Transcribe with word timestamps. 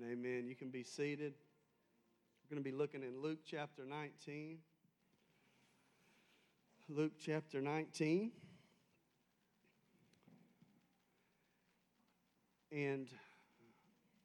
and 0.00 0.10
amen. 0.10 0.46
You 0.46 0.54
can 0.54 0.70
be 0.70 0.82
seated. 0.82 1.34
We're 2.42 2.54
going 2.54 2.64
to 2.64 2.70
be 2.70 2.76
looking 2.76 3.02
in 3.02 3.20
Luke 3.20 3.40
chapter 3.46 3.82
19. 3.84 4.58
Luke 6.88 7.12
chapter 7.22 7.60
19. 7.60 8.30
And 12.72 13.08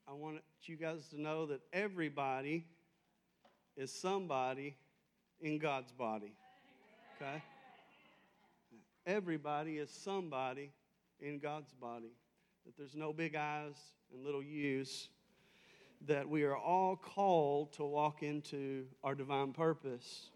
I 0.08 0.14
want 0.14 0.38
you 0.64 0.76
guys 0.78 1.08
to 1.10 1.20
know 1.20 1.46
that 1.48 1.62
everybody 1.74 2.68
is 3.76 3.92
somebody 3.92 4.78
in 5.42 5.58
God's 5.58 5.92
body. 5.92 6.34
Okay? 7.18 7.44
Everybody 9.06 9.78
is 9.78 9.90
somebody 9.90 10.72
in 11.20 11.40
God's 11.40 11.74
body. 11.74 12.14
That 12.66 12.78
there's 12.78 12.96
no 12.96 13.12
big 13.12 13.36
eyes 13.36 13.76
and 14.14 14.24
little 14.24 14.44
U's. 14.44 15.10
That 16.08 16.30
we 16.30 16.44
are 16.44 16.58
all 16.58 16.96
called 16.96 17.74
to 17.74 17.84
walk 17.84 18.22
into 18.22 18.86
our 19.04 19.16
divine 19.16 19.54
purpose. 19.54 20.30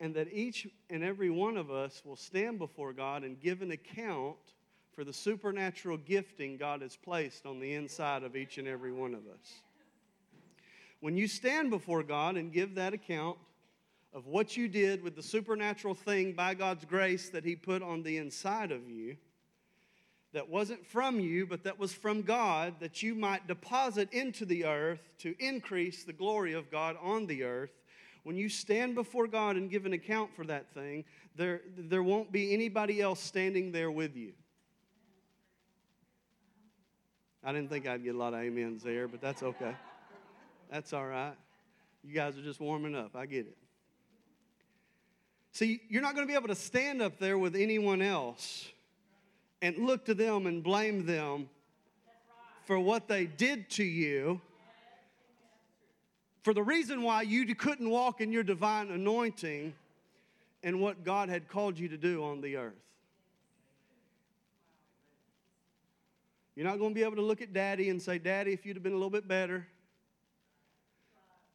And 0.00 0.14
that 0.14 0.28
each 0.32 0.66
and 0.90 1.02
every 1.02 1.30
one 1.30 1.56
of 1.56 1.70
us 1.70 2.02
will 2.04 2.16
stand 2.16 2.58
before 2.58 2.92
God 2.92 3.22
and 3.22 3.40
give 3.40 3.62
an 3.62 3.70
account 3.70 4.36
for 4.94 5.04
the 5.04 5.12
supernatural 5.12 5.96
gifting 5.96 6.56
God 6.56 6.82
has 6.82 6.96
placed 6.96 7.46
on 7.46 7.60
the 7.60 7.74
inside 7.74 8.22
of 8.22 8.36
each 8.36 8.58
and 8.58 8.68
every 8.68 8.92
one 8.92 9.14
of 9.14 9.20
us. 9.20 9.62
When 11.00 11.16
you 11.16 11.26
stand 11.26 11.70
before 11.70 12.02
God 12.02 12.36
and 12.36 12.52
give 12.52 12.74
that 12.76 12.94
account 12.94 13.38
of 14.14 14.26
what 14.26 14.56
you 14.56 14.68
did 14.68 15.02
with 15.02 15.16
the 15.16 15.22
supernatural 15.22 15.94
thing 15.94 16.32
by 16.32 16.54
God's 16.54 16.84
grace 16.84 17.30
that 17.30 17.44
He 17.44 17.56
put 17.56 17.82
on 17.82 18.02
the 18.02 18.18
inside 18.18 18.70
of 18.70 18.88
you, 18.88 19.16
that 20.32 20.48
wasn't 20.48 20.86
from 20.86 21.20
you, 21.20 21.46
but 21.46 21.64
that 21.64 21.78
was 21.78 21.92
from 21.92 22.22
God, 22.22 22.74
that 22.80 23.02
you 23.02 23.14
might 23.14 23.46
deposit 23.46 24.12
into 24.12 24.44
the 24.44 24.64
earth 24.64 25.10
to 25.18 25.34
increase 25.38 26.04
the 26.04 26.12
glory 26.12 26.54
of 26.54 26.70
God 26.70 26.96
on 27.02 27.26
the 27.26 27.44
earth. 27.44 27.72
When 28.24 28.36
you 28.36 28.48
stand 28.48 28.94
before 28.94 29.26
God 29.26 29.56
and 29.56 29.70
give 29.70 29.84
an 29.84 29.92
account 29.92 30.34
for 30.34 30.44
that 30.46 30.72
thing, 30.72 31.04
there, 31.36 31.60
there 31.76 32.02
won't 32.02 32.32
be 32.32 32.54
anybody 32.54 33.00
else 33.00 33.20
standing 33.20 33.72
there 33.72 33.90
with 33.90 34.16
you. 34.16 34.32
I 37.44 37.52
didn't 37.52 37.70
think 37.70 37.86
I'd 37.86 38.04
get 38.04 38.14
a 38.14 38.18
lot 38.18 38.34
of 38.34 38.40
amens 38.40 38.82
there, 38.82 39.08
but 39.08 39.20
that's 39.20 39.42
okay. 39.42 39.74
That's 40.70 40.92
all 40.92 41.06
right. 41.06 41.34
You 42.04 42.14
guys 42.14 42.38
are 42.38 42.42
just 42.42 42.60
warming 42.60 42.94
up. 42.94 43.16
I 43.16 43.26
get 43.26 43.46
it. 43.46 43.56
See, 45.50 45.80
you're 45.88 46.00
not 46.00 46.14
going 46.14 46.26
to 46.26 46.30
be 46.30 46.36
able 46.36 46.48
to 46.48 46.54
stand 46.54 47.02
up 47.02 47.18
there 47.18 47.36
with 47.36 47.54
anyone 47.54 48.00
else 48.00 48.71
and 49.62 49.78
look 49.78 50.04
to 50.06 50.14
them 50.14 50.46
and 50.46 50.62
blame 50.62 51.06
them 51.06 51.48
for 52.64 52.78
what 52.78 53.08
they 53.08 53.26
did 53.26 53.70
to 53.70 53.84
you, 53.84 54.40
for 56.42 56.52
the 56.52 56.62
reason 56.62 57.02
why 57.02 57.22
you 57.22 57.54
couldn't 57.54 57.88
walk 57.88 58.20
in 58.20 58.32
your 58.32 58.42
divine 58.42 58.90
anointing 58.90 59.72
and 60.64 60.80
what 60.80 61.04
God 61.04 61.28
had 61.28 61.48
called 61.48 61.78
you 61.78 61.88
to 61.88 61.96
do 61.96 62.24
on 62.24 62.40
the 62.40 62.56
earth. 62.56 62.74
You're 66.56 66.66
not 66.66 66.78
going 66.78 66.90
to 66.90 66.94
be 66.94 67.04
able 67.04 67.16
to 67.16 67.22
look 67.22 67.40
at 67.40 67.52
daddy 67.52 67.88
and 67.88 68.02
say, 68.02 68.18
Daddy, 68.18 68.52
if 68.52 68.66
you'd 68.66 68.76
have 68.76 68.82
been 68.82 68.92
a 68.92 68.96
little 68.96 69.10
bit 69.10 69.26
better. 69.26 69.66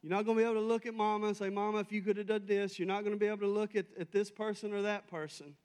You're 0.01 0.09
not 0.11 0.25
going 0.25 0.37
to 0.37 0.43
be 0.43 0.49
able 0.49 0.61
to 0.61 0.67
look 0.67 0.85
at 0.85 0.93
mama 0.93 1.27
and 1.27 1.37
say, 1.37 1.49
Mama, 1.49 1.79
if 1.79 1.91
you 1.91 2.01
could 2.01 2.17
have 2.17 2.27
done 2.27 2.45
this. 2.45 2.79
You're 2.79 2.87
not 2.87 3.01
going 3.01 3.13
to 3.13 3.19
be 3.19 3.27
able 3.27 3.39
to 3.39 3.47
look 3.47 3.75
at, 3.75 3.85
at 3.99 4.11
this 4.11 4.31
person 4.31 4.73
or 4.73 4.81
that 4.83 5.07
person. 5.07 5.55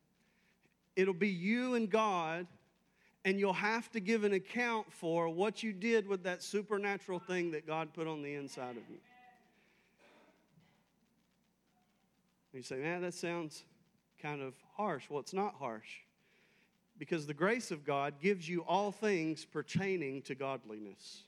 It'll 0.97 1.15
be 1.15 1.29
you 1.29 1.75
and 1.75 1.89
God, 1.89 2.47
and 3.25 3.39
you'll 3.39 3.53
have 3.53 3.91
to 3.93 4.01
give 4.01 4.25
an 4.25 4.33
account 4.33 4.93
for 4.93 5.29
what 5.29 5.63
you 5.63 5.73
did 5.73 6.07
with 6.07 6.25
that 6.25 6.43
supernatural 6.43 7.19
thing 7.19 7.53
that 7.53 7.67
God 7.67 7.95
put 7.95 8.07
on 8.07 8.23
the 8.23 8.35
inside 8.35 8.77
of 8.77 8.83
you. 8.91 8.99
You 12.53 12.63
say, 12.63 12.77
Man, 12.77 13.03
that 13.03 13.15
sounds 13.15 13.65
kind 14.21 14.43
of 14.43 14.55
harsh. 14.77 15.05
Well, 15.09 15.21
it's 15.21 15.33
not 15.33 15.55
harsh 15.55 15.89
because 16.99 17.27
the 17.27 17.35
grace 17.35 17.71
of 17.71 17.85
God 17.85 18.15
gives 18.21 18.49
you 18.49 18.61
all 18.61 18.93
things 18.93 19.45
pertaining 19.45 20.23
to 20.23 20.35
godliness. 20.35 21.23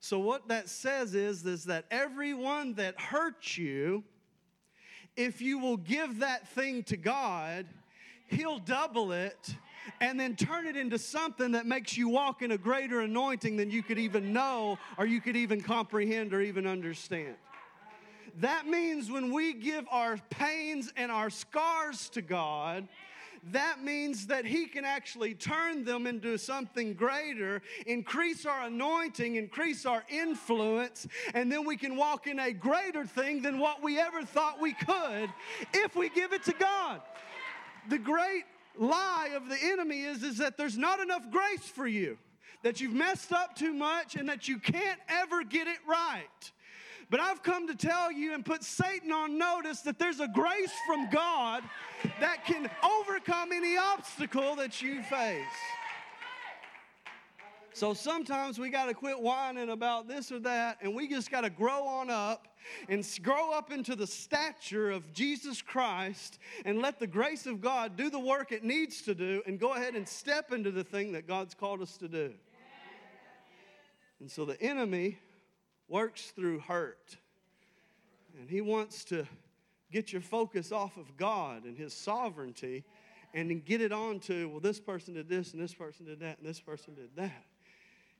So, 0.00 0.18
what 0.18 0.48
that 0.48 0.68
says 0.68 1.14
is, 1.14 1.44
is 1.44 1.64
that 1.64 1.84
everyone 1.90 2.74
that 2.74 3.00
hurts 3.00 3.58
you, 3.58 4.04
if 5.16 5.40
you 5.40 5.58
will 5.58 5.76
give 5.76 6.20
that 6.20 6.46
thing 6.48 6.84
to 6.84 6.96
God, 6.96 7.66
He'll 8.28 8.58
double 8.58 9.12
it 9.12 9.54
and 10.00 10.18
then 10.18 10.36
turn 10.36 10.66
it 10.66 10.76
into 10.76 10.98
something 10.98 11.52
that 11.52 11.66
makes 11.66 11.96
you 11.96 12.08
walk 12.08 12.42
in 12.42 12.50
a 12.50 12.58
greater 12.58 13.00
anointing 13.00 13.56
than 13.56 13.70
you 13.70 13.82
could 13.82 13.98
even 13.98 14.32
know 14.32 14.78
or 14.98 15.06
you 15.06 15.20
could 15.20 15.36
even 15.36 15.60
comprehend 15.60 16.34
or 16.34 16.40
even 16.40 16.66
understand. 16.66 17.36
That 18.40 18.66
means 18.66 19.10
when 19.10 19.32
we 19.32 19.54
give 19.54 19.86
our 19.90 20.18
pains 20.28 20.92
and 20.96 21.10
our 21.10 21.30
scars 21.30 22.08
to 22.10 22.22
God, 22.22 22.86
that 23.52 23.82
means 23.82 24.26
that 24.26 24.44
He 24.44 24.66
can 24.66 24.84
actually 24.84 25.34
turn 25.34 25.84
them 25.84 26.06
into 26.06 26.36
something 26.36 26.94
greater, 26.94 27.62
increase 27.86 28.44
our 28.44 28.64
anointing, 28.64 29.36
increase 29.36 29.86
our 29.86 30.04
influence, 30.08 31.06
and 31.32 31.50
then 31.50 31.64
we 31.64 31.76
can 31.76 31.96
walk 31.96 32.26
in 32.26 32.40
a 32.40 32.52
greater 32.52 33.06
thing 33.06 33.42
than 33.42 33.58
what 33.58 33.82
we 33.82 33.98
ever 33.98 34.24
thought 34.24 34.60
we 34.60 34.74
could 34.74 35.30
if 35.72 35.94
we 35.94 36.08
give 36.08 36.32
it 36.32 36.42
to 36.44 36.52
God. 36.52 37.00
The 37.88 37.98
great 37.98 38.44
lie 38.78 39.30
of 39.34 39.48
the 39.48 39.56
enemy 39.62 40.02
is, 40.02 40.22
is 40.22 40.38
that 40.38 40.56
there's 40.56 40.76
not 40.76 41.00
enough 41.00 41.30
grace 41.30 41.64
for 41.64 41.86
you, 41.86 42.18
that 42.62 42.80
you've 42.80 42.92
messed 42.94 43.32
up 43.32 43.54
too 43.54 43.72
much, 43.72 44.16
and 44.16 44.28
that 44.28 44.48
you 44.48 44.58
can't 44.58 45.00
ever 45.08 45.44
get 45.44 45.66
it 45.66 45.78
right. 45.88 46.52
But 47.08 47.20
I've 47.20 47.42
come 47.42 47.68
to 47.68 47.74
tell 47.76 48.10
you 48.10 48.34
and 48.34 48.44
put 48.44 48.64
Satan 48.64 49.12
on 49.12 49.38
notice 49.38 49.80
that 49.82 49.98
there's 49.98 50.18
a 50.18 50.26
grace 50.26 50.72
from 50.86 51.08
God 51.10 51.62
that 52.20 52.44
can 52.44 52.68
overcome 52.82 53.52
any 53.52 53.76
obstacle 53.76 54.56
that 54.56 54.82
you 54.82 55.02
face. 55.02 55.44
So 57.76 57.92
sometimes 57.92 58.58
we 58.58 58.70
got 58.70 58.86
to 58.86 58.94
quit 58.94 59.20
whining 59.20 59.68
about 59.68 60.08
this 60.08 60.32
or 60.32 60.38
that, 60.38 60.78
and 60.80 60.94
we 60.94 61.06
just 61.06 61.30
got 61.30 61.42
to 61.42 61.50
grow 61.50 61.86
on 61.86 62.08
up 62.08 62.48
and 62.88 63.06
grow 63.22 63.52
up 63.52 63.70
into 63.70 63.94
the 63.94 64.06
stature 64.06 64.90
of 64.90 65.12
Jesus 65.12 65.60
Christ 65.60 66.38
and 66.64 66.80
let 66.80 66.98
the 66.98 67.06
grace 67.06 67.44
of 67.44 67.60
God 67.60 67.94
do 67.94 68.08
the 68.08 68.18
work 68.18 68.50
it 68.50 68.64
needs 68.64 69.02
to 69.02 69.14
do 69.14 69.42
and 69.46 69.60
go 69.60 69.74
ahead 69.74 69.94
and 69.94 70.08
step 70.08 70.52
into 70.52 70.70
the 70.70 70.84
thing 70.84 71.12
that 71.12 71.28
God's 71.28 71.52
called 71.52 71.82
us 71.82 71.98
to 71.98 72.08
do. 72.08 72.32
And 74.20 74.30
so 74.30 74.46
the 74.46 74.58
enemy 74.62 75.18
works 75.86 76.30
through 76.30 76.60
hurt. 76.60 77.18
And 78.40 78.48
He 78.48 78.62
wants 78.62 79.04
to 79.04 79.26
get 79.92 80.14
your 80.14 80.22
focus 80.22 80.72
off 80.72 80.96
of 80.96 81.14
God 81.18 81.64
and 81.64 81.76
His 81.76 81.92
sovereignty 81.92 82.84
and 83.34 83.50
then 83.50 83.60
get 83.60 83.82
it 83.82 83.92
on 83.92 84.18
to, 84.20 84.48
well, 84.48 84.60
this 84.60 84.80
person 84.80 85.12
did 85.12 85.28
this 85.28 85.52
and 85.52 85.62
this 85.62 85.74
person 85.74 86.06
did 86.06 86.20
that 86.20 86.38
and 86.38 86.48
this 86.48 86.58
person 86.58 86.94
did 86.94 87.10
that. 87.16 87.44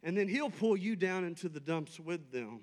And 0.06 0.16
then 0.16 0.28
He'll 0.28 0.50
pull 0.50 0.76
you 0.76 0.94
down 0.94 1.24
into 1.24 1.48
the 1.48 1.58
dumps 1.58 1.98
with 1.98 2.30
them. 2.30 2.60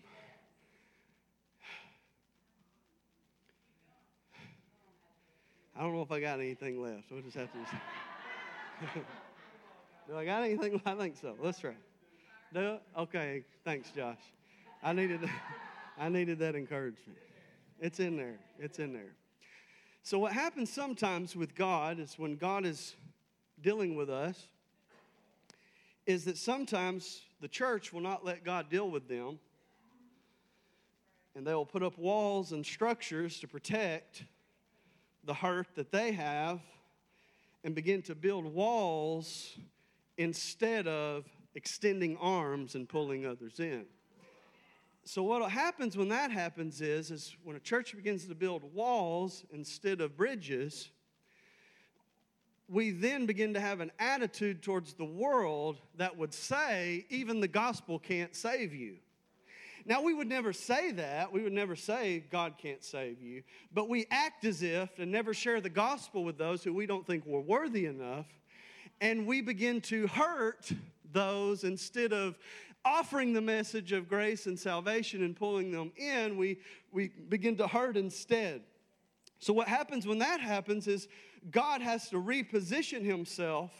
I 5.77 5.81
don't 5.81 5.93
know 5.93 6.03
if 6.03 6.11
I 6.13 6.21
got 6.21 6.39
anything 6.39 6.81
left. 6.81 7.11
We'll 7.11 7.21
just 7.21 7.35
have 7.35 7.51
to. 7.51 7.59
Do 10.07 10.15
I 10.15 10.23
got 10.23 10.43
anything? 10.43 10.81
I 10.85 10.95
think 10.95 11.17
so. 11.17 11.35
Let's 11.37 11.59
try. 11.59 11.73
Do? 12.53 12.77
Okay. 12.97 13.43
Thanks, 13.65 13.89
Josh. 13.91 14.21
I 14.81 14.93
needed, 14.93 15.19
I 15.99 16.07
needed 16.07 16.39
that 16.39 16.55
encouragement. 16.55 17.17
It's 17.81 17.99
in 17.99 18.15
there. 18.15 18.37
It's 18.57 18.79
in 18.79 18.93
there. 18.93 19.11
So, 20.01 20.17
what 20.17 20.31
happens 20.31 20.71
sometimes 20.71 21.35
with 21.35 21.55
God 21.55 21.99
is 21.99 22.17
when 22.17 22.37
God 22.37 22.65
is 22.65 22.95
dealing 23.61 23.97
with 23.97 24.09
us, 24.09 24.47
is 26.05 26.25
that 26.25 26.37
sometimes 26.37 27.21
the 27.43 27.47
church 27.47 27.93
will 27.93 28.01
not 28.01 28.25
let 28.25 28.43
God 28.43 28.69
deal 28.69 28.89
with 28.89 29.07
them. 29.07 29.37
And 31.35 31.45
they 31.45 31.53
will 31.53 31.65
put 31.65 31.83
up 31.83 31.97
walls 31.97 32.53
and 32.53 32.65
structures 32.65 33.39
to 33.41 33.47
protect 33.47 34.23
the 35.25 35.33
hurt 35.33 35.67
that 35.75 35.91
they 35.91 36.13
have 36.13 36.61
and 37.63 37.75
begin 37.75 38.01
to 38.03 38.15
build 38.15 38.45
walls 38.45 39.57
instead 40.17 40.87
of 40.87 41.25
extending 41.53 42.17
arms 42.17 42.75
and 42.75 42.87
pulling 42.87 43.25
others 43.25 43.59
in 43.59 43.85
so 45.05 45.21
what 45.21 45.49
happens 45.51 45.97
when 45.97 46.07
that 46.09 46.31
happens 46.31 46.79
is, 46.81 47.11
is 47.11 47.35
when 47.43 47.55
a 47.57 47.59
church 47.59 47.95
begins 47.95 48.25
to 48.25 48.35
build 48.35 48.63
walls 48.73 49.43
instead 49.51 49.99
of 49.99 50.15
bridges, 50.15 50.91
we 52.69 52.91
then 52.91 53.25
begin 53.25 53.53
to 53.53 53.59
have 53.59 53.79
an 53.79 53.91
attitude 53.99 54.61
towards 54.61 54.93
the 54.93 55.05
world 55.05 55.77
that 55.97 56.17
would 56.17 56.33
say, 56.33 57.05
even 57.09 57.39
the 57.39 57.47
gospel 57.47 57.99
can't 57.99 58.35
save 58.35 58.73
you. 58.73 58.95
Now, 59.85 60.01
we 60.01 60.13
would 60.13 60.29
never 60.29 60.53
say 60.53 60.91
that. 60.93 61.33
We 61.33 61.41
would 61.43 61.51
never 61.51 61.75
say 61.75 62.23
God 62.31 62.53
can't 62.57 62.83
save 62.83 63.21
you. 63.21 63.43
But 63.73 63.89
we 63.89 64.05
act 64.09 64.45
as 64.45 64.63
if 64.63 64.97
and 64.97 65.11
never 65.11 65.33
share 65.33 65.59
the 65.59 65.69
gospel 65.69 66.23
with 66.23 66.37
those 66.37 66.63
who 66.63 66.73
we 66.73 66.85
don't 66.85 67.05
think 67.05 67.25
we're 67.25 67.41
worthy 67.41 67.85
enough. 67.85 68.27
And 69.01 69.27
we 69.27 69.41
begin 69.41 69.81
to 69.81 70.07
hurt 70.07 70.71
those 71.11 71.65
instead 71.65 72.13
of 72.13 72.37
offering 72.85 73.33
the 73.33 73.41
message 73.41 73.91
of 73.91 74.07
grace 74.07 74.45
and 74.45 74.57
salvation 74.57 75.23
and 75.23 75.35
pulling 75.35 75.71
them 75.71 75.91
in, 75.97 76.37
we, 76.37 76.59
we 76.91 77.09
begin 77.29 77.57
to 77.57 77.67
hurt 77.67 77.97
instead. 77.97 78.61
So, 79.39 79.51
what 79.51 79.67
happens 79.67 80.07
when 80.07 80.19
that 80.19 80.39
happens 80.39 80.87
is 80.87 81.09
God 81.51 81.81
has 81.81 82.09
to 82.09 82.17
reposition 82.17 83.03
himself, 83.03 83.71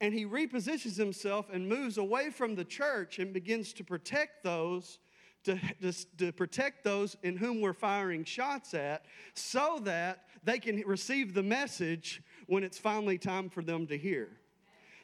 and 0.00 0.14
he 0.14 0.24
repositions 0.24 0.96
himself 0.96 1.46
and 1.52 1.68
moves 1.68 1.98
away 1.98 2.30
from 2.30 2.54
the 2.54 2.64
church 2.64 3.18
and 3.18 3.32
begins 3.32 3.72
to 3.74 3.84
protect 3.84 4.42
those. 4.42 4.98
To, 5.44 5.60
to, 5.82 5.92
to 6.16 6.32
protect 6.32 6.84
those 6.84 7.18
in 7.22 7.36
whom 7.36 7.60
we're 7.60 7.74
firing 7.74 8.24
shots 8.24 8.72
at 8.72 9.04
so 9.34 9.78
that 9.84 10.24
they 10.42 10.58
can 10.58 10.82
receive 10.86 11.34
the 11.34 11.42
message 11.42 12.22
when 12.46 12.64
it's 12.64 12.78
finally 12.78 13.18
time 13.18 13.50
for 13.50 13.62
them 13.62 13.86
to 13.88 13.98
hear. 13.98 14.30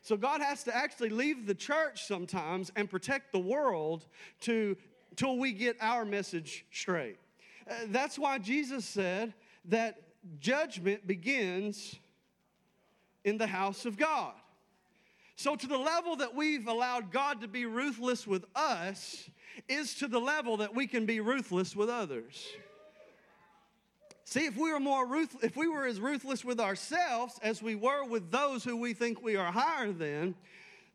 So 0.00 0.16
God 0.16 0.40
has 0.40 0.64
to 0.64 0.74
actually 0.74 1.10
leave 1.10 1.46
the 1.46 1.54
church 1.54 2.06
sometimes 2.06 2.72
and 2.74 2.88
protect 2.88 3.32
the 3.32 3.38
world 3.38 4.06
to 4.40 4.78
till 5.14 5.36
we 5.36 5.52
get 5.52 5.76
our 5.80 6.06
message 6.06 6.64
straight. 6.72 7.18
Uh, 7.70 7.74
that's 7.88 8.18
why 8.18 8.38
Jesus 8.38 8.86
said 8.86 9.34
that 9.66 10.00
judgment 10.38 11.06
begins 11.06 11.96
in 13.24 13.38
the 13.38 13.46
house 13.46 13.86
of 13.86 13.96
God. 13.96 14.32
So, 15.36 15.56
to 15.56 15.66
the 15.66 15.78
level 15.78 16.16
that 16.16 16.34
we've 16.34 16.66
allowed 16.66 17.10
God 17.10 17.40
to 17.40 17.48
be 17.48 17.64
ruthless 17.64 18.26
with 18.26 18.44
us, 18.54 19.30
is 19.68 19.94
to 19.96 20.08
the 20.08 20.18
level 20.18 20.58
that 20.58 20.74
we 20.74 20.86
can 20.86 21.06
be 21.06 21.20
ruthless 21.20 21.74
with 21.74 21.88
others. 21.88 22.46
See, 24.24 24.46
if 24.46 24.56
we 24.56 24.72
were 24.72 24.80
more 24.80 25.06
ruth- 25.06 25.42
if 25.42 25.56
we 25.56 25.66
were 25.66 25.86
as 25.86 26.00
ruthless 26.00 26.44
with 26.44 26.60
ourselves 26.60 27.38
as 27.42 27.62
we 27.62 27.74
were 27.74 28.04
with 28.04 28.30
those 28.30 28.62
who 28.62 28.76
we 28.76 28.94
think 28.94 29.22
we 29.22 29.36
are 29.36 29.50
higher 29.50 29.92
than, 29.92 30.36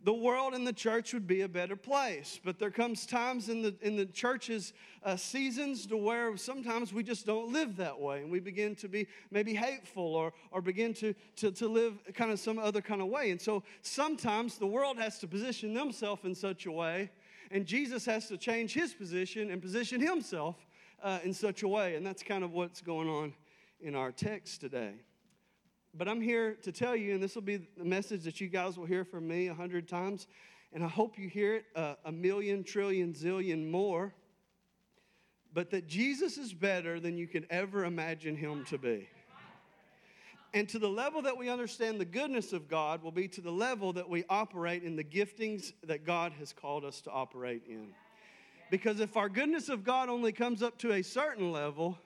the 0.06 0.14
world 0.14 0.54
and 0.54 0.68
the 0.68 0.74
church 0.74 1.14
would 1.16 1.26
be 1.26 1.42
a 1.42 1.50
better 1.50 1.76
place. 1.76 2.40
But 2.46 2.60
there 2.60 2.70
comes 2.70 3.08
times 3.08 3.50
in 3.50 3.64
the 3.64 3.76
in 3.82 3.96
the 3.98 4.06
church's 4.06 4.72
uh, 5.04 5.16
seasons 5.16 5.88
to 5.88 5.98
where 5.98 6.38
sometimes 6.38 6.94
we 6.94 7.04
just 7.04 7.26
don't 7.26 7.52
live 7.52 7.76
that 7.78 8.00
way, 8.00 8.22
and 8.22 8.32
we 8.32 8.40
begin 8.40 8.76
to 8.76 8.88
be 8.88 9.08
maybe 9.32 9.56
hateful 9.56 10.16
or 10.16 10.32
or 10.52 10.62
begin 10.62 10.94
to 10.94 11.16
to, 11.38 11.52
to 11.52 11.68
live 11.68 11.94
kind 12.14 12.32
of 12.32 12.40
some 12.40 12.60
other 12.60 12.82
kind 12.82 13.02
of 13.02 13.08
way. 13.08 13.32
And 13.32 13.42
so 13.42 13.64
sometimes 13.82 14.60
the 14.60 14.68
world 14.68 15.00
has 15.00 15.18
to 15.20 15.28
position 15.28 15.74
themselves 15.74 16.24
in 16.24 16.36
such 16.36 16.68
a 16.68 16.72
way, 16.72 17.10
and 17.50 17.66
Jesus 17.66 18.06
has 18.06 18.28
to 18.28 18.38
change 18.38 18.74
his 18.74 18.94
position 18.94 19.50
and 19.50 19.60
position 19.60 20.00
himself 20.00 20.56
uh, 21.02 21.18
in 21.24 21.34
such 21.34 21.64
a 21.64 21.68
way. 21.68 21.96
And 21.96 22.06
that's 22.06 22.22
kind 22.22 22.44
of 22.44 22.52
what's 22.52 22.80
going 22.80 23.10
on 23.10 23.34
in 23.82 23.96
our 23.96 24.12
text 24.12 24.62
today. 24.62 24.94
But 25.98 26.10
I'm 26.10 26.20
here 26.20 26.58
to 26.64 26.74
tell 26.74 26.96
you, 26.96 27.14
and 27.14 27.24
this 27.24 27.36
will 27.36 27.42
be 27.42 27.68
the 27.78 27.86
message 27.86 28.24
that 28.24 28.42
you 28.42 28.50
guys 28.50 28.78
will 28.78 28.86
hear 28.86 29.06
from 29.06 29.28
me 29.28 29.48
a 29.48 29.54
hundred 29.54 29.88
times, 29.88 30.28
and 30.74 30.84
I 30.84 30.90
hope 30.90 31.18
you 31.18 31.30
hear 31.30 31.56
it 31.56 31.66
uh, 31.74 31.96
a 32.04 32.12
million, 32.12 32.66
trillion, 32.66 33.14
zillion 33.14 33.72
more. 33.72 34.14
But 35.54 35.70
that 35.72 35.88
Jesus 35.88 36.38
is 36.38 36.54
better 36.54 37.00
than 37.00 37.18
you 37.18 37.28
could 37.28 37.48
ever 37.50 37.86
imagine 37.86 38.36
him 38.36 38.66
to 38.66 38.78
be. 38.78 39.08
And 40.54 40.68
to 40.68 40.80
the 40.80 40.90
level 40.90 41.22
that 41.22 41.38
we 41.38 41.50
understand 41.50 42.00
the 42.00 42.06
goodness 42.06 42.52
of 42.52 42.68
God 42.68 43.02
will 43.02 43.12
be 43.12 43.30
to 43.30 43.40
the 43.40 43.52
level 43.52 43.94
that 43.94 44.10
we 44.10 44.26
operate 44.30 44.84
in 44.84 44.98
the 44.98 45.04
giftings 45.04 45.72
that 45.84 46.06
God 46.06 46.34
has 46.40 46.52
called 46.52 46.84
us 46.84 47.00
to 47.02 47.12
operate 47.12 47.64
in. 47.70 47.88
Because 48.70 49.00
if 49.00 49.16
our 49.16 49.30
goodness 49.30 49.70
of 49.70 49.86
God 49.86 50.10
only 50.10 50.34
comes 50.34 50.62
up 50.62 50.78
to 50.80 50.92
a 50.92 51.02
certain 51.02 51.54
level, 51.54 51.98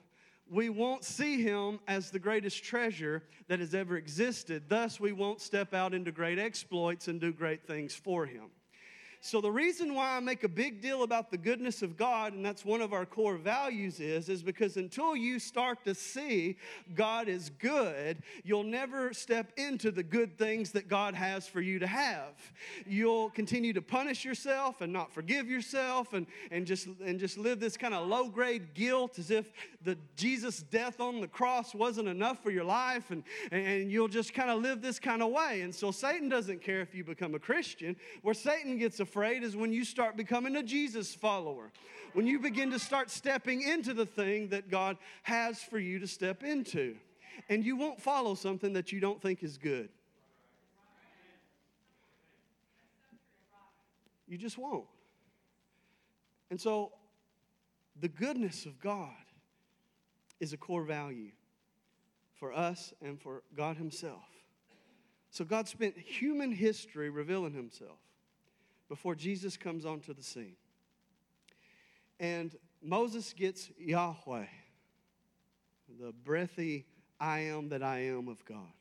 we 0.50 0.68
won't 0.68 1.04
see 1.04 1.42
him 1.42 1.78
as 1.86 2.10
the 2.10 2.18
greatest 2.18 2.64
treasure 2.64 3.22
that 3.46 3.60
has 3.60 3.74
ever 3.74 3.96
existed. 3.96 4.64
Thus, 4.68 4.98
we 4.98 5.12
won't 5.12 5.40
step 5.40 5.72
out 5.72 5.94
into 5.94 6.10
great 6.10 6.38
exploits 6.38 7.06
and 7.06 7.20
do 7.20 7.32
great 7.32 7.66
things 7.66 7.94
for 7.94 8.26
him. 8.26 8.50
So 9.22 9.42
the 9.42 9.50
reason 9.52 9.94
why 9.94 10.16
I 10.16 10.20
make 10.20 10.44
a 10.44 10.48
big 10.48 10.80
deal 10.80 11.02
about 11.02 11.30
the 11.30 11.36
goodness 11.36 11.82
of 11.82 11.98
God, 11.98 12.32
and 12.32 12.44
that's 12.44 12.64
one 12.64 12.80
of 12.80 12.94
our 12.94 13.04
core 13.04 13.36
values, 13.36 14.00
is, 14.00 14.30
is 14.30 14.42
because 14.42 14.78
until 14.78 15.14
you 15.14 15.38
start 15.38 15.84
to 15.84 15.94
see 15.94 16.56
God 16.94 17.28
is 17.28 17.50
good, 17.58 18.22
you'll 18.44 18.64
never 18.64 19.12
step 19.12 19.52
into 19.58 19.90
the 19.90 20.02
good 20.02 20.38
things 20.38 20.70
that 20.72 20.88
God 20.88 21.14
has 21.14 21.46
for 21.46 21.60
you 21.60 21.78
to 21.80 21.86
have. 21.86 22.32
You'll 22.86 23.28
continue 23.30 23.74
to 23.74 23.82
punish 23.82 24.24
yourself 24.24 24.80
and 24.80 24.90
not 24.90 25.12
forgive 25.12 25.50
yourself 25.50 26.14
and, 26.14 26.26
and 26.50 26.66
just 26.66 26.88
and 27.04 27.20
just 27.20 27.36
live 27.36 27.60
this 27.60 27.76
kind 27.76 27.92
of 27.92 28.08
low-grade 28.08 28.72
guilt 28.72 29.18
as 29.18 29.30
if 29.30 29.52
the 29.84 29.98
Jesus 30.16 30.62
death 30.62 30.98
on 30.98 31.20
the 31.20 31.28
cross 31.28 31.74
wasn't 31.74 32.08
enough 32.08 32.42
for 32.42 32.50
your 32.50 32.64
life, 32.64 33.10
and, 33.10 33.22
and 33.52 33.92
you'll 33.92 34.08
just 34.08 34.32
kind 34.32 34.50
of 34.50 34.62
live 34.62 34.80
this 34.80 34.98
kind 34.98 35.22
of 35.22 35.30
way. 35.30 35.60
And 35.60 35.74
so 35.74 35.90
Satan 35.90 36.30
doesn't 36.30 36.62
care 36.62 36.80
if 36.80 36.94
you 36.94 37.04
become 37.04 37.34
a 37.34 37.38
Christian. 37.38 37.96
Where 38.22 38.34
Satan 38.34 38.78
gets 38.78 39.00
a 39.00 39.09
afraid 39.10 39.42
is 39.42 39.56
when 39.56 39.72
you 39.72 39.84
start 39.84 40.16
becoming 40.16 40.54
a 40.54 40.62
Jesus 40.62 41.12
follower. 41.12 41.72
When 42.12 42.28
you 42.28 42.38
begin 42.38 42.70
to 42.70 42.78
start 42.78 43.10
stepping 43.10 43.60
into 43.60 43.92
the 43.92 44.06
thing 44.06 44.50
that 44.50 44.70
God 44.70 44.98
has 45.24 45.60
for 45.60 45.80
you 45.80 45.98
to 45.98 46.06
step 46.06 46.44
into. 46.44 46.94
And 47.48 47.64
you 47.64 47.76
won't 47.76 48.00
follow 48.00 48.36
something 48.36 48.72
that 48.74 48.92
you 48.92 49.00
don't 49.00 49.20
think 49.20 49.42
is 49.42 49.58
good. 49.58 49.88
You 54.28 54.38
just 54.38 54.56
won't. 54.56 54.86
And 56.50 56.60
so, 56.60 56.92
the 58.00 58.08
goodness 58.08 58.64
of 58.64 58.78
God 58.80 59.10
is 60.38 60.52
a 60.52 60.56
core 60.56 60.84
value 60.84 61.32
for 62.36 62.52
us 62.52 62.94
and 63.02 63.20
for 63.20 63.42
God 63.56 63.76
Himself. 63.76 64.22
So, 65.30 65.44
God 65.44 65.66
spent 65.66 65.98
human 65.98 66.52
history 66.52 67.10
revealing 67.10 67.54
Himself 67.54 67.98
before 68.90 69.14
Jesus 69.14 69.56
comes 69.56 69.86
onto 69.86 70.12
the 70.12 70.22
scene. 70.22 70.56
And 72.18 72.54
Moses 72.82 73.32
gets 73.32 73.70
Yahweh, 73.78 74.46
the 76.00 76.12
breathy 76.24 76.86
I 77.20 77.38
am 77.38 77.68
that 77.68 77.84
I 77.84 78.00
am 78.00 78.26
of 78.26 78.44
God. 78.44 78.74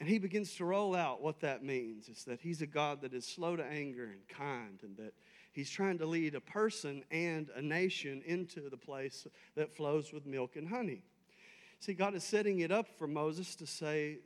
And 0.00 0.08
he 0.08 0.18
begins 0.18 0.54
to 0.56 0.64
roll 0.64 0.94
out 0.94 1.22
what 1.22 1.40
that 1.40 1.62
means. 1.62 2.08
It's 2.08 2.24
that 2.24 2.40
he's 2.40 2.62
a 2.62 2.66
God 2.66 3.02
that 3.02 3.12
is 3.12 3.26
slow 3.26 3.56
to 3.56 3.64
anger 3.64 4.04
and 4.04 4.26
kind, 4.26 4.80
and 4.82 4.96
that 4.96 5.12
he's 5.52 5.70
trying 5.70 5.98
to 5.98 6.06
lead 6.06 6.34
a 6.34 6.40
person 6.40 7.04
and 7.10 7.50
a 7.56 7.62
nation 7.62 8.22
into 8.24 8.70
the 8.70 8.76
place 8.78 9.26
that 9.54 9.76
flows 9.76 10.14
with 10.14 10.24
milk 10.24 10.56
and 10.56 10.66
honey. 10.66 11.02
See, 11.80 11.92
God 11.92 12.14
is 12.14 12.24
setting 12.24 12.60
it 12.60 12.72
up 12.72 12.88
for 12.98 13.06
Moses 13.06 13.54
to 13.56 13.66
say, 13.66 14.18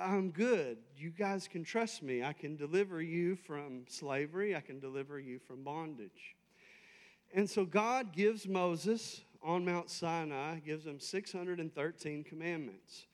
I'm 0.00 0.30
good. 0.30 0.78
You 0.96 1.10
guys 1.10 1.46
can 1.46 1.62
trust 1.62 2.02
me. 2.02 2.24
I 2.24 2.32
can 2.32 2.56
deliver 2.56 3.02
you 3.02 3.36
from 3.36 3.84
slavery, 3.86 4.56
I 4.56 4.60
can 4.60 4.80
deliver 4.80 5.20
you 5.20 5.38
from 5.38 5.62
bondage. 5.62 6.36
And 7.34 7.48
so 7.48 7.64
God 7.66 8.12
gives 8.12 8.48
Moses 8.48 9.20
on 9.42 9.64
Mount 9.64 9.90
Sinai, 9.90 10.60
gives 10.60 10.86
him 10.86 10.98
613 10.98 12.24
commandments, 12.24 13.06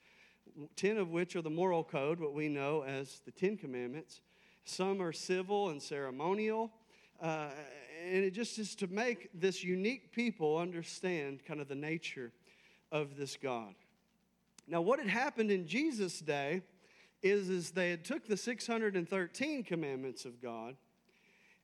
10 0.76 0.96
of 0.96 1.10
which 1.10 1.34
are 1.34 1.42
the 1.42 1.50
moral 1.50 1.82
code, 1.82 2.20
what 2.20 2.34
we 2.34 2.48
know 2.48 2.82
as 2.82 3.20
the 3.24 3.32
Ten 3.32 3.56
Commandments. 3.56 4.20
Some 4.64 5.02
are 5.02 5.12
civil 5.12 5.70
and 5.70 5.82
ceremonial. 5.82 6.72
Uh, 7.20 7.48
and 8.04 8.24
it 8.24 8.30
just 8.30 8.58
is 8.58 8.74
to 8.76 8.86
make 8.86 9.28
this 9.34 9.64
unique 9.64 10.12
people 10.12 10.56
understand 10.56 11.44
kind 11.44 11.60
of 11.60 11.68
the 11.68 11.74
nature 11.74 12.32
of 12.92 13.16
this 13.16 13.36
God. 13.36 13.74
Now, 14.68 14.80
what 14.80 14.98
had 14.98 15.08
happened 15.08 15.50
in 15.50 15.66
Jesus' 15.66 16.20
day 16.20 16.62
is, 17.30 17.48
is 17.48 17.70
they 17.70 17.90
had 17.90 18.04
took 18.04 18.26
the 18.26 18.36
613 18.36 19.64
commandments 19.64 20.24
of 20.24 20.40
God 20.42 20.76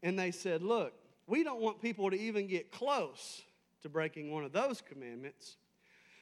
and 0.02 0.18
they 0.18 0.30
said, 0.30 0.62
look, 0.62 0.92
we 1.26 1.44
don't 1.44 1.60
want 1.60 1.80
people 1.80 2.10
to 2.10 2.18
even 2.18 2.46
get 2.46 2.72
close 2.72 3.42
to 3.82 3.88
breaking 3.88 4.30
one 4.30 4.44
of 4.44 4.52
those 4.52 4.80
commandments. 4.80 5.56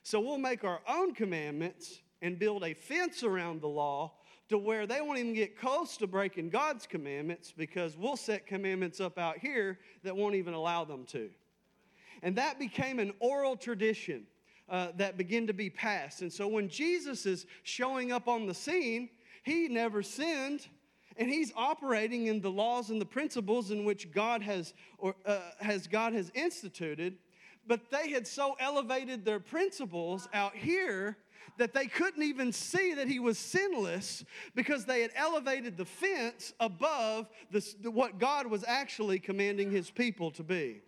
So 0.02 0.20
we'll 0.20 0.38
make 0.38 0.64
our 0.64 0.80
own 0.88 1.14
commandments 1.14 2.00
and 2.23 2.38
build 2.38 2.64
a 2.64 2.75
fence 2.75 3.23
around 3.23 3.61
the 3.61 3.68
law 3.68 4.12
to 4.49 4.59
where 4.59 4.87
they 4.87 5.00
won't 5.00 5.18
even 5.18 5.32
get 5.32 5.59
close 5.59 5.97
to 5.99 6.06
breaking 6.06 6.50
God's 6.50 6.87
commandments 6.87 7.52
because 7.56 7.97
we'll 7.97 8.16
set 8.16 8.47
commandments 8.47 9.00
up 9.00 9.18
out 9.18 9.38
here 9.38 9.78
that 10.02 10.16
won't 10.16 10.35
even 10.35 10.54
allow 10.54 10.85
them 10.85 11.04
to. 11.06 11.30
And 12.23 12.37
that 12.37 12.59
became 12.59 12.99
an 12.99 13.12
oral 13.20 13.56
tradition 13.56 14.26
uh, 14.68 14.88
that 14.97 15.16
began 15.16 15.47
to 15.47 15.52
be 15.52 15.70
passed. 15.70 16.23
And 16.23 16.32
so 16.32 16.49
when 16.49 16.68
Jesus 16.68 17.26
is 17.26 17.47
showing 17.62 18.12
up 18.12 18.28
on 18.28 18.47
the 18.47 18.54
scene, 18.54 19.09
he 19.42 19.68
never 19.68 20.02
sinned. 20.02 20.66
And 21.16 21.28
he's 21.28 21.52
operating 21.54 22.28
in 22.28 22.40
the 22.40 22.50
laws 22.50 22.88
and 22.88 23.00
the 23.00 23.06
principles 23.06 23.70
in 23.70 23.85
which 23.85 24.11
God 24.11 24.42
has, 24.42 24.73
or, 24.97 25.14
uh, 25.26 25.40
has 25.61 25.87
God 25.87 26.14
has 26.14 26.30
instituted, 26.35 27.18
but 27.66 27.90
they 27.90 28.11
had 28.11 28.26
so 28.26 28.56
elevated 28.59 29.25
their 29.25 29.40
principles 29.40 30.28
out 30.32 30.54
here 30.54 31.18
that 31.59 31.75
they 31.75 31.87
couldn't 31.87 32.23
even 32.23 32.52
see 32.52 32.94
that 32.94 33.06
he 33.06 33.18
was 33.18 33.38
sinless 33.38 34.25
because 34.54 34.87
they 34.87 35.02
had 35.02 35.11
elevated 35.14 35.76
the 35.76 35.85
fence 35.85 36.54
above 36.59 37.28
the, 37.50 37.61
what 37.90 38.18
God 38.18 38.47
was 38.47 38.64
actually 38.66 39.18
commanding 39.18 39.70
his 39.70 39.90
people 39.90 40.30
to 40.32 40.42
be. 40.42 40.80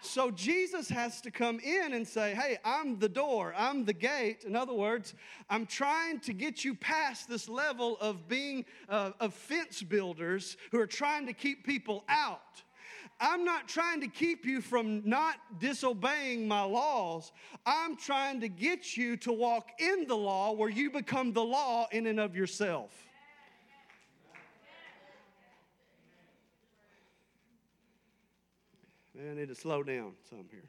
So 0.00 0.30
Jesus 0.30 0.88
has 0.88 1.20
to 1.22 1.30
come 1.30 1.58
in 1.60 1.92
and 1.92 2.06
say, 2.06 2.34
Hey, 2.34 2.58
I'm 2.64 2.98
the 2.98 3.08
door, 3.08 3.54
I'm 3.56 3.84
the 3.84 3.92
gate. 3.92 4.44
In 4.44 4.54
other 4.54 4.74
words, 4.74 5.14
I'm 5.50 5.66
trying 5.66 6.20
to 6.20 6.32
get 6.32 6.64
you 6.64 6.74
past 6.74 7.28
this 7.28 7.48
level 7.48 7.96
of 8.00 8.28
being 8.28 8.64
uh, 8.88 9.12
of 9.20 9.34
fence 9.34 9.82
builders 9.82 10.56
who 10.70 10.78
are 10.78 10.86
trying 10.86 11.26
to 11.26 11.32
keep 11.32 11.64
people 11.64 12.04
out. 12.08 12.62
I'm 13.18 13.44
not 13.44 13.66
trying 13.66 14.00
to 14.02 14.08
keep 14.08 14.44
you 14.44 14.60
from 14.60 15.02
not 15.08 15.36
disobeying 15.58 16.46
my 16.46 16.62
laws. 16.62 17.32
I'm 17.64 17.96
trying 17.96 18.40
to 18.40 18.48
get 18.48 18.96
you 18.96 19.16
to 19.18 19.32
walk 19.32 19.70
in 19.78 20.06
the 20.06 20.16
law 20.16 20.52
where 20.52 20.68
you 20.68 20.90
become 20.90 21.32
the 21.32 21.44
law 21.44 21.86
in 21.92 22.06
and 22.06 22.20
of 22.20 22.36
yourself. 22.36 22.90
Man, 29.05 29.05
I 29.18 29.34
need 29.34 29.48
to 29.48 29.54
slow 29.54 29.82
down 29.82 30.12
some 30.28 30.46
here. 30.50 30.68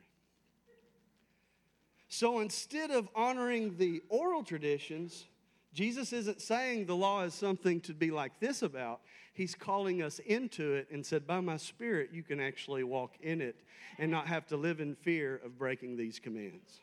So 2.10 2.40
instead 2.40 2.92
of 2.92 3.10
honoring 3.16 3.78
the 3.78 4.02
oral 4.10 4.44
traditions, 4.44 5.26
Jesus 5.74 6.14
isn't 6.14 6.42
saying 6.42 6.86
the 6.86 6.96
law 6.96 7.24
is 7.24 7.34
something 7.34 7.82
to 7.82 7.94
be 7.94 8.10
like 8.12 8.40
this 8.40 8.62
about. 8.62 9.02
He's 9.34 9.54
calling 9.54 10.02
us 10.02 10.20
into 10.20 10.74
it 10.74 10.88
and 10.92 11.06
said, 11.06 11.28
By 11.28 11.42
my 11.42 11.58
Spirit, 11.58 12.10
you 12.14 12.24
can 12.24 12.40
actually 12.40 12.84
walk 12.84 13.16
in 13.22 13.42
it 13.42 13.58
and 14.00 14.10
not 14.10 14.28
have 14.28 14.48
to 14.48 14.58
live 14.58 14.80
in 14.80 14.96
fear 14.96 15.40
of 15.44 15.58
breaking 15.58 15.98
these 15.98 16.18
commands. 16.18 16.80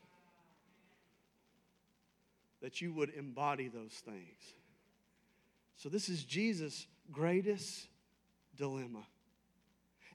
That 2.61 2.80
you 2.80 2.92
would 2.92 3.11
embody 3.11 3.68
those 3.68 3.94
things. 4.04 4.54
So, 5.76 5.88
this 5.88 6.09
is 6.09 6.23
Jesus' 6.23 6.87
greatest 7.11 7.88
dilemma. 8.56 9.04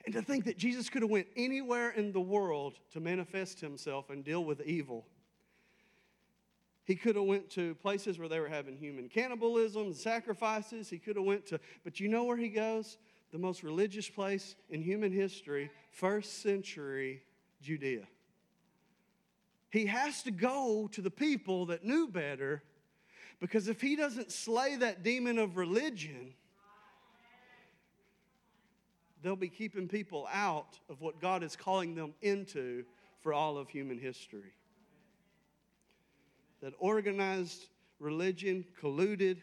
And 0.06 0.14
to 0.14 0.22
think 0.22 0.46
that 0.46 0.58
Jesus 0.58 0.90
could 0.90 1.02
have 1.02 1.12
went 1.12 1.28
anywhere 1.36 1.92
in 1.92 2.12
the 2.12 2.22
world 2.22 2.80
to 2.94 3.00
manifest 3.00 3.60
himself 3.60 4.10
and 4.10 4.24
deal 4.24 4.44
with 4.44 4.62
evil. 4.62 5.06
He 6.86 6.96
could 6.96 7.16
have 7.16 7.26
went 7.26 7.50
to 7.52 7.76
places 7.76 8.18
where 8.18 8.30
they 8.30 8.40
were 8.40 8.50
having 8.50 8.76
human 8.76 9.10
cannibalism 9.10 9.84
and 9.84 9.96
sacrifices. 9.96 10.90
He 10.90 10.98
could 10.98 11.18
have 11.18 11.26
went 11.26 11.46
to, 11.48 11.60
but 11.84 12.00
you 12.00 12.08
know 12.08 12.24
where 12.24 12.38
he 12.38 12.50
goes? 12.50 12.98
The 13.32 13.38
most 13.38 13.62
religious 13.62 14.10
place 14.10 14.56
in 14.72 14.82
human 14.82 15.12
history, 15.12 15.70
first 15.92 16.42
century 16.42 17.22
Judea. 17.62 18.08
He 19.70 19.86
has 19.86 20.24
to 20.24 20.32
go 20.32 20.90
to 20.94 21.02
the 21.02 21.12
people 21.12 21.68
that 21.68 21.84
knew 21.84 22.08
better 22.08 22.64
because 23.40 23.68
if 23.68 23.82
he 23.82 23.96
doesn't 23.96 24.32
slay 24.32 24.76
that 24.78 25.04
demon 25.04 25.38
of 25.38 25.58
religion, 25.58 26.34
they'll 29.22 29.36
be 29.36 29.50
keeping 29.50 29.88
people 29.88 30.28
out 30.34 30.80
of 30.90 31.02
what 31.02 31.20
God 31.20 31.44
is 31.44 31.56
calling 31.56 31.96
them 31.96 32.14
into 32.22 32.86
for 33.22 33.34
all 33.34 33.58
of 33.58 33.70
human 33.70 33.98
history. 33.98 34.54
That 36.62 36.74
organized 36.80 37.66
religion 38.00 38.66
colluded, 38.82 39.38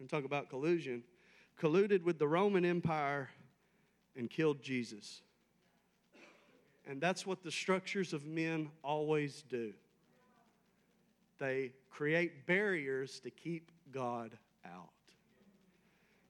and 0.00 0.08
talk 0.08 0.24
about 0.24 0.48
collusion, 0.48 1.02
colluded 1.60 2.02
with 2.04 2.18
the 2.18 2.28
Roman 2.28 2.64
Empire 2.64 3.30
and 4.16 4.30
killed 4.30 4.62
Jesus. 4.62 5.22
And 6.86 7.00
that's 7.00 7.26
what 7.26 7.42
the 7.42 7.50
structures 7.50 8.12
of 8.12 8.24
men 8.24 8.70
always 8.82 9.42
do. 9.48 9.72
They 11.38 11.72
create 11.90 12.46
barriers 12.46 13.20
to 13.20 13.30
keep 13.30 13.70
God 13.92 14.36
out. 14.64 14.90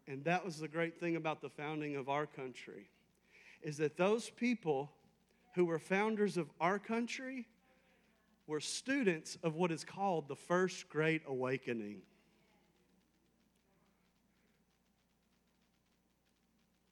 And 0.08 0.24
that 0.24 0.42
was 0.42 0.58
the 0.58 0.68
great 0.68 0.98
thing 0.98 1.16
about 1.16 1.42
the 1.42 1.50
founding 1.50 1.96
of 1.96 2.08
our 2.08 2.24
country 2.24 2.88
is 3.62 3.76
that 3.76 3.98
those 3.98 4.30
people 4.30 4.90
who 5.54 5.66
were 5.66 5.78
founders 5.78 6.38
of 6.38 6.48
our 6.60 6.78
country 6.78 7.46
were 8.46 8.60
students 8.60 9.36
of 9.42 9.54
what 9.54 9.70
is 9.70 9.84
called 9.84 10.26
the 10.26 10.34
First 10.34 10.88
Great 10.88 11.20
Awakening. 11.26 12.00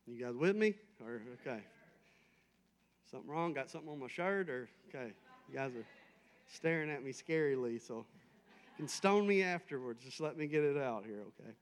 You 0.06 0.22
guys 0.22 0.34
with 0.34 0.54
me? 0.54 0.74
Or 1.02 1.22
okay. 1.40 1.62
Something 3.10 3.30
wrong? 3.30 3.54
Got 3.54 3.70
something 3.70 3.90
on 3.90 3.98
my 3.98 4.08
shirt? 4.08 4.50
Or 4.50 4.68
okay. 4.90 5.12
You 5.48 5.54
guys 5.54 5.72
are 5.74 5.86
staring 6.52 6.90
at 6.90 7.02
me 7.02 7.12
scarily, 7.12 7.80
so 7.80 8.04
you 8.76 8.76
can 8.76 8.88
stone 8.88 9.26
me 9.26 9.42
afterwards. 9.42 10.04
Just 10.04 10.20
let 10.20 10.36
me 10.36 10.46
get 10.46 10.62
it 10.62 10.76
out 10.76 11.04
here, 11.06 11.22
okay? 11.40 11.54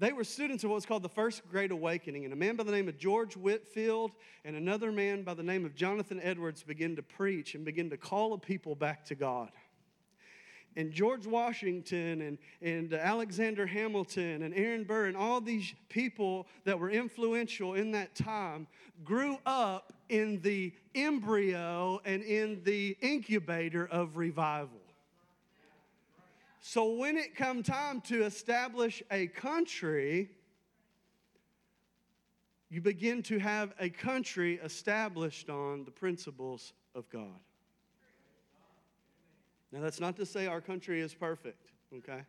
They 0.00 0.12
were 0.12 0.22
students 0.22 0.62
of 0.62 0.70
what's 0.70 0.86
called 0.86 1.02
the 1.02 1.08
First 1.08 1.42
Great 1.50 1.72
Awakening, 1.72 2.24
and 2.24 2.32
a 2.32 2.36
man 2.36 2.54
by 2.54 2.62
the 2.62 2.70
name 2.70 2.86
of 2.86 2.98
George 2.98 3.36
Whitefield 3.36 4.12
and 4.44 4.54
another 4.54 4.92
man 4.92 5.24
by 5.24 5.34
the 5.34 5.42
name 5.42 5.64
of 5.64 5.74
Jonathan 5.74 6.20
Edwards 6.22 6.62
began 6.62 6.94
to 6.94 7.02
preach 7.02 7.56
and 7.56 7.64
begin 7.64 7.90
to 7.90 7.96
call 7.96 8.32
a 8.32 8.38
people 8.38 8.76
back 8.76 9.04
to 9.06 9.16
God. 9.16 9.50
And 10.76 10.92
George 10.92 11.26
Washington 11.26 12.20
and, 12.22 12.38
and 12.62 12.92
Alexander 12.92 13.66
Hamilton 13.66 14.44
and 14.44 14.54
Aaron 14.54 14.84
Burr 14.84 15.06
and 15.06 15.16
all 15.16 15.40
these 15.40 15.74
people 15.88 16.46
that 16.64 16.78
were 16.78 16.90
influential 16.90 17.74
in 17.74 17.90
that 17.90 18.14
time 18.14 18.68
grew 19.04 19.38
up 19.44 19.92
in 20.08 20.40
the 20.42 20.72
embryo 20.94 22.00
and 22.04 22.22
in 22.22 22.62
the 22.62 22.96
incubator 23.00 23.88
of 23.88 24.16
revival. 24.16 24.77
So 26.60 26.92
when 26.92 27.16
it 27.16 27.36
come 27.36 27.62
time 27.62 28.00
to 28.02 28.24
establish 28.24 29.02
a 29.10 29.28
country, 29.28 30.30
you 32.68 32.80
begin 32.80 33.22
to 33.24 33.38
have 33.38 33.74
a 33.78 33.88
country 33.88 34.60
established 34.62 35.48
on 35.48 35.84
the 35.84 35.90
principles 35.90 36.72
of 36.94 37.08
God. 37.10 37.40
Now, 39.70 39.80
that's 39.80 40.00
not 40.00 40.16
to 40.16 40.26
say 40.26 40.46
our 40.46 40.60
country 40.60 41.00
is 41.00 41.14
perfect, 41.14 41.70
okay? 41.94 42.22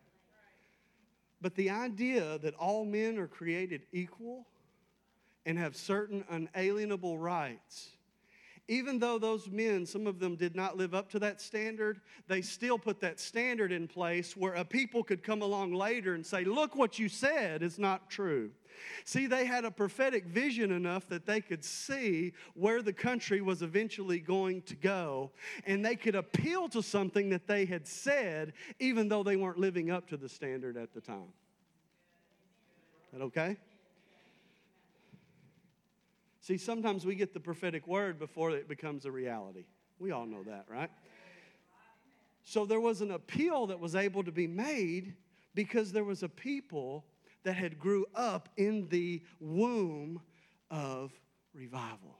But 1.40 1.54
the 1.54 1.70
idea 1.70 2.38
that 2.38 2.54
all 2.54 2.84
men 2.84 3.18
are 3.18 3.26
created 3.26 3.82
equal 3.92 4.46
and 5.46 5.58
have 5.58 5.74
certain 5.74 6.24
unalienable 6.30 7.18
rights 7.18 7.90
even 8.68 8.98
though 8.98 9.18
those 9.18 9.48
men, 9.48 9.84
some 9.84 10.06
of 10.06 10.18
them 10.18 10.36
did 10.36 10.54
not 10.54 10.76
live 10.76 10.94
up 10.94 11.10
to 11.10 11.18
that 11.18 11.40
standard, 11.40 12.00
they 12.28 12.42
still 12.42 12.78
put 12.78 13.00
that 13.00 13.18
standard 13.18 13.72
in 13.72 13.88
place 13.88 14.36
where 14.36 14.54
a 14.54 14.64
people 14.64 15.02
could 15.02 15.22
come 15.22 15.42
along 15.42 15.72
later 15.72 16.14
and 16.14 16.24
say, 16.24 16.44
Look, 16.44 16.76
what 16.76 16.98
you 16.98 17.08
said 17.08 17.62
is 17.62 17.78
not 17.78 18.10
true. 18.10 18.50
See, 19.04 19.26
they 19.26 19.44
had 19.44 19.64
a 19.64 19.70
prophetic 19.70 20.26
vision 20.26 20.70
enough 20.70 21.08
that 21.08 21.26
they 21.26 21.40
could 21.40 21.64
see 21.64 22.32
where 22.54 22.82
the 22.82 22.92
country 22.92 23.40
was 23.40 23.62
eventually 23.62 24.20
going 24.20 24.62
to 24.62 24.76
go, 24.76 25.32
and 25.66 25.84
they 25.84 25.96
could 25.96 26.14
appeal 26.14 26.68
to 26.70 26.82
something 26.82 27.30
that 27.30 27.46
they 27.46 27.64
had 27.64 27.86
said, 27.86 28.52
even 28.78 29.08
though 29.08 29.22
they 29.22 29.36
weren't 29.36 29.58
living 29.58 29.90
up 29.90 30.08
to 30.08 30.16
the 30.16 30.28
standard 30.28 30.76
at 30.76 30.94
the 30.94 31.00
time. 31.00 31.32
That 33.12 33.22
okay? 33.22 33.56
See, 36.50 36.58
sometimes 36.58 37.06
we 37.06 37.14
get 37.14 37.32
the 37.32 37.38
prophetic 37.38 37.86
word 37.86 38.18
before 38.18 38.50
it 38.50 38.66
becomes 38.66 39.04
a 39.04 39.10
reality. 39.12 39.66
We 40.00 40.10
all 40.10 40.26
know 40.26 40.42
that, 40.42 40.64
right? 40.68 40.90
So 42.42 42.66
there 42.66 42.80
was 42.80 43.02
an 43.02 43.12
appeal 43.12 43.68
that 43.68 43.78
was 43.78 43.94
able 43.94 44.24
to 44.24 44.32
be 44.32 44.48
made 44.48 45.14
because 45.54 45.92
there 45.92 46.02
was 46.02 46.24
a 46.24 46.28
people 46.28 47.04
that 47.44 47.52
had 47.52 47.78
grew 47.78 48.04
up 48.16 48.48
in 48.56 48.88
the 48.88 49.22
womb 49.38 50.20
of 50.72 51.12
revival. 51.54 52.18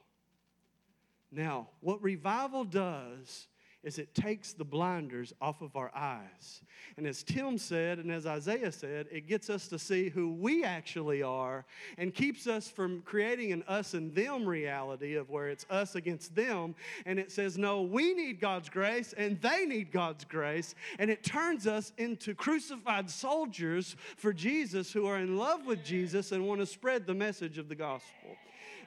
Now, 1.29 1.67
what 1.81 2.01
revival 2.01 2.63
does 2.63 3.47
is 3.83 3.97
it 3.97 4.13
takes 4.13 4.53
the 4.53 4.63
blinders 4.63 5.33
off 5.41 5.61
of 5.61 5.75
our 5.75 5.91
eyes. 5.95 6.61
And 6.97 7.07
as 7.07 7.23
Tim 7.23 7.57
said, 7.57 7.97
and 7.97 8.11
as 8.11 8.25
Isaiah 8.25 8.71
said, 8.71 9.07
it 9.11 9.27
gets 9.27 9.49
us 9.49 9.67
to 9.69 9.79
see 9.79 10.09
who 10.09 10.33
we 10.33 10.63
actually 10.63 11.23
are 11.23 11.65
and 11.97 12.13
keeps 12.13 12.47
us 12.47 12.67
from 12.67 13.01
creating 13.01 13.51
an 13.51 13.63
us 13.67 13.93
and 13.93 14.13
them 14.13 14.45
reality 14.45 15.15
of 15.15 15.29
where 15.29 15.49
it's 15.49 15.65
us 15.69 15.95
against 15.95 16.35
them. 16.35 16.75
And 17.05 17.17
it 17.17 17.31
says, 17.31 17.57
no, 17.57 17.81
we 17.81 18.13
need 18.13 18.39
God's 18.39 18.69
grace 18.69 19.13
and 19.13 19.41
they 19.41 19.65
need 19.65 19.91
God's 19.91 20.25
grace. 20.25 20.75
And 20.99 21.09
it 21.09 21.23
turns 21.23 21.65
us 21.65 21.91
into 21.97 22.35
crucified 22.35 23.09
soldiers 23.09 23.95
for 24.17 24.33
Jesus 24.33 24.91
who 24.91 25.07
are 25.07 25.17
in 25.17 25.37
love 25.37 25.65
with 25.65 25.83
Jesus 25.83 26.31
and 26.31 26.47
want 26.47 26.59
to 26.59 26.65
spread 26.65 27.07
the 27.07 27.13
message 27.15 27.57
of 27.57 27.67
the 27.67 27.75
gospel. 27.75 28.37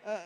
Uh, 0.05 0.19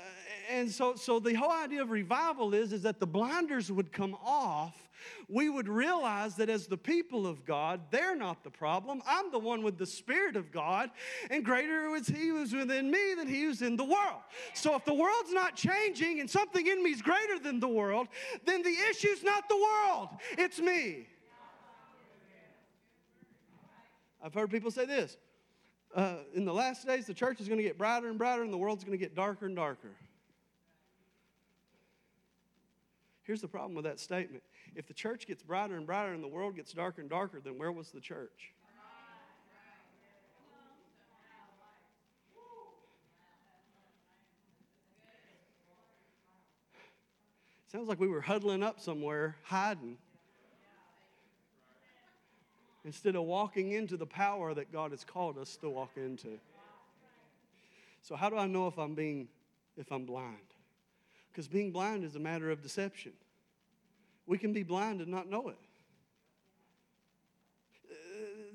and 0.50 0.70
so, 0.70 0.94
so 0.94 1.20
the 1.20 1.34
whole 1.34 1.52
idea 1.52 1.82
of 1.82 1.90
revival 1.90 2.54
is, 2.54 2.72
is 2.72 2.82
that 2.82 3.00
the 3.00 3.06
blinders 3.06 3.70
would 3.70 3.92
come 3.92 4.16
off. 4.24 4.88
We 5.28 5.48
would 5.48 5.68
realize 5.68 6.36
that 6.36 6.48
as 6.48 6.66
the 6.66 6.76
people 6.76 7.26
of 7.26 7.44
God, 7.44 7.80
they're 7.90 8.16
not 8.16 8.42
the 8.42 8.50
problem. 8.50 9.02
I'm 9.06 9.30
the 9.30 9.38
one 9.38 9.62
with 9.62 9.78
the 9.78 9.86
Spirit 9.86 10.36
of 10.36 10.50
God, 10.50 10.90
and 11.30 11.44
greater 11.44 11.88
was 11.90 12.08
He 12.08 12.28
who's 12.28 12.52
within 12.52 12.90
me 12.90 13.14
than 13.16 13.28
He 13.28 13.42
who's 13.42 13.62
in 13.62 13.76
the 13.76 13.84
world. 13.84 14.22
So 14.54 14.74
if 14.74 14.84
the 14.84 14.94
world's 14.94 15.32
not 15.32 15.54
changing 15.54 16.20
and 16.20 16.28
something 16.28 16.66
in 16.66 16.82
me 16.82 16.90
is 16.90 17.02
greater 17.02 17.38
than 17.38 17.60
the 17.60 17.68
world, 17.68 18.08
then 18.44 18.62
the 18.62 18.74
issue's 18.90 19.22
not 19.22 19.48
the 19.48 19.56
world, 19.56 20.08
it's 20.36 20.58
me. 20.58 21.06
I've 24.22 24.34
heard 24.34 24.50
people 24.50 24.70
say 24.70 24.84
this 24.84 25.16
uh, 25.94 26.16
in 26.34 26.44
the 26.44 26.52
last 26.52 26.86
days, 26.86 27.06
the 27.06 27.14
church 27.14 27.40
is 27.40 27.48
going 27.48 27.58
to 27.58 27.64
get 27.64 27.78
brighter 27.78 28.08
and 28.08 28.18
brighter, 28.18 28.42
and 28.42 28.52
the 28.52 28.58
world's 28.58 28.84
going 28.84 28.98
to 28.98 29.02
get 29.02 29.14
darker 29.14 29.46
and 29.46 29.56
darker. 29.56 29.90
Here's 33.22 33.40
the 33.40 33.48
problem 33.48 33.74
with 33.74 33.84
that 33.84 34.00
statement. 34.00 34.42
If 34.74 34.86
the 34.86 34.94
church 34.94 35.26
gets 35.26 35.42
brighter 35.42 35.76
and 35.76 35.86
brighter 35.86 36.12
and 36.12 36.22
the 36.22 36.28
world 36.28 36.56
gets 36.56 36.72
darker 36.72 37.00
and 37.00 37.10
darker, 37.10 37.40
then 37.40 37.58
where 37.58 37.72
was 37.72 37.90
the 37.90 38.00
church? 38.00 38.52
Sounds 47.70 47.86
like 47.86 48.00
we 48.00 48.08
were 48.08 48.22
huddling 48.22 48.62
up 48.62 48.80
somewhere, 48.80 49.36
hiding, 49.42 49.98
instead 52.88 53.16
of 53.16 53.24
walking 53.24 53.72
into 53.72 53.98
the 53.98 54.06
power 54.06 54.54
that 54.54 54.72
God 54.72 54.92
has 54.92 55.04
called 55.04 55.36
us 55.36 55.56
to 55.56 55.68
walk 55.68 55.90
into. 55.96 56.40
So, 58.00 58.16
how 58.16 58.30
do 58.30 58.38
I 58.38 58.46
know 58.46 58.66
if 58.66 58.78
I'm 58.78 58.94
being, 58.94 59.28
if 59.76 59.92
I'm 59.92 60.06
blind? 60.06 60.54
Because 61.30 61.48
being 61.48 61.70
blind 61.70 62.02
is 62.02 62.16
a 62.16 62.18
matter 62.18 62.50
of 62.50 62.62
deception. 62.62 63.12
We 64.26 64.38
can 64.38 64.54
be 64.54 64.62
blind 64.62 65.02
and 65.02 65.10
not 65.10 65.28
know 65.28 65.50
it. 65.50 65.58
Uh, 67.90 67.94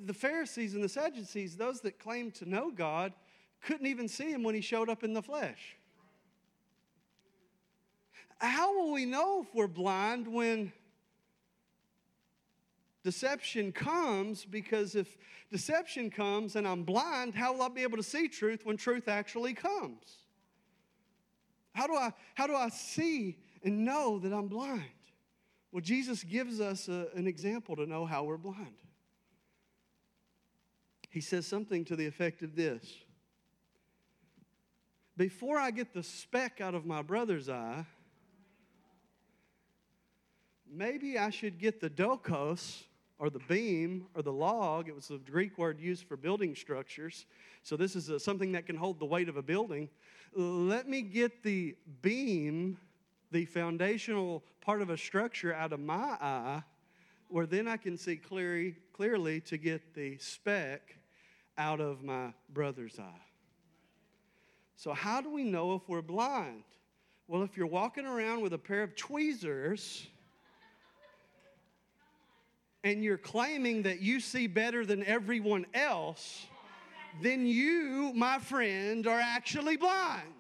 the 0.03 0.15
Pharisees 0.15 0.73
and 0.73 0.83
the 0.83 0.89
Sadducees, 0.89 1.55
those 1.55 1.81
that 1.81 1.99
claimed 1.99 2.33
to 2.35 2.49
know 2.49 2.71
God, 2.71 3.13
couldn't 3.61 3.85
even 3.85 4.07
see 4.07 4.31
him 4.31 4.41
when 4.41 4.55
he 4.55 4.61
showed 4.61 4.89
up 4.89 5.03
in 5.03 5.13
the 5.13 5.21
flesh. 5.21 5.77
How 8.39 8.75
will 8.75 8.91
we 8.91 9.05
know 9.05 9.43
if 9.43 9.53
we're 9.53 9.67
blind 9.67 10.27
when 10.27 10.73
deception 13.03 13.71
comes? 13.71 14.45
Because 14.45 14.95
if 14.95 15.17
deception 15.51 16.09
comes 16.09 16.55
and 16.55 16.67
I'm 16.67 16.83
blind, 16.83 17.35
how 17.35 17.53
will 17.53 17.61
I 17.61 17.69
be 17.69 17.83
able 17.83 17.97
to 17.97 18.03
see 18.03 18.27
truth 18.27 18.65
when 18.65 18.77
truth 18.77 19.07
actually 19.07 19.53
comes? 19.53 20.17
How 21.73 21.87
do 21.87 21.93
I, 21.95 22.11
how 22.35 22.47
do 22.47 22.55
I 22.55 22.69
see 22.69 23.37
and 23.63 23.83
know 23.85 24.19
that 24.19 24.31
I'm 24.31 24.47
blind? 24.47 24.83
Well, 25.71 25.81
Jesus 25.81 26.23
gives 26.23 26.61
us 26.61 26.87
a, 26.87 27.07
an 27.15 27.27
example 27.27 27.75
to 27.75 27.85
know 27.85 28.05
how 28.05 28.23
we're 28.23 28.37
blind. 28.37 28.75
He 31.09 31.21
says 31.21 31.45
something 31.45 31.85
to 31.85 31.95
the 31.95 32.05
effect 32.07 32.41
of 32.41 32.55
this 32.55 32.85
Before 35.17 35.59
I 35.59 35.71
get 35.71 35.93
the 35.93 36.03
speck 36.03 36.61
out 36.61 36.73
of 36.73 36.85
my 36.85 37.01
brother's 37.01 37.49
eye, 37.49 37.85
maybe 40.71 41.17
I 41.17 41.29
should 41.29 41.59
get 41.59 41.81
the 41.81 41.89
dokos 41.89 42.83
or 43.23 43.29
the 43.29 43.39
beam 43.47 44.05
or 44.15 44.21
the 44.21 44.33
log. 44.33 44.89
It 44.89 44.95
was 44.95 45.07
the 45.07 45.17
Greek 45.17 45.57
word 45.57 45.79
used 45.79 46.05
for 46.05 46.17
building 46.17 46.53
structures. 46.55 47.25
So 47.61 47.77
this 47.77 47.95
is 47.95 48.09
a, 48.09 48.19
something 48.19 48.51
that 48.51 48.65
can 48.65 48.75
hold 48.75 48.99
the 48.99 49.05
weight 49.05 49.29
of 49.29 49.37
a 49.37 49.41
building. 49.41 49.87
Let 50.35 50.89
me 50.89 51.01
get 51.01 51.41
the 51.41 51.73
beam, 52.01 52.77
the 53.31 53.45
foundational 53.45 54.43
part 54.59 54.81
of 54.81 54.89
a 54.89 54.97
structure 54.97 55.53
out 55.53 55.71
of 55.71 55.79
my 55.79 56.17
eye, 56.19 56.63
where 57.29 57.45
then 57.45 57.65
I 57.65 57.77
can 57.77 57.97
see 57.97 58.17
clearly, 58.17 58.75
clearly 58.91 59.39
to 59.39 59.55
get 59.55 59.93
the 59.95 60.17
speck 60.17 60.97
out 61.57 61.79
of 61.79 62.03
my 62.03 62.33
brother's 62.49 62.99
eye. 62.99 63.25
So, 64.75 64.91
how 64.91 65.21
do 65.21 65.29
we 65.29 65.45
know 65.45 65.75
if 65.75 65.87
we're 65.87 66.01
blind? 66.01 66.63
Well, 67.29 67.43
if 67.43 67.55
you're 67.55 67.67
walking 67.67 68.05
around 68.05 68.41
with 68.41 68.51
a 68.51 68.57
pair 68.57 68.83
of 68.83 68.97
tweezers, 68.97 70.07
and 72.83 73.03
you're 73.03 73.17
claiming 73.17 73.83
that 73.83 74.01
you 74.01 74.19
see 74.19 74.47
better 74.47 74.85
than 74.85 75.03
everyone 75.05 75.65
else, 75.73 76.45
then 77.21 77.45
you, 77.45 78.11
my 78.13 78.39
friend, 78.39 79.07
are 79.07 79.19
actually 79.19 79.77
blind. 79.77 80.33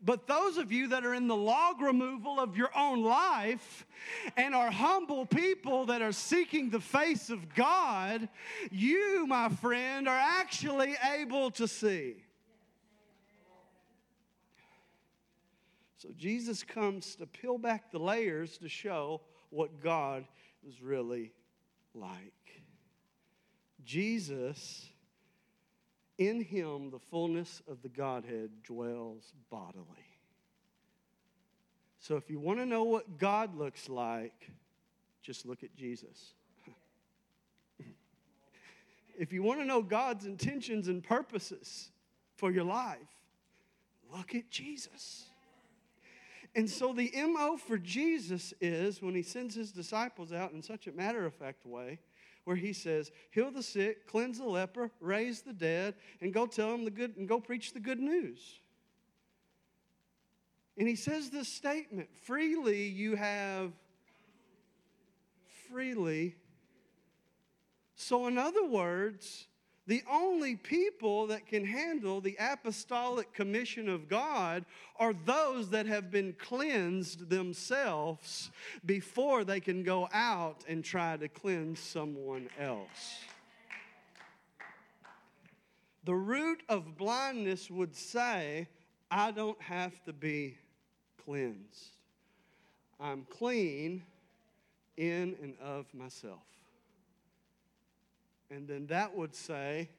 But 0.00 0.26
those 0.26 0.58
of 0.58 0.70
you 0.70 0.88
that 0.88 1.04
are 1.04 1.12
in 1.12 1.26
the 1.26 1.36
log 1.36 1.80
removal 1.80 2.38
of 2.38 2.56
your 2.56 2.70
own 2.74 3.02
life 3.02 3.84
and 4.36 4.54
are 4.54 4.70
humble 4.70 5.26
people 5.26 5.86
that 5.86 6.00
are 6.00 6.12
seeking 6.12 6.70
the 6.70 6.80
face 6.80 7.30
of 7.30 7.54
God, 7.54 8.28
you, 8.70 9.26
my 9.26 9.48
friend, 9.48 10.08
are 10.08 10.18
actually 10.18 10.96
able 11.14 11.50
to 11.50 11.66
see. 11.66 12.14
So 15.98 16.10
Jesus 16.16 16.62
comes 16.62 17.16
to 17.16 17.26
peel 17.26 17.58
back 17.58 17.90
the 17.90 17.98
layers 17.98 18.56
to 18.58 18.68
show 18.68 19.20
what 19.50 19.82
God 19.82 20.24
is 20.66 20.80
really 20.80 21.32
like. 21.92 22.62
Jesus, 23.84 24.86
in 26.18 26.40
him, 26.40 26.90
the 26.90 27.00
fullness 27.00 27.62
of 27.66 27.82
the 27.82 27.88
Godhead 27.88 28.50
dwells 28.62 29.32
bodily. 29.50 29.84
So 31.98 32.16
if 32.16 32.30
you 32.30 32.38
want 32.38 32.60
to 32.60 32.66
know 32.66 32.84
what 32.84 33.18
God 33.18 33.56
looks 33.56 33.88
like, 33.88 34.50
just 35.20 35.46
look 35.46 35.64
at 35.64 35.74
Jesus. 35.74 36.32
if 39.18 39.32
you 39.32 39.42
want 39.42 39.58
to 39.58 39.66
know 39.66 39.82
God's 39.82 40.26
intentions 40.26 40.86
and 40.86 41.02
purposes 41.02 41.90
for 42.36 42.52
your 42.52 42.64
life, 42.64 42.98
look 44.14 44.36
at 44.36 44.48
Jesus. 44.48 45.27
And 46.58 46.68
so 46.68 46.92
the 46.92 47.12
MO 47.14 47.56
for 47.56 47.78
Jesus 47.78 48.52
is 48.60 49.00
when 49.00 49.14
he 49.14 49.22
sends 49.22 49.54
his 49.54 49.70
disciples 49.70 50.32
out 50.32 50.50
in 50.50 50.60
such 50.60 50.88
a 50.88 50.92
matter 50.92 51.24
of 51.24 51.32
fact 51.32 51.64
way, 51.64 52.00
where 52.42 52.56
he 52.56 52.72
says, 52.72 53.12
heal 53.30 53.52
the 53.52 53.62
sick, 53.62 54.08
cleanse 54.08 54.38
the 54.38 54.44
leper, 54.44 54.90
raise 54.98 55.42
the 55.42 55.52
dead, 55.52 55.94
and 56.20 56.34
go 56.34 56.46
tell 56.46 56.72
them 56.72 56.84
the 56.84 56.90
good 56.90 57.16
and 57.16 57.28
go 57.28 57.38
preach 57.38 57.74
the 57.74 57.78
good 57.78 58.00
news. 58.00 58.58
And 60.76 60.88
he 60.88 60.96
says 60.96 61.30
this 61.30 61.46
statement 61.46 62.08
freely 62.24 62.88
you 62.88 63.14
have, 63.14 63.70
freely. 65.70 66.34
So, 67.94 68.26
in 68.26 68.36
other 68.36 68.66
words, 68.66 69.46
the 69.88 70.02
only 70.10 70.54
people 70.54 71.28
that 71.28 71.46
can 71.46 71.64
handle 71.64 72.20
the 72.20 72.36
apostolic 72.38 73.32
commission 73.32 73.88
of 73.88 74.06
God 74.06 74.66
are 74.96 75.14
those 75.24 75.70
that 75.70 75.86
have 75.86 76.10
been 76.10 76.34
cleansed 76.34 77.30
themselves 77.30 78.50
before 78.84 79.44
they 79.44 79.60
can 79.60 79.82
go 79.82 80.06
out 80.12 80.62
and 80.68 80.84
try 80.84 81.16
to 81.16 81.26
cleanse 81.26 81.80
someone 81.80 82.50
else. 82.60 83.18
The 86.04 86.14
root 86.14 86.62
of 86.68 86.98
blindness 86.98 87.70
would 87.70 87.96
say, 87.96 88.68
I 89.10 89.30
don't 89.30 89.60
have 89.62 90.04
to 90.04 90.12
be 90.12 90.58
cleansed. 91.24 91.96
I'm 93.00 93.26
clean 93.30 94.02
in 94.98 95.34
and 95.42 95.54
of 95.62 95.86
myself. 95.94 96.57
And 98.50 98.66
then 98.66 98.86
that 98.86 99.14
would 99.14 99.34
say, 99.34 99.90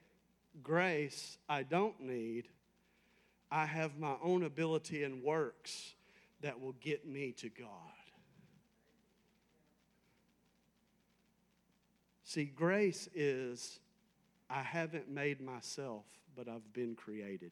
grace 0.64 1.38
I 1.48 1.64
don't 1.64 2.00
need. 2.02 2.48
I 3.52 3.66
have 3.66 3.98
my 3.98 4.16
own 4.24 4.44
ability 4.44 5.04
and 5.04 5.24
works 5.24 5.94
that 6.42 6.60
will 6.60 6.76
get 6.82 7.08
me 7.08 7.32
to 7.34 7.50
God. 7.50 7.68
See, 12.24 12.46
grace 12.46 13.10
is 13.16 13.80
I 14.50 14.62
haven't 14.62 15.10
made 15.10 15.42
myself, 15.42 16.06
but 16.36 16.48
I've 16.48 16.74
been 16.74 16.96
created. 16.96 17.52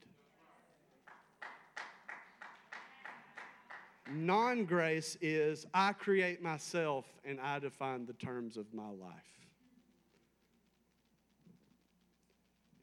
Non 4.10 4.66
grace 4.66 5.18
is 5.20 5.66
I 5.74 5.94
create 5.94 6.42
myself 6.42 7.06
and 7.26 7.40
I 7.40 7.60
define 7.60 8.06
the 8.06 8.14
terms 8.14 8.56
of 8.56 8.72
my 8.74 8.90
life. 8.90 9.37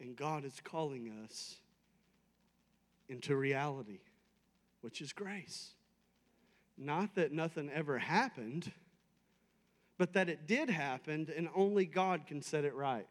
And 0.05 0.15
God 0.15 0.45
is 0.45 0.61
calling 0.63 1.11
us 1.25 1.57
into 3.09 3.35
reality, 3.37 4.01
which 4.83 5.01
is 5.01 5.15
grace. 5.15 5.71
Not 6.77 7.15
that 7.15 7.33
nothing 7.33 7.71
ever 7.73 7.99
happened, 7.99 8.71
but 9.97 10.13
that 10.13 10.29
it 10.29 10.47
did 10.47 10.69
happen 10.69 11.31
and 11.35 11.49
only 11.57 11.87
God 11.87 12.27
can 12.27 12.43
set 12.43 12.67
it 12.67 12.75
right. 12.75 13.07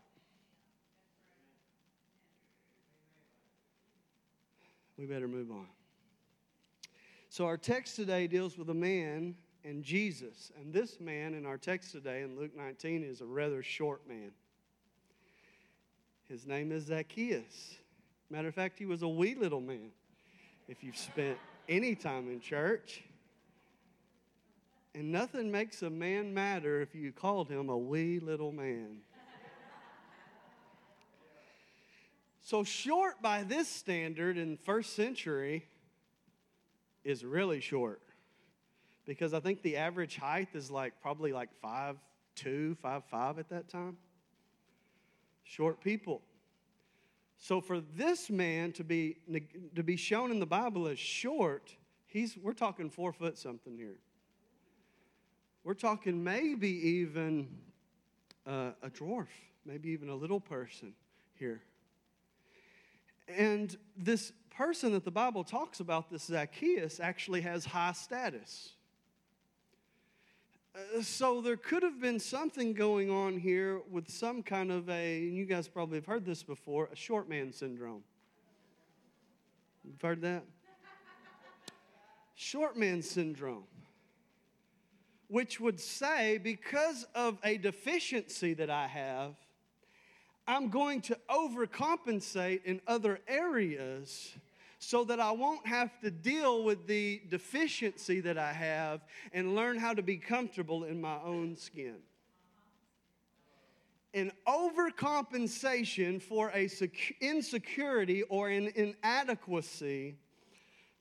We 4.95 5.08
better 5.08 5.27
move 5.27 5.49
on. 5.49 5.65
So, 7.29 7.47
our 7.47 7.58
text 7.58 7.95
today 7.95 8.27
deals 8.27 8.56
with 8.56 8.69
a 8.69 8.75
man 8.75 9.34
and 9.63 9.84
Jesus. 9.84 10.51
And 10.60 10.71
this 10.71 10.99
man 10.99 11.34
in 11.34 11.47
our 11.47 11.58
text 11.58 11.91
today 11.91 12.21
in 12.21 12.38
Luke 12.38 12.56
19 12.56 13.03
is 13.03 13.21
a 13.21 13.25
rather 13.25 13.63
short 13.63 14.08
man. 14.08 14.32
His 16.29 16.45
name 16.47 16.71
is 16.71 16.86
Zacchaeus. 16.86 17.75
Matter 18.29 18.47
of 18.47 18.55
fact, 18.55 18.79
he 18.79 18.86
was 18.86 19.01
a 19.01 19.07
wee 19.07 19.36
little 19.36 19.62
man. 19.62 19.91
If 20.67 20.83
you've 20.83 20.97
spent 20.97 21.38
any 21.67 21.95
time 21.95 22.29
in 22.29 22.39
church, 22.39 23.03
and 24.95 25.12
nothing 25.12 25.51
makes 25.51 25.81
a 25.81 25.89
man 25.89 26.33
matter 26.33 26.81
if 26.81 26.95
you 26.95 27.12
called 27.12 27.49
him 27.49 27.69
a 27.69 27.77
wee 27.77 28.19
little 28.19 28.51
man. 28.51 28.97
so 32.41 32.63
short 32.63 33.21
by 33.21 33.43
this 33.43 33.67
standard 33.67 34.38
in 34.38 34.57
first 34.57 34.95
century, 34.95 35.67
is 37.03 37.25
really 37.25 37.59
short 37.59 38.01
because 39.05 39.33
I 39.33 39.39
think 39.39 39.62
the 39.62 39.77
average 39.77 40.15
height 40.15 40.49
is 40.53 40.71
like 40.71 40.93
probably 41.01 41.33
like 41.33 41.49
five 41.62 41.97
two, 42.36 42.75
five 42.81 43.03
five 43.12 43.39
at 43.39 43.49
that 43.49 43.69
time. 43.69 43.97
Short 45.43 45.82
people. 45.82 46.21
So 47.38 47.60
for 47.60 47.82
this 47.82 48.29
man 48.29 48.71
to 48.73 48.84
be 48.84 49.17
to 49.75 49.84
be 49.84 49.97
shown 49.97 50.32
in 50.32 50.39
the 50.39 50.45
Bible 50.45 50.88
as 50.88 50.97
short, 50.97 51.75
he's 52.06 52.38
we're 52.38 52.53
talking 52.53 52.89
four 52.89 53.12
foot 53.12 53.38
something 53.38 53.75
here. 53.75 53.97
We're 55.63 55.73
talking 55.73 56.23
maybe 56.23 56.69
even 56.69 57.47
uh, 58.45 58.71
a 58.82 58.89
dwarf, 58.89 59.27
maybe 59.65 59.89
even 59.89 60.10
a 60.10 60.15
little 60.15 60.39
person 60.39 60.93
here. 61.36 61.62
And 63.27 63.75
this 63.97 64.34
person 64.49 64.91
that 64.93 65.06
the 65.06 65.12
Bible 65.12 65.43
talks 65.43 65.79
about, 65.79 66.10
this 66.10 66.23
Zacchaeus, 66.23 66.99
actually 66.99 67.41
has 67.41 67.65
high 67.65 67.93
status. 67.93 68.73
Uh, 70.75 71.01
so 71.01 71.39
there 71.41 71.57
could 71.57 71.83
have 71.83 72.01
been 72.01 72.19
something 72.19 72.73
going 72.73 73.12
on 73.12 73.38
here 73.38 73.81
with 73.91 74.09
some 74.09 74.41
kind 74.41 74.71
of 74.71 74.89
a, 74.89 75.17
and 75.27 75.36
you 75.36 75.45
guys 75.45 75.67
probably 75.67 75.97
have 75.97 76.05
heard 76.05 76.25
this 76.25 76.41
before, 76.41 76.89
a 76.91 76.95
short 76.95 77.29
man 77.29 77.51
syndrome. 77.51 78.03
You've 79.83 80.01
heard 80.01 80.21
that? 80.21 80.43
short 82.36 82.75
man 82.75 83.01
syndrome, 83.01 83.63
which 85.27 85.59
would 85.59 85.79
say, 85.79 86.38
because 86.38 87.05
of 87.15 87.38
a 87.43 87.57
deficiency 87.57 88.53
that 88.53 88.69
I 88.69 88.88
have, 88.88 89.36
I'm 90.45 90.69
going 90.69 91.01
to 91.01 91.17
overcompensate 91.29 92.65
in 92.65 92.81
other 92.86 93.19
areas 93.27 94.33
so 94.84 95.04
that 95.06 95.19
I 95.19 95.32
won't 95.32 95.65
have 95.65 95.98
to 96.02 96.12
deal 96.12 96.63
with 96.63 96.88
the 96.88 97.22
deficiency 97.30 98.19
that 98.22 98.38
I 98.38 98.52
have 98.52 99.02
and 99.32 99.56
learn 99.56 99.78
how 99.78 99.93
to 99.93 100.02
be 100.02 100.17
comfortable 100.17 100.84
in 100.84 101.00
my 101.00 101.17
own 101.24 101.56
skin. 101.56 101.96
An 104.13 104.32
overcompensation 104.48 106.22
for 106.22 106.52
a 106.54 106.69
insecurity 107.22 108.24
or 108.24 108.50
an 108.50 108.72
inadequacy 108.76 110.15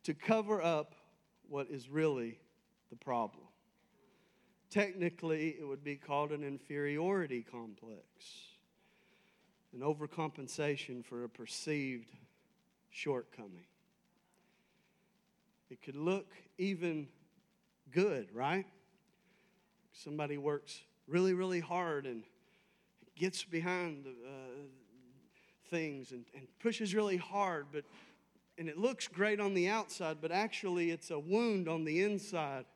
to 0.05 0.15
cover 0.15 0.63
up 0.63 0.95
what 1.49 1.69
is 1.69 1.91
really 1.91 2.39
the 2.91 2.97
problem. 2.97 3.45
Technically, 4.71 5.57
it 5.61 5.69
would 5.69 5.85
be 5.85 5.97
called 5.97 6.31
an 6.31 6.43
inferiority 6.43 7.43
complex, 7.43 8.01
an 9.75 9.81
overcompensation 9.81 11.05
for 11.05 11.25
a 11.25 11.29
perceived 11.29 12.09
shortcoming. 12.91 13.67
It 15.73 15.81
could 15.81 15.97
look 15.97 16.27
even 16.59 17.09
good, 17.93 18.29
right? 18.35 18.67
Somebody 19.95 20.37
works 20.37 20.79
really, 21.09 21.33
really 21.33 21.61
hard 21.61 22.05
and 22.05 22.25
gets 23.17 23.43
behind 23.43 24.05
uh, 24.07 24.31
things 25.71 26.13
and, 26.13 26.27
and 26.37 26.47
pushes 26.61 26.95
really 26.95 27.17
hard, 27.17 27.69
but 27.73 27.85
and 28.59 28.69
it 28.69 28.77
looks 28.77 29.09
great 29.09 29.41
on 29.41 29.55
the 29.55 29.67
outside, 29.67 30.19
but 30.21 30.31
actually 30.31 30.91
it's 30.91 31.11
a 31.11 31.19
wound 31.19 31.69
on 31.71 31.87
the 31.87 32.03
inside. 32.03 32.67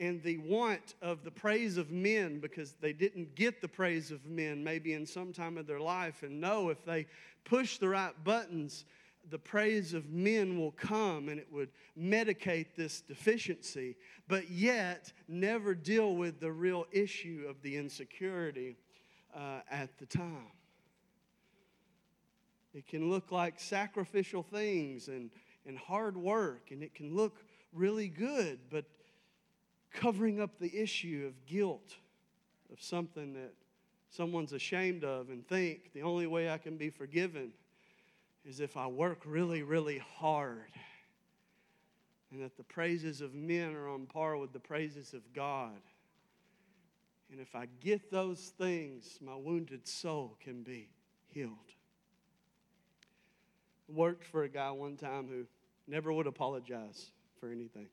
And 0.00 0.20
the 0.24 0.38
want 0.38 0.96
of 1.00 1.22
the 1.22 1.30
praise 1.30 1.76
of 1.76 1.92
men 1.92 2.40
because 2.40 2.72
they 2.80 2.92
didn't 2.92 3.36
get 3.36 3.60
the 3.60 3.68
praise 3.68 4.10
of 4.10 4.26
men 4.26 4.64
maybe 4.64 4.92
in 4.92 5.06
some 5.06 5.32
time 5.32 5.56
of 5.56 5.68
their 5.68 5.78
life, 5.78 6.24
and 6.24 6.40
know 6.40 6.70
if 6.70 6.84
they 6.84 7.06
push 7.44 7.78
the 7.78 7.90
right 7.90 8.12
buttons, 8.24 8.86
the 9.30 9.38
praise 9.38 9.94
of 9.94 10.10
men 10.10 10.58
will 10.58 10.72
come 10.72 11.28
and 11.28 11.38
it 11.38 11.48
would 11.50 11.70
medicate 11.98 12.66
this 12.76 13.00
deficiency, 13.00 13.96
but 14.28 14.50
yet 14.50 15.12
never 15.28 15.74
deal 15.74 16.14
with 16.14 16.40
the 16.40 16.52
real 16.52 16.86
issue 16.92 17.46
of 17.48 17.60
the 17.62 17.76
insecurity 17.76 18.76
uh, 19.34 19.60
at 19.70 19.96
the 19.98 20.06
time. 20.06 20.52
It 22.74 22.86
can 22.86 23.08
look 23.08 23.30
like 23.30 23.60
sacrificial 23.60 24.42
things 24.42 25.08
and, 25.08 25.30
and 25.66 25.78
hard 25.78 26.16
work, 26.16 26.70
and 26.70 26.82
it 26.82 26.94
can 26.94 27.14
look 27.14 27.44
really 27.72 28.08
good, 28.08 28.58
but 28.70 28.84
covering 29.92 30.40
up 30.40 30.58
the 30.58 30.76
issue 30.76 31.24
of 31.26 31.46
guilt, 31.46 31.94
of 32.72 32.82
something 32.82 33.32
that 33.34 33.52
someone's 34.10 34.52
ashamed 34.52 35.04
of, 35.04 35.30
and 35.30 35.46
think 35.46 35.92
the 35.92 36.02
only 36.02 36.26
way 36.26 36.50
I 36.50 36.58
can 36.58 36.76
be 36.76 36.90
forgiven 36.90 37.52
is 38.44 38.60
if 38.60 38.76
I 38.76 38.86
work 38.86 39.22
really, 39.24 39.62
really 39.62 40.02
hard. 40.18 40.70
And 42.30 42.42
that 42.42 42.56
the 42.56 42.64
praises 42.64 43.20
of 43.20 43.34
men 43.34 43.74
are 43.74 43.88
on 43.88 44.06
par 44.06 44.36
with 44.36 44.52
the 44.52 44.60
praises 44.60 45.14
of 45.14 45.20
God. 45.32 45.80
And 47.30 47.40
if 47.40 47.54
I 47.54 47.66
get 47.80 48.10
those 48.10 48.52
things, 48.58 49.18
my 49.20 49.34
wounded 49.34 49.86
soul 49.86 50.36
can 50.42 50.62
be 50.62 50.88
healed. 51.28 51.50
I 53.88 53.92
worked 53.92 54.24
for 54.24 54.44
a 54.44 54.48
guy 54.48 54.70
one 54.70 54.96
time 54.96 55.28
who 55.28 55.44
never 55.86 56.12
would 56.12 56.26
apologize 56.26 57.10
for 57.38 57.50
anything. 57.50 57.88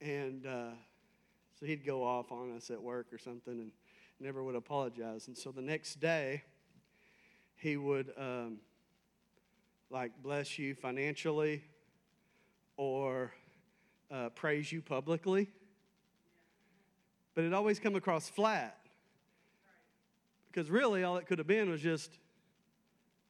And 0.00 0.46
uh, 0.46 0.70
so 1.58 1.66
he'd 1.66 1.84
go 1.84 2.02
off 2.02 2.32
on 2.32 2.54
us 2.56 2.70
at 2.70 2.82
work 2.82 3.06
or 3.12 3.18
something 3.18 3.54
and 3.54 3.72
never 4.20 4.42
would 4.42 4.54
apologize. 4.54 5.28
And 5.28 5.36
so 5.36 5.50
the 5.50 5.62
next 5.62 6.00
day, 6.00 6.42
he 7.64 7.78
would 7.78 8.12
um, 8.18 8.58
like 9.88 10.12
bless 10.22 10.58
you 10.58 10.74
financially 10.74 11.64
or 12.76 13.32
uh, 14.10 14.28
praise 14.28 14.70
you 14.70 14.82
publicly. 14.82 15.48
But 17.34 17.44
it 17.44 17.54
always 17.54 17.80
come 17.80 17.96
across 17.96 18.28
flat. 18.28 18.78
Because 20.46 20.70
really, 20.70 21.04
all 21.04 21.16
it 21.16 21.26
could 21.26 21.38
have 21.38 21.46
been 21.46 21.70
was 21.70 21.80
just, 21.80 22.10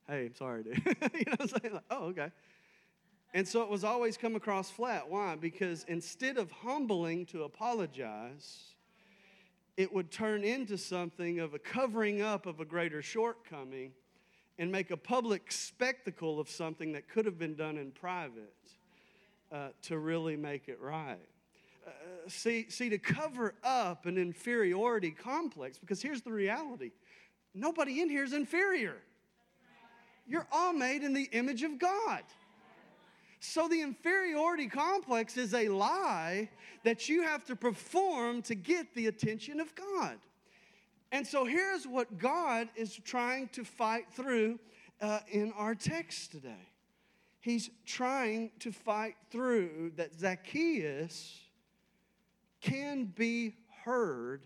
hey, 0.08 0.26
I'm 0.26 0.34
sorry, 0.34 0.64
dude. 0.64 0.82
you 0.84 0.92
know 1.26 1.36
what 1.36 1.40
I'm 1.40 1.48
saying? 1.48 1.74
Like, 1.74 1.84
oh, 1.92 2.04
okay. 2.06 2.32
And 3.34 3.46
so 3.46 3.62
it 3.62 3.68
was 3.70 3.84
always 3.84 4.16
come 4.16 4.34
across 4.34 4.68
flat. 4.68 5.08
Why? 5.08 5.36
Because 5.36 5.84
instead 5.86 6.38
of 6.38 6.50
humbling 6.50 7.26
to 7.26 7.44
apologize, 7.44 8.74
it 9.76 9.92
would 9.92 10.10
turn 10.10 10.42
into 10.42 10.76
something 10.76 11.38
of 11.38 11.54
a 11.54 11.58
covering 11.60 12.20
up 12.20 12.46
of 12.46 12.58
a 12.58 12.64
greater 12.64 13.00
shortcoming 13.00 13.92
and 14.58 14.70
make 14.70 14.90
a 14.90 14.96
public 14.96 15.50
spectacle 15.50 16.38
of 16.38 16.48
something 16.48 16.92
that 16.92 17.08
could 17.08 17.24
have 17.24 17.38
been 17.38 17.54
done 17.54 17.76
in 17.76 17.90
private 17.90 18.54
uh, 19.52 19.68
to 19.82 19.98
really 19.98 20.36
make 20.36 20.68
it 20.68 20.80
right. 20.80 21.18
Uh, 21.86 21.90
see, 22.28 22.66
see, 22.68 22.88
to 22.88 22.98
cover 22.98 23.54
up 23.62 24.06
an 24.06 24.16
inferiority 24.16 25.10
complex, 25.10 25.78
because 25.78 26.00
here's 26.00 26.22
the 26.22 26.32
reality 26.32 26.92
nobody 27.54 28.00
in 28.00 28.08
here 28.08 28.24
is 28.24 28.32
inferior. 28.32 28.96
You're 30.26 30.46
all 30.50 30.72
made 30.72 31.02
in 31.02 31.12
the 31.12 31.28
image 31.32 31.62
of 31.62 31.78
God. 31.78 32.22
So 33.40 33.68
the 33.68 33.82
inferiority 33.82 34.68
complex 34.68 35.36
is 35.36 35.52
a 35.52 35.68
lie 35.68 36.48
that 36.82 37.10
you 37.10 37.22
have 37.22 37.44
to 37.44 37.54
perform 37.54 38.40
to 38.42 38.54
get 38.54 38.94
the 38.94 39.06
attention 39.08 39.60
of 39.60 39.74
God. 39.74 40.16
And 41.14 41.24
so 41.24 41.44
here's 41.44 41.86
what 41.86 42.18
God 42.18 42.68
is 42.74 42.96
trying 42.96 43.46
to 43.50 43.64
fight 43.64 44.06
through 44.10 44.58
uh, 45.00 45.20
in 45.30 45.52
our 45.52 45.76
text 45.76 46.32
today. 46.32 46.68
He's 47.38 47.70
trying 47.86 48.50
to 48.58 48.72
fight 48.72 49.14
through 49.30 49.92
that 49.94 50.12
Zacchaeus 50.18 51.38
can 52.60 53.04
be 53.04 53.54
heard 53.84 54.44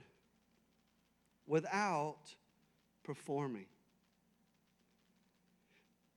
without 1.46 2.34
performing. 3.02 3.64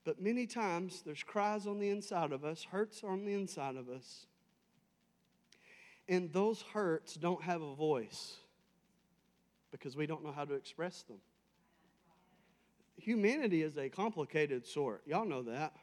But 0.04 0.22
many 0.22 0.46
times 0.48 1.02
there's 1.06 1.24
cries 1.24 1.66
on 1.66 1.80
the 1.80 1.88
inside 1.88 2.34
of 2.34 2.44
us, 2.44 2.68
hurts 2.70 3.06
on 3.06 3.24
the 3.24 3.36
inside 3.36 3.78
of 3.78 3.88
us, 3.88 4.26
and 6.10 6.34
those 6.34 6.62
hurts 6.74 7.14
don't 7.14 7.42
have 7.42 7.62
a 7.62 7.74
voice 7.74 8.41
because 9.72 9.96
we 9.96 10.06
don't 10.06 10.24
know 10.24 10.32
how 10.32 10.46
to 10.46 10.54
express 10.54 11.04
them. 11.04 11.18
Humanity 12.98 13.64
is 13.64 13.78
a 13.78 13.90
complicated 13.90 14.66
sort. 14.66 15.02
Y'all 15.08 15.26
know 15.26 15.42
that. 15.44 15.74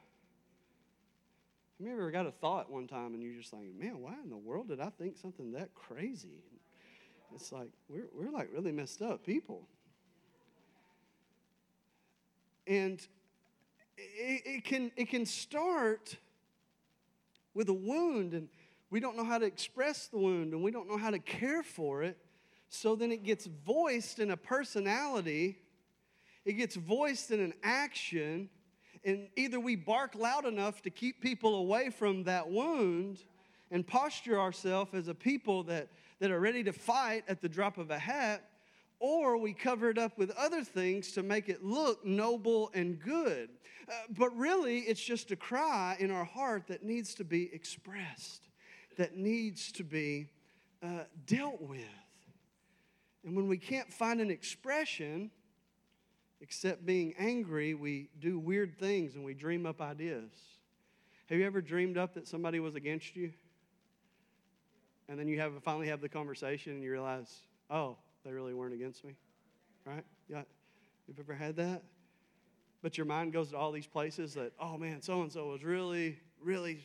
Have 1.78 1.86
you 1.86 1.92
ever 1.92 2.10
got 2.10 2.26
a 2.26 2.32
thought 2.32 2.70
one 2.70 2.86
time 2.86 3.14
and 3.14 3.22
you're 3.22 3.34
just 3.34 3.52
like, 3.52 3.72
man, 3.78 4.00
why 4.00 4.14
in 4.22 4.30
the 4.30 4.36
world 4.36 4.68
did 4.68 4.80
I 4.80 4.90
think 4.90 5.16
something 5.16 5.52
that 5.52 5.74
crazy? 5.74 6.42
It's 7.34 7.52
like, 7.52 7.70
we're, 7.88 8.08
we're 8.12 8.30
like 8.30 8.50
really 8.52 8.72
messed 8.72 9.02
up 9.02 9.24
people. 9.24 9.66
And 12.66 13.00
it, 13.96 14.42
it, 14.44 14.64
can, 14.64 14.90
it 14.96 15.08
can 15.08 15.24
start 15.24 16.16
with 17.54 17.68
a 17.68 17.74
wound, 17.74 18.34
and 18.34 18.48
we 18.90 19.00
don't 19.00 19.16
know 19.16 19.24
how 19.24 19.38
to 19.38 19.46
express 19.46 20.06
the 20.08 20.18
wound, 20.18 20.52
and 20.52 20.62
we 20.62 20.70
don't 20.70 20.88
know 20.88 20.96
how 20.96 21.10
to 21.10 21.18
care 21.18 21.62
for 21.62 22.02
it. 22.02 22.18
So 22.68 22.94
then 22.94 23.12
it 23.12 23.22
gets 23.24 23.46
voiced 23.46 24.18
in 24.18 24.30
a 24.30 24.36
personality, 24.36 25.58
it 26.44 26.52
gets 26.54 26.76
voiced 26.76 27.30
in 27.30 27.40
an 27.40 27.54
action, 27.62 28.50
And 29.04 29.28
either 29.36 29.60
we 29.60 29.76
bark 29.76 30.14
loud 30.14 30.44
enough 30.44 30.82
to 30.82 30.90
keep 30.90 31.20
people 31.20 31.56
away 31.56 31.90
from 31.90 32.24
that 32.24 32.48
wound 32.48 33.24
and 33.70 33.86
posture 33.86 34.40
ourselves 34.40 34.90
as 34.94 35.08
a 35.08 35.14
people 35.14 35.62
that, 35.64 35.88
that 36.20 36.30
are 36.30 36.40
ready 36.40 36.64
to 36.64 36.72
fight 36.72 37.24
at 37.28 37.40
the 37.40 37.48
drop 37.48 37.78
of 37.78 37.90
a 37.90 37.98
hat, 37.98 38.42
or 38.98 39.36
we 39.38 39.52
cover 39.52 39.90
it 39.90 39.98
up 39.98 40.18
with 40.18 40.30
other 40.32 40.64
things 40.64 41.12
to 41.12 41.22
make 41.22 41.48
it 41.48 41.62
look 41.62 42.04
noble 42.04 42.70
and 42.74 43.00
good. 43.00 43.50
Uh, 43.88 43.92
but 44.10 44.36
really, 44.36 44.80
it's 44.80 45.02
just 45.02 45.30
a 45.30 45.36
cry 45.36 45.96
in 45.98 46.10
our 46.10 46.24
heart 46.24 46.66
that 46.66 46.82
needs 46.82 47.14
to 47.14 47.24
be 47.24 47.50
expressed, 47.52 48.48
that 48.96 49.16
needs 49.16 49.70
to 49.72 49.84
be 49.84 50.28
uh, 50.82 51.04
dealt 51.26 51.60
with. 51.62 51.84
And 53.28 53.36
when 53.36 53.46
we 53.46 53.58
can't 53.58 53.92
find 53.92 54.22
an 54.22 54.30
expression, 54.30 55.30
except 56.40 56.86
being 56.86 57.12
angry, 57.18 57.74
we 57.74 58.08
do 58.20 58.38
weird 58.38 58.78
things 58.78 59.16
and 59.16 59.22
we 59.22 59.34
dream 59.34 59.66
up 59.66 59.82
ideas. 59.82 60.30
Have 61.28 61.36
you 61.36 61.44
ever 61.44 61.60
dreamed 61.60 61.98
up 61.98 62.14
that 62.14 62.26
somebody 62.26 62.58
was 62.58 62.74
against 62.74 63.14
you? 63.16 63.34
And 65.10 65.18
then 65.18 65.28
you 65.28 65.38
have 65.40 65.52
finally 65.62 65.88
have 65.88 66.00
the 66.00 66.08
conversation 66.08 66.72
and 66.72 66.82
you 66.82 66.90
realize, 66.90 67.42
oh, 67.68 67.98
they 68.24 68.32
really 68.32 68.54
weren't 68.54 68.72
against 68.72 69.04
me. 69.04 69.14
Right? 69.84 70.04
Yeah. 70.26 70.44
You've 71.06 71.20
ever 71.20 71.34
had 71.34 71.56
that? 71.56 71.82
But 72.80 72.96
your 72.96 73.04
mind 73.04 73.34
goes 73.34 73.50
to 73.50 73.58
all 73.58 73.72
these 73.72 73.86
places 73.86 74.32
that, 74.34 74.52
oh 74.58 74.78
man, 74.78 75.02
so 75.02 75.20
and 75.20 75.30
so 75.30 75.48
was 75.48 75.64
really, 75.64 76.18
really 76.42 76.82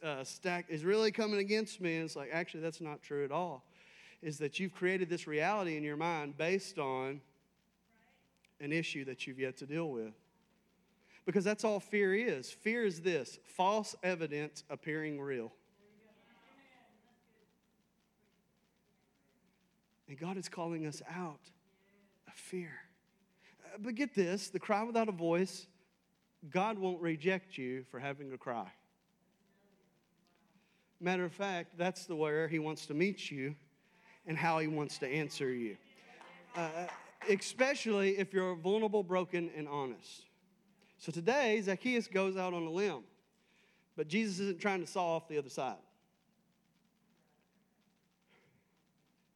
uh, 0.00 0.22
stacked, 0.22 0.70
is 0.70 0.84
really 0.84 1.10
coming 1.10 1.40
against 1.40 1.80
me. 1.80 1.96
And 1.96 2.04
it's 2.04 2.14
like, 2.14 2.30
actually, 2.32 2.60
that's 2.60 2.80
not 2.80 3.02
true 3.02 3.24
at 3.24 3.32
all. 3.32 3.64
Is 4.22 4.38
that 4.38 4.60
you've 4.60 4.74
created 4.74 5.08
this 5.08 5.26
reality 5.26 5.76
in 5.76 5.82
your 5.82 5.96
mind 5.96 6.38
based 6.38 6.78
on 6.78 7.20
an 8.60 8.72
issue 8.72 9.04
that 9.04 9.26
you've 9.26 9.40
yet 9.40 9.56
to 9.58 9.66
deal 9.66 9.90
with. 9.90 10.14
Because 11.26 11.44
that's 11.44 11.64
all 11.64 11.80
fear 11.80 12.14
is. 12.14 12.50
Fear 12.50 12.84
is 12.84 13.00
this 13.00 13.38
false 13.44 13.94
evidence 14.02 14.64
appearing 14.70 15.20
real. 15.20 15.52
And 20.08 20.18
God 20.18 20.36
is 20.36 20.48
calling 20.48 20.86
us 20.86 21.00
out 21.10 21.40
of 22.26 22.34
fear. 22.34 22.72
Uh, 23.64 23.78
but 23.80 23.94
get 23.94 24.14
this 24.14 24.48
the 24.48 24.58
cry 24.58 24.82
without 24.82 25.08
a 25.08 25.12
voice, 25.12 25.66
God 26.50 26.78
won't 26.78 27.00
reject 27.00 27.56
you 27.56 27.84
for 27.90 27.98
having 27.98 28.32
a 28.32 28.36
cry. 28.36 28.70
Matter 31.00 31.24
of 31.24 31.32
fact, 31.32 31.78
that's 31.78 32.04
the 32.04 32.14
where 32.14 32.46
He 32.46 32.58
wants 32.58 32.86
to 32.86 32.94
meet 32.94 33.30
you 33.30 33.54
and 34.26 34.36
how 34.36 34.58
He 34.58 34.66
wants 34.68 34.98
to 34.98 35.06
answer 35.08 35.50
you. 35.50 35.76
Uh, 36.56 36.68
especially 37.28 38.18
if 38.18 38.32
you're 38.32 38.54
vulnerable, 38.56 39.02
broken, 39.02 39.50
and 39.56 39.68
honest. 39.68 40.24
So 40.98 41.10
today, 41.10 41.60
Zacchaeus 41.60 42.06
goes 42.06 42.36
out 42.36 42.54
on 42.54 42.62
a 42.62 42.70
limb, 42.70 43.02
but 43.96 44.08
Jesus 44.08 44.38
isn't 44.38 44.60
trying 44.60 44.80
to 44.80 44.86
saw 44.86 45.16
off 45.16 45.28
the 45.28 45.38
other 45.38 45.48
side. 45.48 45.76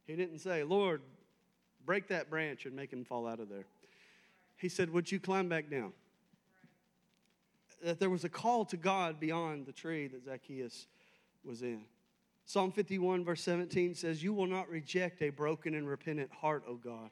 He 0.07 0.15
didn't 0.15 0.39
say, 0.39 0.63
Lord, 0.63 1.03
break 1.85 2.09
that 2.09 2.31
branch 2.31 2.67
and 2.67 2.75
make 2.75 2.93
him 2.93 3.05
fall 3.05 3.27
out 3.27 3.41
of 3.41 3.49
there. 3.49 3.65
He 4.57 4.69
said, 4.69 4.91
Would 4.91 5.11
you 5.11 5.19
climb 5.19 5.49
back 5.49 5.69
down? 5.69 5.93
That 7.83 7.99
there 7.99 8.11
was 8.11 8.25
a 8.25 8.29
call 8.29 8.65
to 8.67 8.77
God 8.77 9.21
beyond 9.21 9.67
the 9.67 9.73
tree 9.73 10.07
that 10.07 10.25
Zacchaeus 10.25 10.87
was 11.45 11.63
in. 11.63 11.83
Psalm 12.49 12.71
51, 12.71 13.25
verse 13.25 13.43
17 13.43 13.97
says, 13.97 14.23
You 14.23 14.33
will 14.33 14.47
not 14.47 14.69
reject 14.69 15.21
a 15.21 15.31
broken 15.31 15.75
and 15.75 15.89
repentant 15.89 16.31
heart, 16.33 16.63
O 16.69 16.77
God. 16.77 17.11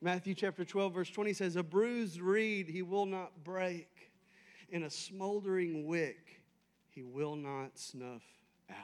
Matthew 0.00 0.34
chapter 0.34 0.64
12, 0.64 0.92
verse 0.92 1.10
20 1.10 1.32
says, 1.32 1.54
A 1.54 1.62
bruised 1.62 2.20
reed 2.20 2.68
he 2.68 2.82
will 2.82 3.06
not 3.06 3.44
break, 3.44 4.10
and 4.72 4.82
a 4.82 4.90
smoldering 4.90 5.86
wick 5.86 6.42
he 6.88 7.04
will 7.04 7.36
not 7.36 7.78
snuff 7.78 8.24
out. 8.68 8.76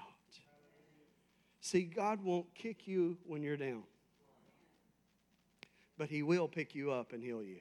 See, 1.60 1.82
God 1.82 2.22
won't 2.22 2.54
kick 2.54 2.86
you 2.86 3.18
when 3.26 3.42
you're 3.42 3.56
down, 3.56 3.82
but 5.98 6.08
he 6.08 6.22
will 6.22 6.46
pick 6.46 6.76
you 6.76 6.92
up 6.92 7.12
and 7.12 7.20
heal 7.20 7.42
you. 7.42 7.58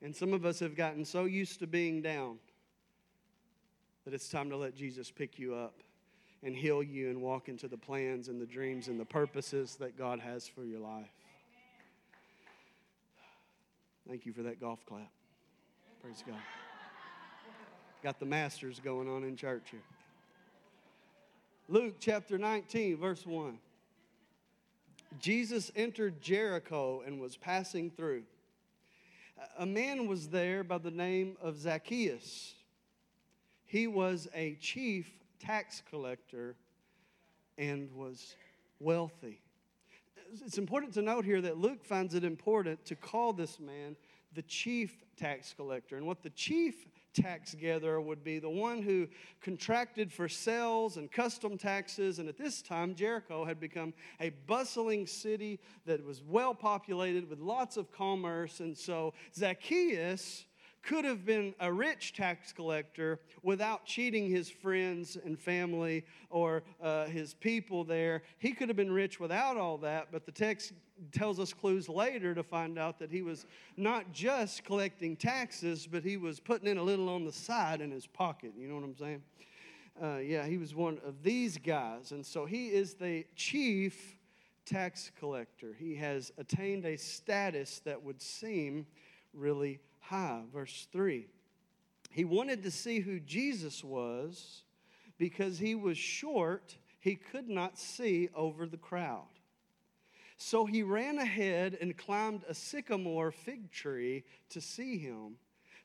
And 0.00 0.14
some 0.14 0.32
of 0.32 0.44
us 0.44 0.60
have 0.60 0.76
gotten 0.76 1.04
so 1.04 1.24
used 1.24 1.58
to 1.58 1.66
being 1.66 2.02
down 2.02 2.38
that 4.04 4.14
it's 4.14 4.28
time 4.28 4.48
to 4.50 4.56
let 4.56 4.76
Jesus 4.76 5.10
pick 5.10 5.40
you 5.40 5.52
up 5.52 5.80
and 6.46 6.56
heal 6.56 6.80
you 6.80 7.10
and 7.10 7.20
walk 7.20 7.48
into 7.48 7.66
the 7.66 7.76
plans 7.76 8.28
and 8.28 8.40
the 8.40 8.46
dreams 8.46 8.86
and 8.86 9.00
the 9.00 9.04
purposes 9.04 9.74
that 9.80 9.98
God 9.98 10.20
has 10.20 10.46
for 10.46 10.64
your 10.64 10.78
life. 10.78 11.10
Thank 14.08 14.24
you 14.24 14.32
for 14.32 14.44
that 14.44 14.60
golf 14.60 14.78
clap. 14.86 15.10
Praise 16.00 16.22
God. 16.24 16.36
Got 18.00 18.20
the 18.20 18.26
masters 18.26 18.80
going 18.82 19.08
on 19.08 19.24
in 19.24 19.34
church 19.34 19.64
here. 19.72 19.80
Luke 21.68 21.96
chapter 21.98 22.38
19, 22.38 22.96
verse 22.96 23.26
1. 23.26 23.58
Jesus 25.18 25.72
entered 25.74 26.22
Jericho 26.22 27.02
and 27.04 27.20
was 27.20 27.36
passing 27.36 27.90
through. 27.90 28.22
A 29.58 29.66
man 29.66 30.06
was 30.06 30.28
there 30.28 30.62
by 30.62 30.78
the 30.78 30.92
name 30.92 31.36
of 31.42 31.56
Zacchaeus. 31.56 32.54
He 33.64 33.88
was 33.88 34.28
a 34.32 34.54
chief 34.60 35.10
tax 35.38 35.82
collector 35.90 36.56
and 37.58 37.90
was 37.92 38.36
wealthy 38.80 39.40
it's 40.44 40.58
important 40.58 40.92
to 40.94 41.02
note 41.02 41.24
here 41.24 41.40
that 41.40 41.58
Luke 41.58 41.84
finds 41.84 42.14
it 42.14 42.24
important 42.24 42.84
to 42.86 42.96
call 42.96 43.32
this 43.32 43.60
man 43.60 43.96
the 44.34 44.42
chief 44.42 45.04
tax 45.16 45.54
collector. 45.56 45.96
And 45.96 46.06
what 46.06 46.22
the 46.22 46.30
chief 46.30 46.86
tax 47.14 47.54
gatherer 47.54 48.00
would 48.00 48.22
be 48.22 48.38
the 48.38 48.50
one 48.50 48.82
who 48.82 49.08
contracted 49.40 50.12
for 50.12 50.28
sales 50.28 50.98
and 50.98 51.10
custom 51.10 51.56
taxes. 51.56 52.18
And 52.18 52.28
at 52.28 52.36
this 52.36 52.60
time, 52.60 52.94
Jericho 52.94 53.44
had 53.44 53.58
become 53.58 53.94
a 54.20 54.30
bustling 54.46 55.06
city 55.06 55.58
that 55.86 56.04
was 56.04 56.22
well 56.22 56.54
populated 56.54 57.28
with 57.30 57.40
lots 57.40 57.76
of 57.78 57.90
commerce. 57.90 58.60
And 58.60 58.76
so 58.76 59.14
Zacchaeus 59.34 60.44
could 60.86 61.04
have 61.04 61.26
been 61.26 61.52
a 61.58 61.70
rich 61.70 62.12
tax 62.12 62.52
collector 62.52 63.18
without 63.42 63.84
cheating 63.84 64.30
his 64.30 64.48
friends 64.48 65.18
and 65.24 65.36
family 65.38 66.04
or 66.30 66.62
uh, 66.80 67.06
his 67.06 67.34
people 67.34 67.82
there. 67.82 68.22
He 68.38 68.52
could 68.52 68.68
have 68.68 68.76
been 68.76 68.92
rich 68.92 69.18
without 69.18 69.56
all 69.56 69.78
that, 69.78 70.08
but 70.12 70.24
the 70.24 70.32
text 70.32 70.72
tells 71.10 71.40
us 71.40 71.52
clues 71.52 71.88
later 71.88 72.34
to 72.36 72.42
find 72.44 72.78
out 72.78 73.00
that 73.00 73.10
he 73.10 73.22
was 73.22 73.46
not 73.76 74.12
just 74.12 74.64
collecting 74.64 75.16
taxes, 75.16 75.88
but 75.90 76.04
he 76.04 76.16
was 76.16 76.38
putting 76.38 76.68
in 76.68 76.78
a 76.78 76.82
little 76.82 77.08
on 77.08 77.24
the 77.24 77.32
side 77.32 77.80
in 77.80 77.90
his 77.90 78.06
pocket. 78.06 78.52
You 78.56 78.68
know 78.68 78.76
what 78.76 78.84
I'm 78.84 78.96
saying? 78.96 79.22
Uh, 80.00 80.18
yeah, 80.18 80.46
he 80.46 80.56
was 80.56 80.72
one 80.72 81.00
of 81.04 81.22
these 81.22 81.58
guys. 81.58 82.12
And 82.12 82.24
so 82.24 82.46
he 82.46 82.68
is 82.68 82.94
the 82.94 83.26
chief 83.34 84.16
tax 84.64 85.10
collector. 85.18 85.74
He 85.76 85.96
has 85.96 86.32
attained 86.38 86.84
a 86.84 86.96
status 86.96 87.80
that 87.80 88.00
would 88.00 88.22
seem 88.22 88.86
really 89.36 89.80
high. 90.00 90.42
Verse 90.52 90.88
3. 90.92 91.26
He 92.10 92.24
wanted 92.24 92.62
to 92.62 92.70
see 92.70 93.00
who 93.00 93.20
Jesus 93.20 93.84
was 93.84 94.62
because 95.18 95.58
he 95.58 95.74
was 95.74 95.98
short, 95.98 96.76
he 96.98 97.14
could 97.14 97.48
not 97.48 97.78
see 97.78 98.28
over 98.34 98.66
the 98.66 98.76
crowd. 98.76 99.28
So 100.38 100.66
he 100.66 100.82
ran 100.82 101.18
ahead 101.18 101.76
and 101.80 101.96
climbed 101.96 102.44
a 102.48 102.54
sycamore 102.54 103.32
fig 103.32 103.70
tree 103.70 104.24
to 104.50 104.60
see 104.60 104.98
him, 104.98 105.36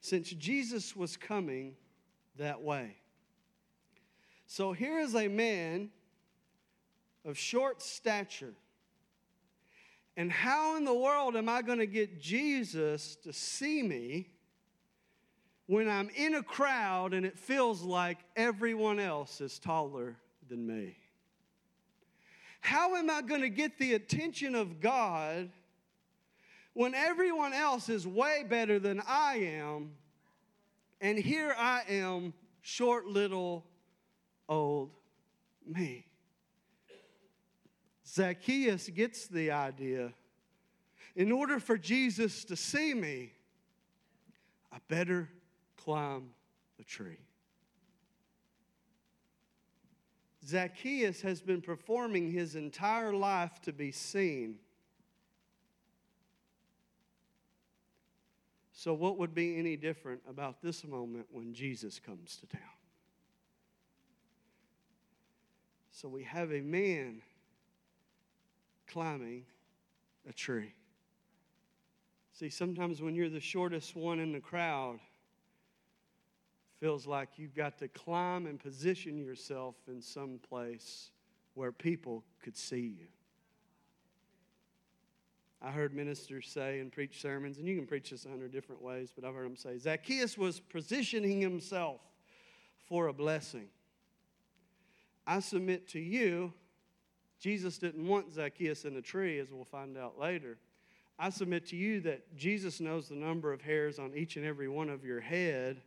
since 0.01 0.29
Jesus 0.29 0.95
was 0.95 1.15
coming 1.15 1.75
that 2.37 2.61
way. 2.61 2.97
So 4.47 4.73
here 4.73 4.99
is 4.99 5.15
a 5.15 5.29
man 5.29 5.89
of 7.23 7.37
short 7.37 7.81
stature 7.81 8.53
and 10.17 10.31
how 10.31 10.75
in 10.77 10.85
the 10.85 10.93
world 10.93 11.35
am 11.35 11.47
I 11.47 11.61
going 11.61 11.79
to 11.79 11.87
get 11.87 12.19
Jesus 12.19 13.15
to 13.23 13.31
see 13.31 13.81
me 13.81 14.27
when 15.67 15.87
I'm 15.87 16.09
in 16.15 16.35
a 16.35 16.43
crowd 16.43 17.13
and 17.13 17.25
it 17.25 17.39
feels 17.39 17.81
like 17.81 18.17
everyone 18.35 18.99
else 18.99 19.39
is 19.39 19.57
taller 19.57 20.17
than 20.49 20.67
me? 20.67 20.97
How 22.59 22.95
am 22.95 23.09
I 23.09 23.21
going 23.21 23.41
to 23.41 23.49
get 23.49 23.79
the 23.79 23.93
attention 23.93 24.53
of 24.53 24.79
God 24.81 25.49
when 26.73 26.93
everyone 26.93 27.53
else 27.53 27.89
is 27.89 28.05
way 28.05 28.45
better 28.47 28.79
than 28.79 29.01
I 29.07 29.37
am? 29.37 29.91
And 30.99 31.17
here 31.17 31.55
I 31.57 31.81
am, 31.89 32.33
short 32.61 33.07
little 33.07 33.65
old 34.47 34.91
me. 35.65 36.05
Zacchaeus 38.11 38.89
gets 38.89 39.27
the 39.27 39.51
idea. 39.51 40.13
In 41.15 41.31
order 41.31 41.59
for 41.59 41.77
Jesus 41.77 42.43
to 42.45 42.55
see 42.55 42.93
me, 42.93 43.31
I 44.71 44.77
better 44.87 45.29
climb 45.77 46.29
the 46.77 46.83
tree. 46.83 47.19
Zacchaeus 50.45 51.21
has 51.21 51.41
been 51.41 51.61
performing 51.61 52.31
his 52.31 52.55
entire 52.55 53.13
life 53.13 53.61
to 53.61 53.71
be 53.71 53.91
seen. 53.91 54.57
So, 58.73 58.93
what 58.93 59.19
would 59.19 59.35
be 59.35 59.57
any 59.57 59.77
different 59.77 60.21
about 60.27 60.61
this 60.61 60.83
moment 60.83 61.27
when 61.29 61.53
Jesus 61.53 61.99
comes 61.99 62.37
to 62.37 62.47
town? 62.47 62.61
So, 65.91 66.09
we 66.09 66.23
have 66.23 66.51
a 66.51 66.61
man 66.61 67.21
climbing 68.91 69.45
a 70.27 70.33
tree. 70.33 70.73
See, 72.33 72.49
sometimes 72.49 73.01
when 73.01 73.15
you're 73.15 73.29
the 73.29 73.39
shortest 73.39 73.95
one 73.95 74.19
in 74.19 74.31
the 74.31 74.39
crowd, 74.39 74.99
feels 76.79 77.05
like 77.05 77.29
you've 77.37 77.55
got 77.55 77.77
to 77.77 77.87
climb 77.87 78.47
and 78.47 78.59
position 78.59 79.17
yourself 79.17 79.75
in 79.87 80.01
some 80.01 80.39
place 80.49 81.11
where 81.53 81.71
people 81.71 82.23
could 82.41 82.57
see 82.57 82.95
you. 82.99 83.07
I 85.61 85.69
heard 85.69 85.93
ministers 85.93 86.47
say 86.47 86.79
and 86.79 86.91
preach 86.91 87.21
sermons, 87.21 87.59
and 87.59 87.67
you 87.67 87.75
can 87.75 87.85
preach 87.85 88.09
this 88.09 88.25
a 88.25 88.29
hundred 88.29 88.51
different 88.51 88.81
ways, 88.81 89.13
but 89.15 89.23
I've 89.23 89.35
heard 89.35 89.45
them 89.45 89.55
say 89.55 89.77
Zacchaeus 89.77 90.37
was 90.37 90.59
positioning 90.59 91.39
himself 91.39 92.01
for 92.87 93.07
a 93.07 93.13
blessing. 93.13 93.67
I 95.27 95.39
submit 95.39 95.87
to 95.89 95.99
you, 95.99 96.51
Jesus 97.41 97.77
didn't 97.77 98.07
want 98.07 98.31
Zacchaeus 98.31 98.85
in 98.85 98.95
a 98.95 99.01
tree, 99.01 99.39
as 99.39 99.51
we'll 99.51 99.65
find 99.65 99.97
out 99.97 100.17
later. 100.17 100.57
I 101.19 101.29
submit 101.29 101.65
to 101.67 101.75
you 101.75 101.99
that 102.01 102.35
Jesus 102.37 102.79
knows 102.79 103.09
the 103.09 103.15
number 103.15 103.51
of 103.51 103.61
hairs 103.61 103.99
on 103.99 104.13
each 104.15 104.37
and 104.37 104.45
every 104.45 104.69
one 104.69 104.89
of 104.89 105.03
your 105.03 105.19
head. 105.19 105.81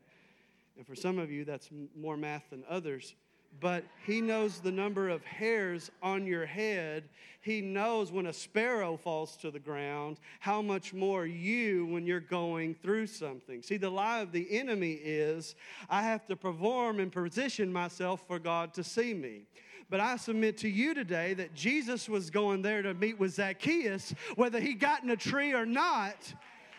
And 0.77 0.87
for 0.87 0.95
some 0.95 1.19
of 1.19 1.31
you, 1.31 1.45
that's 1.45 1.71
more 1.97 2.17
math 2.17 2.51
than 2.51 2.65
others 2.69 3.15
but 3.61 3.85
he 4.05 4.21
knows 4.21 4.59
the 4.59 4.71
number 4.71 5.09
of 5.09 5.25
hairs 5.25 5.91
on 6.03 6.27
your 6.27 6.47
head. 6.47 7.05
He 7.41 7.61
knows 7.61 8.11
when 8.11 8.27
a 8.27 8.33
sparrow 8.33 8.97
falls 8.97 9.37
to 9.39 9.51
the 9.51 9.59
ground, 9.59 10.19
how 10.41 10.63
much 10.63 10.93
more 10.93 11.27
you 11.27 11.87
when 11.87 12.07
you're 12.07 12.21
going 12.21 12.75
through 12.75 13.07
something. 13.07 13.63
See, 13.63 13.77
the 13.77 13.91
lie 13.91 14.21
of 14.21 14.33
the 14.33 14.59
enemy 14.59 14.93
is 14.93 15.55
I 15.89 16.03
have 16.03 16.27
to 16.27 16.37
perform 16.37 17.01
and 17.01 17.13
position 17.13 17.73
myself 17.73 18.27
for 18.27 18.39
God 18.39 18.75
to 18.75 18.85
see 18.85 19.15
me. 19.15 19.43
But 19.91 20.01
I 20.01 20.17
submit 20.17 20.59
to 20.59 20.69
you 20.69 20.95
today 20.95 21.35
that 21.35 21.55
Jesus 21.55 22.09
was 22.09 22.31
going 22.31 22.63
there 22.63 22.83
to 22.83 22.95
meet 22.95 23.19
with 23.19 23.35
Zacchaeus, 23.35 24.15
whether 24.37 24.61
he 24.61 24.75
got 24.75 25.03
in 25.03 25.11
a 25.11 25.17
tree 25.17 25.53
or 25.53 25.67
not, 25.67 26.35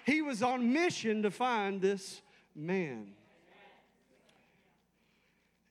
he 0.05 0.21
was 0.21 0.43
on 0.43 0.73
mission 0.73 1.23
to 1.23 1.31
find 1.31 1.81
this 1.81 2.21
man. 2.55 3.11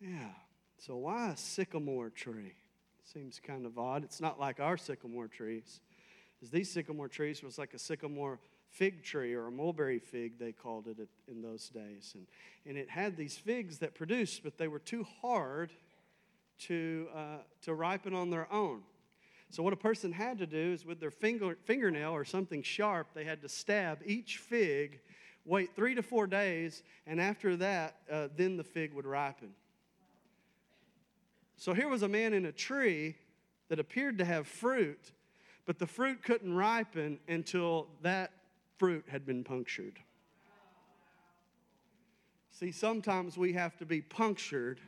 Yeah. 0.01 0.31
So, 0.79 0.97
why 0.97 1.31
a 1.31 1.37
sycamore 1.37 2.11
tree? 2.11 2.55
Seems 3.05 3.41
kind 3.41 3.65
of 3.65 3.79
odd. 3.79 4.05
It's 4.05 4.21
not 4.21 4.39
like 4.39 4.61
our 4.61 4.77
sycamore 4.77 5.29
trees. 5.29 5.81
Because 6.37 6.51
these 6.51 6.71
sycamore 6.71 7.09
trees 7.09 7.43
was 7.43 7.59
like 7.59 7.75
a 7.75 7.79
sycamore 7.79 8.41
fig 8.69 9.03
tree 9.05 9.35
or 9.35 9.47
a 9.47 9.51
mulberry 9.51 9.99
fig, 9.99 10.39
they 10.39 10.53
called 10.53 10.89
it 10.89 11.09
in 11.31 11.43
those 11.43 11.69
days. 11.69 12.13
And, 12.15 12.27
and 12.67 12.77
it 12.77 12.91
had 12.91 13.17
these 13.17 13.37
figs 13.37 13.79
that 13.79 13.95
produced, 13.95 14.43
but 14.43 14.59
they 14.59 14.69
were 14.69 14.81
too 14.81 15.07
hard 15.23 15.73
to, 16.61 17.09
uh, 17.15 17.37
to 17.63 17.75
ripen 17.75 18.15
on 18.15 18.31
their 18.31 18.53
own. 18.53 18.83
So, 19.51 19.63
what 19.63 19.73
a 19.73 19.77
person 19.77 20.11
had 20.11 20.39
to 20.39 20.47
do 20.47 20.73
is 20.73 20.85
with 20.85 20.99
their 20.99 21.11
finger, 21.11 21.57
fingernail 21.65 22.13
or 22.13 22.25
something 22.25 22.63
sharp, 22.63 23.09
they 23.15 23.25
had 23.25 23.41
to 23.43 23.49
stab 23.49 24.01
each 24.05 24.39
fig, 24.39 25.01
wait 25.45 25.71
three 25.77 25.95
to 25.95 26.03
four 26.03 26.27
days, 26.27 26.83
and 27.07 27.21
after 27.21 27.57
that, 27.57 27.97
uh, 28.11 28.29
then 28.37 28.57
the 28.57 28.65
fig 28.65 28.93
would 28.95 29.07
ripen. 29.07 29.51
So 31.57 31.73
here 31.73 31.89
was 31.89 32.03
a 32.03 32.09
man 32.09 32.33
in 32.33 32.47
a 32.47 32.53
tree 32.53 33.17
that 33.69 33.79
appeared 33.79 34.19
to 34.19 34.25
have 34.25 34.47
fruit, 34.47 35.13
but 35.67 35.79
the 35.79 35.87
fruit 35.87 36.23
couldn't 36.23 36.53
ripen 36.53 37.19
until 37.29 37.87
that 38.03 38.33
fruit 38.77 39.05
had 39.09 39.25
been 39.25 39.45
punctured. 39.45 39.99
See, 42.51 42.73
sometimes 42.73 43.37
we 43.37 43.53
have 43.53 43.77
to 43.79 43.87
be 43.87 44.01
punctured 44.01 44.81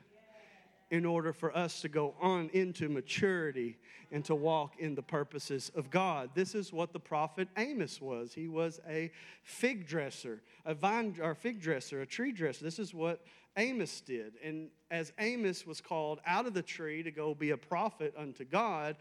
in 0.90 1.05
order 1.05 1.33
for 1.33 1.57
us 1.57 1.81
to 1.81 1.88
go 1.88 2.14
on 2.20 2.49
into 2.53 2.88
maturity 2.88 3.77
and 4.12 4.25
to 4.25 4.35
walk 4.35 4.75
in 4.79 4.94
the 4.94 5.03
purposes 5.03 5.70
of 5.75 5.90
God. 5.90 6.31
This 6.35 6.55
is 6.55 6.72
what 6.72 6.92
the 6.92 7.01
prophet 7.01 7.49
Amos 7.57 8.01
was. 8.01 8.33
He 8.33 8.46
was 8.46 8.81
a 8.88 9.11
fig 9.42 9.87
dresser, 9.87 10.42
a 10.64 10.75
vine 10.75 11.16
or 11.20 11.35
fig 11.35 11.61
dresser, 11.61 12.03
a 12.03 12.07
tree 12.07 12.33
dresser. 12.33 12.64
This 12.64 12.79
is 12.79 12.94
what 12.94 13.25
Amos 13.57 14.01
did. 14.03 14.35
And 14.44 14.68
as 14.90 15.12
Amos 15.18 15.66
was 15.66 15.81
called 15.81 16.20
out 16.27 16.46
of 16.46 16.55
the 16.55 16.62
tree 16.62 17.03
to 17.03 17.11
go 17.11 17.35
be 17.35 17.51
a 17.51 17.57
prophet 17.57 18.14
unto 18.16 18.44
God, 18.44 18.96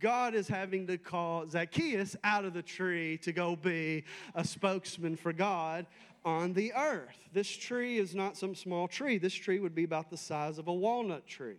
God 0.00 0.34
is 0.34 0.48
having 0.48 0.86
to 0.88 0.98
call 0.98 1.48
Zacchaeus 1.48 2.16
out 2.22 2.44
of 2.44 2.52
the 2.52 2.62
tree 2.62 3.16
to 3.18 3.32
go 3.32 3.56
be 3.56 4.04
a 4.34 4.44
spokesman 4.44 5.16
for 5.16 5.32
God 5.32 5.86
on 6.24 6.52
the 6.52 6.72
earth. 6.74 7.18
This 7.32 7.48
tree 7.48 7.98
is 7.98 8.14
not 8.14 8.36
some 8.36 8.54
small 8.54 8.88
tree. 8.88 9.18
This 9.18 9.34
tree 9.34 9.60
would 9.60 9.74
be 9.74 9.84
about 9.84 10.10
the 10.10 10.16
size 10.16 10.58
of 10.58 10.68
a 10.68 10.72
walnut 10.72 11.26
tree 11.26 11.56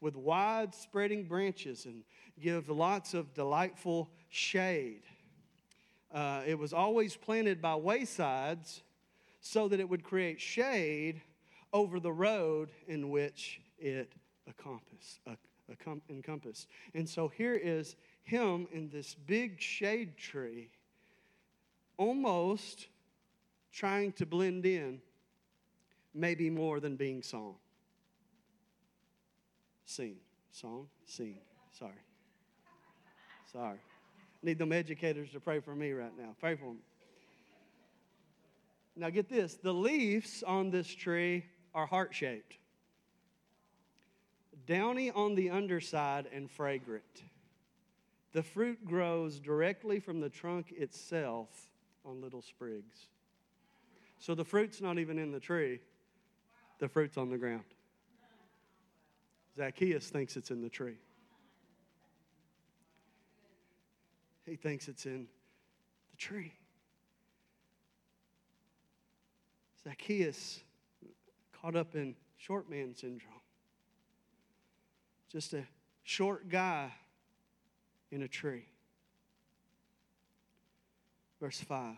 with 0.00 0.16
wide 0.16 0.74
spreading 0.74 1.24
branches 1.24 1.86
and 1.86 2.02
give 2.40 2.68
lots 2.68 3.14
of 3.14 3.32
delightful 3.34 4.10
shade. 4.28 5.02
Uh, 6.12 6.42
it 6.46 6.58
was 6.58 6.72
always 6.72 7.16
planted 7.16 7.62
by 7.62 7.74
waysides 7.74 8.82
so 9.40 9.68
that 9.68 9.80
it 9.80 9.88
would 9.88 10.04
create 10.04 10.40
shade 10.40 11.20
over 11.72 11.98
the 12.00 12.12
road 12.12 12.70
in 12.86 13.10
which 13.10 13.60
it 13.78 14.12
encompassed. 14.46 15.20
encompassed. 16.10 16.68
And 16.94 17.08
so 17.08 17.28
here 17.28 17.54
is 17.54 17.96
him 18.24 18.66
in 18.72 18.88
this 18.90 19.14
big 19.14 19.60
shade 19.60 20.16
tree, 20.16 20.70
almost 21.96 22.88
trying 23.72 24.12
to 24.12 24.26
blend 24.26 24.66
in, 24.66 25.00
maybe 26.14 26.50
more 26.50 26.78
than 26.80 26.96
being 26.96 27.22
song. 27.22 27.56
Seen. 29.84 30.16
Song? 30.50 30.86
Seen. 31.06 31.38
Sorry. 31.78 31.92
Sorry. 33.50 33.78
Need 34.42 34.58
them 34.58 34.72
educators 34.72 35.30
to 35.30 35.40
pray 35.40 35.60
for 35.60 35.74
me 35.74 35.92
right 35.92 36.16
now. 36.18 36.34
Pray 36.40 36.54
for 36.54 36.66
them. 36.66 36.78
Now, 38.94 39.08
get 39.08 39.28
this 39.28 39.54
the 39.54 39.72
leaves 39.72 40.42
on 40.46 40.70
this 40.70 40.86
tree 40.94 41.46
are 41.74 41.86
heart 41.86 42.14
shaped, 42.14 42.58
downy 44.66 45.10
on 45.10 45.34
the 45.34 45.48
underside 45.48 46.28
and 46.32 46.50
fragrant. 46.50 47.22
The 48.32 48.42
fruit 48.42 48.84
grows 48.84 49.38
directly 49.38 50.00
from 50.00 50.20
the 50.20 50.28
trunk 50.28 50.72
itself 50.76 51.48
on 52.04 52.20
little 52.20 52.42
sprigs. 52.42 53.08
So 54.22 54.36
the 54.36 54.44
fruit's 54.44 54.80
not 54.80 55.00
even 55.00 55.18
in 55.18 55.32
the 55.32 55.40
tree, 55.40 55.80
the 56.78 56.88
fruit's 56.88 57.16
on 57.16 57.28
the 57.28 57.36
ground. 57.36 57.64
Zacchaeus 59.56 60.10
thinks 60.10 60.36
it's 60.36 60.52
in 60.52 60.62
the 60.62 60.68
tree. 60.68 60.98
He 64.46 64.54
thinks 64.54 64.86
it's 64.86 65.06
in 65.06 65.26
the 66.12 66.16
tree. 66.18 66.52
Zacchaeus 69.82 70.60
caught 71.60 71.74
up 71.74 71.96
in 71.96 72.14
short 72.36 72.70
man 72.70 72.94
syndrome. 72.94 73.32
Just 75.32 75.52
a 75.52 75.64
short 76.04 76.48
guy 76.48 76.92
in 78.12 78.22
a 78.22 78.28
tree. 78.28 78.66
Verse 81.40 81.58
5. 81.58 81.96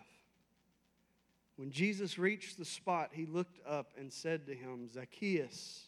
When 1.56 1.70
Jesus 1.70 2.18
reached 2.18 2.58
the 2.58 2.64
spot, 2.64 3.10
he 3.12 3.26
looked 3.26 3.60
up 3.66 3.92
and 3.96 4.12
said 4.12 4.46
to 4.46 4.54
him, 4.54 4.88
Zacchaeus, 4.88 5.86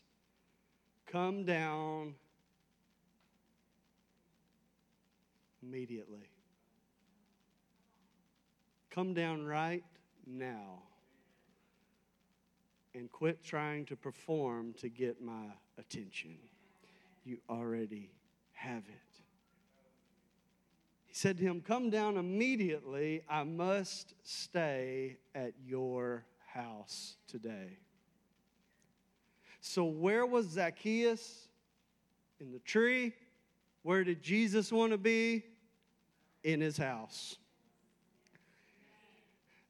come 1.07 1.45
down 1.45 2.15
immediately. 5.63 6.31
Come 8.91 9.13
down 9.13 9.45
right 9.45 9.85
now 10.27 10.83
and 12.95 13.11
quit 13.13 13.45
trying 13.45 13.85
to 13.87 13.97
perform 13.97 14.73
to 14.81 14.89
get 14.89 15.21
my 15.21 15.47
attention. 15.79 16.39
You 17.25 17.39
already 17.51 18.11
have 18.53 18.85
it. 18.89 19.26
Said 21.17 21.39
to 21.39 21.45
him, 21.45 21.63
Come 21.63 21.89
down 21.89 22.19
immediately. 22.19 23.23
I 23.27 23.43
must 23.43 24.13
stay 24.23 25.17
at 25.35 25.55
your 25.65 26.27
house 26.47 27.17
today. 27.27 27.79
So, 29.63 29.87
where 29.87 30.27
was 30.27 30.47
Zacchaeus? 30.47 31.49
In 32.39 32.53
the 32.53 32.59
tree. 32.59 33.15
Where 33.83 34.05
did 34.05 34.23
Jesus 34.23 34.71
want 34.71 34.93
to 34.93 34.99
be? 34.99 35.43
In 36.45 36.61
his 36.61 36.77
house. 36.77 37.39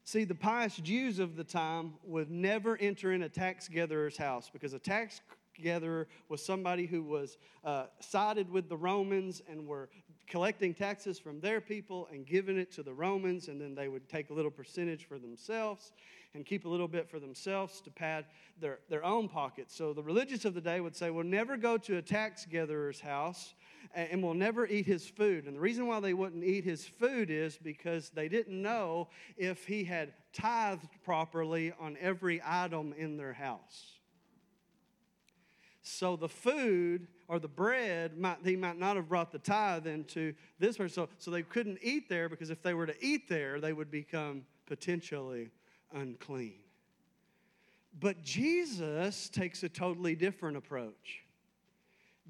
See, 0.03 0.25
the 0.25 0.35
pious 0.35 0.75
Jews 0.75 1.17
of 1.17 1.37
the 1.37 1.45
time 1.45 1.93
would 2.03 2.29
never 2.29 2.75
enter 2.75 3.13
in 3.13 3.23
a 3.23 3.29
tax 3.29 3.69
gatherer's 3.69 4.17
house 4.17 4.49
because 4.51 4.73
a 4.73 4.79
tax 4.79 5.21
gatherer 5.61 6.07
was 6.29 6.43
somebody 6.43 6.85
who 6.85 7.03
was 7.03 7.37
uh, 7.63 7.85
sided 8.01 8.51
with 8.51 8.67
the 8.69 8.77
Romans 8.77 9.41
and 9.49 9.65
were 9.65 9.89
collecting 10.27 10.73
taxes 10.73 11.17
from 11.17 11.39
their 11.39 11.61
people 11.61 12.07
and 12.11 12.25
giving 12.25 12.57
it 12.57 12.71
to 12.73 12.83
the 12.83 12.93
Romans, 12.93 13.47
and 13.47 13.59
then 13.59 13.73
they 13.73 13.87
would 13.87 14.07
take 14.09 14.29
a 14.29 14.33
little 14.33 14.51
percentage 14.51 15.05
for 15.05 15.17
themselves. 15.17 15.93
and 16.33 16.45
keep 16.45 16.65
a 16.65 16.69
little 16.69 16.89
bit 16.89 17.09
for 17.09 17.19
themselves 17.19 17.81
to 17.81 17.89
pad 17.89 18.25
their, 18.59 18.79
their 18.89 19.03
own 19.03 19.27
pockets. 19.27 19.73
So 19.75 19.91
the 19.91 20.03
religious 20.03 20.45
of 20.45 20.53
the 20.53 20.61
day 20.61 20.79
would 20.81 20.95
say, 20.95 21.09
We'll 21.09 21.23
never 21.23 21.57
go 21.57 21.77
to 21.77 21.97
a 21.97 22.01
tax 22.01 22.45
gatherer's 22.45 22.99
house 22.99 23.55
and 23.95 24.21
we'll 24.21 24.33
never 24.33 24.67
eat 24.67 24.85
his 24.85 25.07
food. 25.07 25.45
And 25.45 25.55
the 25.55 25.59
reason 25.59 25.87
why 25.87 25.99
they 25.99 26.13
wouldn't 26.13 26.43
eat 26.43 26.63
his 26.63 26.85
food 26.85 27.29
is 27.29 27.57
because 27.57 28.09
they 28.09 28.27
didn't 28.27 28.61
know 28.61 29.07
if 29.37 29.65
he 29.65 29.83
had 29.83 30.13
tithed 30.33 31.01
properly 31.03 31.73
on 31.79 31.97
every 31.99 32.41
item 32.45 32.93
in 32.97 33.17
their 33.17 33.33
house. 33.33 33.96
So 35.87 36.17
the 36.17 36.27
food 36.27 37.07
or 37.27 37.39
the 37.39 37.47
bread, 37.47 38.17
might, 38.17 38.37
he 38.43 38.55
might 38.55 38.77
not 38.77 38.97
have 38.97 39.07
brought 39.07 39.31
the 39.31 39.39
tithe 39.39 39.87
into 39.87 40.33
this 40.59 40.77
person. 40.77 40.93
So, 40.93 41.09
so 41.17 41.31
they 41.31 41.43
couldn't 41.43 41.79
eat 41.81 42.09
there 42.09 42.27
because 42.27 42.49
if 42.49 42.61
they 42.61 42.73
were 42.73 42.85
to 42.85 42.95
eat 43.03 43.29
there, 43.29 43.61
they 43.61 43.73
would 43.73 43.89
become 43.89 44.43
potentially 44.65 45.49
unclean. 45.93 46.59
But 47.99 48.21
Jesus 48.21 49.29
takes 49.29 49.63
a 49.63 49.69
totally 49.69 50.13
different 50.13 50.57
approach. 50.57 51.23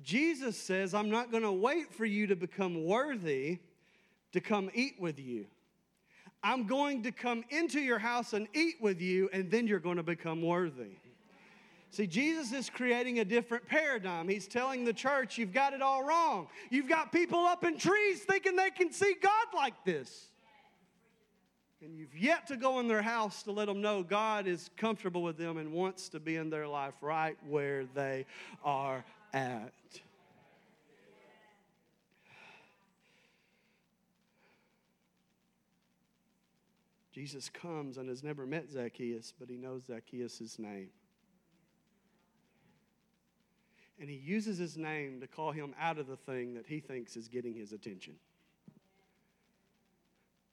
Jesus 0.03 0.55
says, 0.55 0.93
I'm 0.93 1.09
not 1.09 1.31
going 1.31 1.43
to 1.43 1.51
wait 1.51 1.91
for 1.91 2.05
you 2.05 2.27
to 2.27 2.35
become 2.35 2.85
worthy 2.85 3.59
to 4.33 4.39
come 4.39 4.69
eat 4.75 4.95
with 4.99 5.19
you. 5.19 5.47
I'm 6.43 6.67
going 6.67 7.03
to 7.03 7.11
come 7.11 7.43
into 7.49 7.79
your 7.79 7.97
house 7.97 8.33
and 8.33 8.47
eat 8.53 8.75
with 8.79 9.01
you, 9.01 9.29
and 9.33 9.49
then 9.49 9.65
you're 9.65 9.79
going 9.79 9.97
to 9.97 10.03
become 10.03 10.43
worthy. 10.43 10.97
See, 11.89 12.05
Jesus 12.05 12.51
is 12.51 12.69
creating 12.69 13.19
a 13.19 13.25
different 13.25 13.65
paradigm. 13.67 14.27
He's 14.27 14.47
telling 14.47 14.83
the 14.83 14.93
church, 14.93 15.37
you've 15.37 15.53
got 15.53 15.73
it 15.73 15.81
all 15.81 16.03
wrong. 16.03 16.47
You've 16.69 16.89
got 16.89 17.11
people 17.11 17.39
up 17.39 17.63
in 17.63 17.77
trees 17.77 18.21
thinking 18.21 18.55
they 18.55 18.69
can 18.69 18.91
see 18.91 19.15
God 19.21 19.47
like 19.55 19.85
this. 19.85 20.27
And 21.81 21.95
you've 21.95 22.17
yet 22.17 22.47
to 22.47 22.57
go 22.57 22.79
in 22.79 22.87
their 22.87 23.01
house 23.01 23.43
to 23.43 23.51
let 23.51 23.67
them 23.67 23.81
know 23.81 24.03
God 24.03 24.47
is 24.47 24.69
comfortable 24.77 25.21
with 25.21 25.37
them 25.37 25.57
and 25.57 25.71
wants 25.71 26.09
to 26.09 26.19
be 26.19 26.35
in 26.35 26.49
their 26.49 26.67
life 26.67 26.95
right 27.01 27.37
where 27.47 27.85
they 27.93 28.25
are 28.63 29.05
at. 29.33 29.71
Jesus 37.13 37.49
comes 37.49 37.97
and 37.97 38.09
has 38.09 38.23
never 38.23 38.45
met 38.45 38.69
Zacchaeus, 38.69 39.33
but 39.39 39.49
he 39.49 39.57
knows 39.57 39.85
Zacchaeus' 39.85 40.59
name. 40.59 40.89
And 43.99 44.09
he 44.09 44.15
uses 44.15 44.57
his 44.57 44.77
name 44.77 45.19
to 45.21 45.27
call 45.27 45.51
him 45.51 45.73
out 45.79 45.97
of 45.97 46.07
the 46.07 46.17
thing 46.17 46.53
that 46.53 46.67
he 46.67 46.79
thinks 46.79 47.15
is 47.15 47.27
getting 47.27 47.55
his 47.55 47.71
attention. 47.71 48.13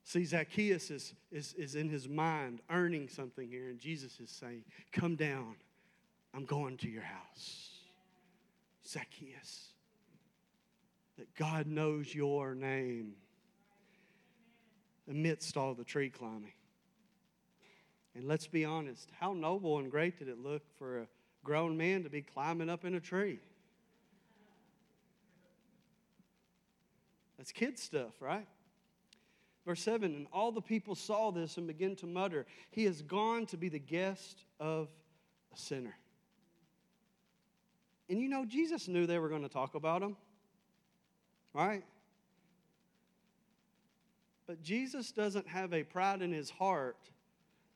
See, 0.05 0.25
Zacchaeus 0.25 0.91
is, 0.91 1.15
is, 1.33 1.55
is 1.55 1.75
in 1.75 1.89
his 1.89 2.09
mind 2.09 2.61
earning 2.71 3.09
something 3.09 3.49
here, 3.49 3.69
and 3.69 3.79
Jesus 3.79 4.21
is 4.21 4.31
saying, 4.31 4.65
Come 4.93 5.17
down, 5.17 5.57
I'm 6.35 6.45
going 6.45 6.77
to 6.79 6.89
your 6.89 7.03
house. 7.03 7.71
Zacchaeus, 8.87 9.69
that 11.19 11.35
God 11.35 11.67
knows 11.67 12.15
your 12.15 12.55
name 12.55 13.15
amidst 15.09 15.57
all 15.57 15.75
the 15.75 15.85
tree 15.85 16.11
climbing. 16.11 16.53
And 18.15 18.25
let's 18.25 18.47
be 18.47 18.65
honest, 18.65 19.11
how 19.19 19.33
noble 19.33 19.79
and 19.79 19.91
great 19.91 20.19
did 20.19 20.29
it 20.29 20.39
look 20.39 20.63
for 20.79 21.01
a 21.01 21.07
grown 21.45 21.77
man 21.77 22.03
to 22.03 22.11
be 22.11 22.23
climbing 22.23 22.69
up 22.69 22.85
in 22.85 22.95
a 22.95 23.01
tree? 23.01 23.39
That's 27.39 27.53
kid 27.53 27.79
stuff, 27.79 28.15
right? 28.21 28.47
Verse 29.67 29.83
7 29.83 30.15
And 30.15 30.27
all 30.33 30.51
the 30.51 30.61
people 30.61 30.95
saw 30.95 31.31
this 31.31 31.57
and 31.57 31.67
began 31.67 31.95
to 31.97 32.07
mutter, 32.07 32.47
He 32.71 32.85
has 32.85 33.03
gone 33.03 33.47
to 33.47 33.57
be 33.57 33.69
the 33.69 33.79
guest 33.79 34.45
of 34.59 34.89
a 35.55 35.59
sinner. 35.59 35.97
And 38.09 38.21
you 38.21 38.29
know, 38.29 38.45
Jesus 38.45 38.89
knew 38.89 39.07
they 39.07 39.19
were 39.19 39.29
going 39.29 39.43
to 39.43 39.49
talk 39.49 39.75
about 39.75 40.03
him, 40.03 40.17
right? 41.55 41.83
But 44.47 44.63
Jesus 44.63 45.11
doesn't 45.11 45.49
have 45.49 45.73
a 45.73 45.83
pride 45.85 46.21
in 46.21 46.33
his 46.33 46.51
heart 46.51 46.99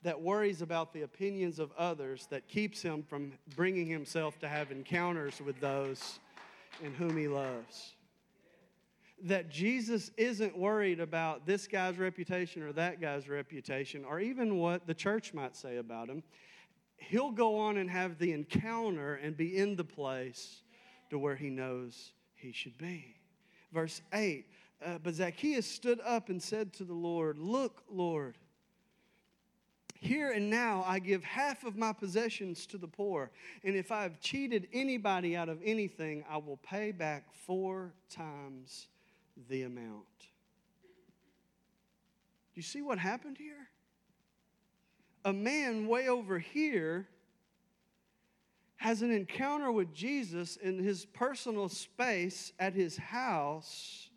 that 0.02 0.20
worries 0.20 0.62
about 0.62 0.92
the 0.92 1.02
opinions 1.02 1.58
of 1.58 1.72
others 1.76 2.26
that 2.30 2.48
keeps 2.48 2.82
him 2.82 3.02
from 3.02 3.32
bringing 3.56 3.86
himself 3.86 4.38
to 4.38 4.48
have 4.48 4.70
encounters 4.70 5.40
with 5.40 5.60
those 5.60 6.20
in 6.82 6.94
whom 6.94 7.16
he 7.16 7.28
loves. 7.28 7.94
That 9.24 9.50
Jesus 9.50 10.12
isn't 10.16 10.56
worried 10.56 11.00
about 11.00 11.44
this 11.44 11.66
guy's 11.66 11.98
reputation 11.98 12.62
or 12.62 12.72
that 12.74 13.00
guy's 13.00 13.28
reputation 13.28 14.04
or 14.04 14.20
even 14.20 14.58
what 14.58 14.86
the 14.86 14.94
church 14.94 15.34
might 15.34 15.56
say 15.56 15.78
about 15.78 16.08
him 16.08 16.22
he'll 16.98 17.30
go 17.30 17.58
on 17.58 17.78
and 17.78 17.88
have 17.90 18.18
the 18.18 18.32
encounter 18.32 19.14
and 19.14 19.36
be 19.36 19.56
in 19.56 19.76
the 19.76 19.84
place 19.84 20.62
to 21.10 21.18
where 21.18 21.36
he 21.36 21.48
knows 21.48 22.12
he 22.34 22.52
should 22.52 22.76
be. 22.76 23.16
Verse 23.72 24.02
8 24.12 24.46
uh, 24.84 24.98
But 25.02 25.14
Zacchaeus 25.14 25.66
stood 25.66 26.00
up 26.04 26.28
and 26.28 26.42
said 26.42 26.72
to 26.74 26.84
the 26.84 26.94
Lord, 26.94 27.38
Look, 27.38 27.82
Lord, 27.90 28.36
here 30.00 30.32
and 30.32 30.50
now 30.50 30.84
I 30.86 30.98
give 30.98 31.24
half 31.24 31.64
of 31.64 31.76
my 31.76 31.92
possessions 31.92 32.66
to 32.66 32.78
the 32.78 32.88
poor, 32.88 33.30
and 33.64 33.76
if 33.76 33.90
I 33.90 34.02
have 34.02 34.20
cheated 34.20 34.68
anybody 34.72 35.36
out 35.36 35.48
of 35.48 35.60
anything, 35.64 36.24
I 36.30 36.36
will 36.38 36.58
pay 36.58 36.92
back 36.92 37.24
four 37.46 37.92
times 38.10 38.88
the 39.48 39.62
amount. 39.62 40.06
Do 42.54 42.56
you 42.56 42.62
see 42.62 42.82
what 42.82 42.98
happened 42.98 43.38
here? 43.38 43.68
a 45.24 45.32
man 45.32 45.86
way 45.86 46.08
over 46.08 46.38
here 46.38 47.06
has 48.76 49.02
an 49.02 49.10
encounter 49.10 49.72
with 49.72 49.92
Jesus 49.92 50.56
in 50.56 50.82
his 50.82 51.04
personal 51.04 51.68
space 51.68 52.52
at 52.58 52.74
his 52.74 52.96
house, 52.96 54.08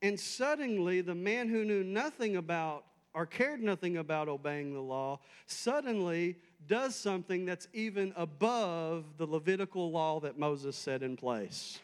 and 0.00 0.18
suddenly 0.18 1.00
the 1.00 1.14
man 1.14 1.48
who 1.48 1.64
knew 1.64 1.82
nothing 1.82 2.36
about 2.36 2.84
or 3.14 3.26
cared 3.26 3.62
nothing 3.62 3.96
about 3.96 4.28
obeying 4.28 4.72
the 4.72 4.80
law 4.80 5.18
suddenly 5.46 6.36
does 6.68 6.94
something 6.94 7.44
that's 7.44 7.66
even 7.72 8.12
above 8.16 9.04
the 9.18 9.26
Levitical 9.26 9.90
law 9.90 10.20
that 10.20 10.38
Moses 10.38 10.76
set 10.76 11.02
in 11.02 11.16
place. 11.16 11.80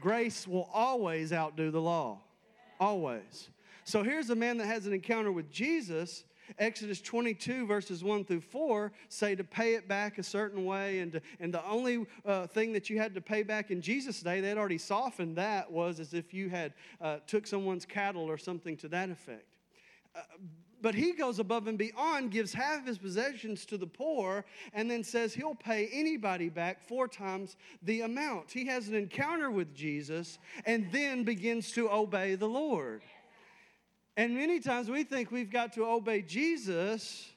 Grace 0.00 0.48
will 0.48 0.68
always 0.72 1.32
outdo 1.32 1.70
the 1.70 1.80
law. 1.80 2.18
Always. 2.80 3.50
So 3.84 4.02
here's 4.02 4.30
a 4.30 4.34
man 4.34 4.56
that 4.58 4.66
has 4.66 4.86
an 4.86 4.92
encounter 4.92 5.30
with 5.30 5.50
Jesus. 5.50 6.24
Exodus 6.58 7.00
22, 7.00 7.66
verses 7.66 8.04
1 8.04 8.24
through 8.24 8.40
4, 8.40 8.92
say 9.08 9.34
to 9.34 9.44
pay 9.44 9.74
it 9.74 9.88
back 9.88 10.18
a 10.18 10.22
certain 10.22 10.64
way. 10.64 11.00
And, 11.00 11.12
to, 11.12 11.22
and 11.40 11.52
the 11.52 11.64
only 11.66 12.06
uh, 12.24 12.46
thing 12.46 12.72
that 12.72 12.90
you 12.90 12.98
had 12.98 13.14
to 13.14 13.20
pay 13.20 13.42
back 13.42 13.70
in 13.70 13.80
Jesus' 13.80 14.20
day, 14.20 14.40
they'd 14.40 14.58
already 14.58 14.78
softened 14.78 15.36
that, 15.36 15.70
was 15.70 16.00
as 16.00 16.14
if 16.14 16.32
you 16.34 16.48
had 16.48 16.74
uh, 17.00 17.18
took 17.26 17.46
someone's 17.46 17.84
cattle 17.84 18.24
or 18.24 18.38
something 18.38 18.76
to 18.78 18.88
that 18.88 19.10
effect. 19.10 19.46
Uh, 20.14 20.20
but 20.82 20.96
he 20.96 21.12
goes 21.12 21.38
above 21.38 21.68
and 21.68 21.78
beyond, 21.78 22.32
gives 22.32 22.52
half 22.52 22.80
of 22.80 22.86
his 22.86 22.98
possessions 22.98 23.64
to 23.66 23.78
the 23.78 23.86
poor, 23.86 24.44
and 24.74 24.90
then 24.90 25.04
says 25.04 25.32
he'll 25.32 25.54
pay 25.54 25.88
anybody 25.92 26.48
back 26.48 26.82
four 26.82 27.06
times 27.06 27.56
the 27.82 28.00
amount. 28.00 28.50
He 28.50 28.66
has 28.66 28.88
an 28.88 28.96
encounter 28.96 29.50
with 29.50 29.74
Jesus 29.74 30.40
and 30.66 30.90
then 30.90 31.22
begins 31.22 31.70
to 31.72 31.88
obey 31.88 32.34
the 32.34 32.48
Lord. 32.48 33.02
And 34.16 34.34
many 34.34 34.60
times 34.60 34.90
we 34.90 35.04
think 35.04 35.30
we've 35.30 35.50
got 35.50 35.72
to 35.74 35.84
obey 35.86 36.22
Jesus 36.22 37.30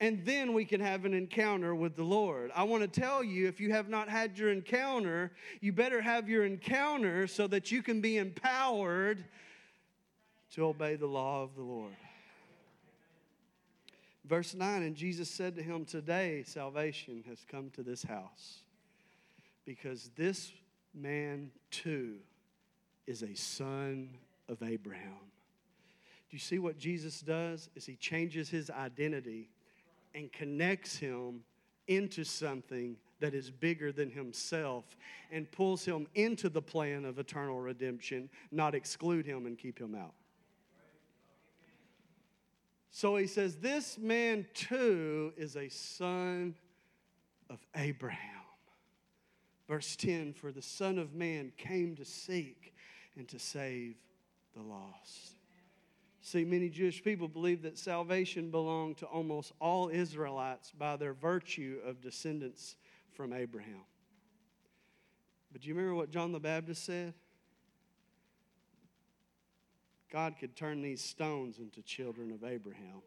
and 0.00 0.24
then 0.24 0.54
we 0.54 0.64
can 0.64 0.80
have 0.80 1.04
an 1.04 1.12
encounter 1.12 1.74
with 1.74 1.94
the 1.94 2.02
Lord. 2.02 2.50
I 2.54 2.62
want 2.62 2.82
to 2.82 3.00
tell 3.00 3.22
you 3.22 3.46
if 3.48 3.60
you 3.60 3.72
have 3.72 3.90
not 3.90 4.08
had 4.08 4.38
your 4.38 4.50
encounter, 4.50 5.30
you 5.60 5.72
better 5.72 6.00
have 6.00 6.28
your 6.28 6.46
encounter 6.46 7.26
so 7.26 7.46
that 7.48 7.70
you 7.70 7.82
can 7.82 8.00
be 8.00 8.16
empowered 8.16 9.22
to 10.54 10.64
obey 10.64 10.96
the 10.96 11.06
law 11.06 11.42
of 11.42 11.54
the 11.54 11.62
Lord. 11.62 11.92
Verse 14.24 14.54
9 14.54 14.82
And 14.82 14.96
Jesus 14.96 15.28
said 15.28 15.54
to 15.56 15.62
him, 15.62 15.84
Today 15.84 16.44
salvation 16.46 17.22
has 17.28 17.44
come 17.46 17.68
to 17.70 17.82
this 17.82 18.02
house 18.02 18.60
because 19.66 20.10
this 20.16 20.50
man 20.94 21.50
too 21.70 22.16
is 23.06 23.22
a 23.22 23.34
son 23.34 24.08
of 24.48 24.62
Abraham. 24.62 25.30
Do 26.30 26.36
you 26.36 26.40
see 26.40 26.60
what 26.60 26.78
Jesus 26.78 27.20
does? 27.20 27.68
Is 27.74 27.86
he 27.86 27.96
changes 27.96 28.48
his 28.48 28.70
identity 28.70 29.50
and 30.14 30.32
connects 30.32 30.96
him 30.96 31.40
into 31.88 32.22
something 32.22 32.96
that 33.18 33.34
is 33.34 33.50
bigger 33.50 33.90
than 33.90 34.10
himself 34.10 34.84
and 35.32 35.50
pulls 35.50 35.84
him 35.84 36.06
into 36.14 36.48
the 36.48 36.62
plan 36.62 37.04
of 37.04 37.18
eternal 37.18 37.60
redemption, 37.60 38.30
not 38.52 38.74
exclude 38.74 39.26
him 39.26 39.46
and 39.46 39.58
keep 39.58 39.78
him 39.78 39.94
out. 39.94 40.14
So 42.92 43.16
he 43.16 43.26
says, 43.26 43.56
This 43.56 43.98
man 43.98 44.46
too 44.54 45.32
is 45.36 45.56
a 45.56 45.68
son 45.68 46.54
of 47.48 47.58
Abraham. 47.76 48.18
Verse 49.68 49.96
10 49.96 50.32
For 50.32 50.52
the 50.52 50.62
Son 50.62 50.98
of 50.98 51.14
Man 51.14 51.52
came 51.56 51.96
to 51.96 52.04
seek 52.04 52.74
and 53.16 53.28
to 53.28 53.38
save 53.38 53.96
the 54.54 54.62
lost. 54.62 55.39
See, 56.22 56.44
many 56.44 56.68
Jewish 56.68 57.02
people 57.02 57.28
believe 57.28 57.62
that 57.62 57.78
salvation 57.78 58.50
belonged 58.50 58.98
to 58.98 59.06
almost 59.06 59.52
all 59.58 59.88
Israelites 59.88 60.72
by 60.78 60.96
their 60.96 61.14
virtue 61.14 61.78
of 61.84 62.00
descendants 62.00 62.76
from 63.12 63.32
Abraham. 63.32 63.84
But 65.50 65.62
do 65.62 65.68
you 65.68 65.74
remember 65.74 65.94
what 65.94 66.10
John 66.10 66.32
the 66.32 66.38
Baptist 66.38 66.84
said? 66.84 67.14
God 70.12 70.34
could 70.38 70.56
turn 70.56 70.82
these 70.82 71.00
stones 71.00 71.58
into 71.58 71.82
children 71.82 72.32
of 72.32 72.44
Abraham. 72.44 73.02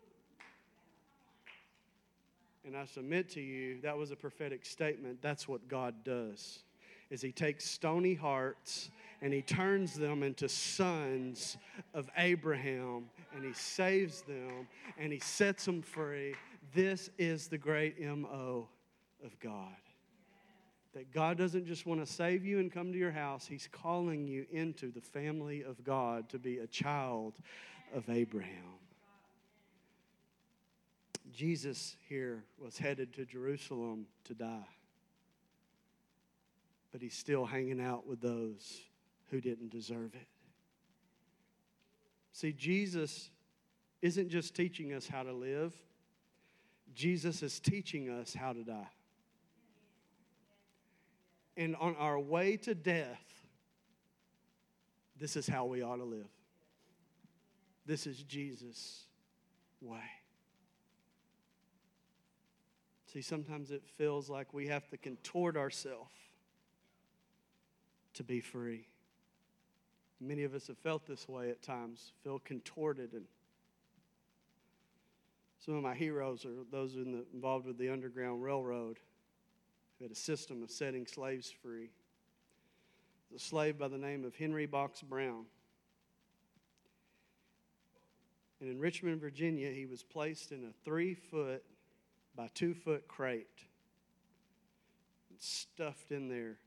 And 2.66 2.78
I 2.78 2.86
submit 2.86 3.30
to 3.32 3.41
you, 3.41 3.82
that 3.82 3.97
was 3.97 4.11
a 4.11 4.16
prophetic 4.16 4.66
statement. 4.66 5.22
That's 5.22 5.47
what 5.47 5.68
God 5.68 6.03
does. 6.03 6.64
Is 7.09 7.22
he 7.22 7.32
takes 7.32 7.66
stony 7.66 8.14
hearts 8.14 8.89
and 9.24 9.34
he 9.34 9.41
turns 9.41 9.93
them 9.93 10.21
into 10.21 10.49
sons 10.49 11.55
of 11.93 12.09
Abraham 12.17 13.05
and 13.34 13.45
he 13.45 13.53
saves 13.53 14.21
them 14.21 14.67
and 14.97 15.13
he 15.13 15.19
sets 15.19 15.63
them 15.63 15.82
free. 15.82 16.36
This 16.76 17.09
is 17.17 17.47
the 17.47 17.57
great 17.57 18.01
MO 18.01 18.67
of 19.24 19.39
God. 19.39 19.78
That 20.93 21.13
God 21.13 21.38
doesn't 21.38 21.65
just 21.65 21.86
want 21.86 22.05
to 22.05 22.11
save 22.11 22.43
you 22.43 22.59
and 22.59 22.69
come 22.69 22.91
to 22.91 22.99
your 22.99 23.13
house, 23.13 23.47
He's 23.47 23.67
calling 23.71 24.28
you 24.28 24.45
into 24.51 24.91
the 24.91 25.01
family 25.01 25.63
of 25.63 25.82
God 25.86 26.28
to 26.30 26.38
be 26.38 26.59
a 26.59 26.67
child 26.67 27.34
of 27.95 28.09
Abraham. 28.09 28.78
Jesus 31.32 31.95
here 32.09 32.43
was 32.59 32.78
headed 32.78 33.13
to 33.13 33.26
Jerusalem 33.26 34.05
to 34.26 34.34
die, 34.34 34.67
but 36.91 37.01
He's 37.01 37.15
still 37.15 37.45
hanging 37.45 37.82
out 37.82 38.05
with 38.05 38.21
those 38.21 38.82
who 39.34 39.42
didn't 39.42 39.72
deserve 39.72 40.14
it. 40.14 40.28
See, 42.34 42.54
Jesus 42.54 43.32
isn't 44.04 44.30
just 44.30 44.56
teaching 44.56 44.94
us 44.94 45.08
how 45.08 45.24
to 45.24 45.34
live, 45.34 45.74
Jesus 46.94 47.42
is 47.42 47.60
teaching 47.60 48.12
us 48.12 48.36
how 48.36 48.54
to 48.54 48.64
die. 48.64 48.92
And 51.58 51.76
on 51.78 51.96
our 51.96 52.20
way 52.20 52.58
to 52.58 52.76
death, 52.76 53.24
this 55.20 55.36
is 55.36 55.48
how 55.48 55.66
we 55.66 55.82
ought 55.82 55.98
to 55.98 56.04
live. 56.04 56.30
This 57.88 58.06
is 58.06 58.22
Jesus' 58.22 59.06
way. 59.82 59.98
See, 63.12 63.24
sometimes 63.24 63.72
it 63.72 63.82
feels 63.98 64.30
like 64.30 64.54
we 64.54 64.68
have 64.68 64.88
to 64.90 64.98
contort 64.98 65.58
ourselves 65.58 66.12
to 68.14 68.24
be 68.24 68.40
free. 68.40 68.86
Many 70.26 70.43
of 70.43 70.53
us 70.53 70.67
have 70.67 70.78
felt 70.78 71.05
this 71.05 71.28
way 71.28 71.49
at 71.49 71.61
times, 71.61 72.13
feel 72.24 72.39
contorted. 72.39 73.11
And 73.13 73.26
some 75.59 75.76
of 75.76 75.84
my 75.84 75.93
heroes 75.93 76.45
are 76.45 76.63
those 76.71 76.93
the, 76.93 77.26
involved 77.34 77.65
with 77.65 77.78
the 77.78 77.89
Underground 77.89 78.41
Railroad 78.41 78.99
who 79.97 80.05
had 80.05 80.11
a 80.11 80.15
system 80.15 80.63
of 80.63 80.71
setting 80.71 81.05
slaves 81.05 81.51
free. 81.51 81.89
A 83.36 83.39
slave 83.39 83.78
by 83.78 83.88
the 83.88 83.97
name 83.97 84.24
of 84.24 84.36
Henry 84.36 84.65
Box 84.65 85.01
Brown. 85.01 85.45
And 88.61 88.69
in 88.69 88.80
Richmond, 88.80 89.19
Virginia, 89.19 89.71
he 89.71 89.86
was 89.86 90.03
placed 90.03 90.51
in 90.51 90.63
a 90.63 90.71
three 90.86 91.15
foot 91.15 91.63
by 92.36 92.49
two 92.53 92.74
foot 92.74 93.07
crate, 93.07 93.65
and 95.30 95.39
stuffed 95.39 96.11
in 96.11 96.30
there 96.30 96.57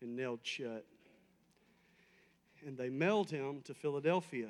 and 0.00 0.14
nailed 0.14 0.40
shut. 0.42 0.84
And 2.66 2.76
they 2.76 2.90
mailed 2.90 3.30
him 3.30 3.60
to 3.64 3.74
Philadelphia. 3.74 4.48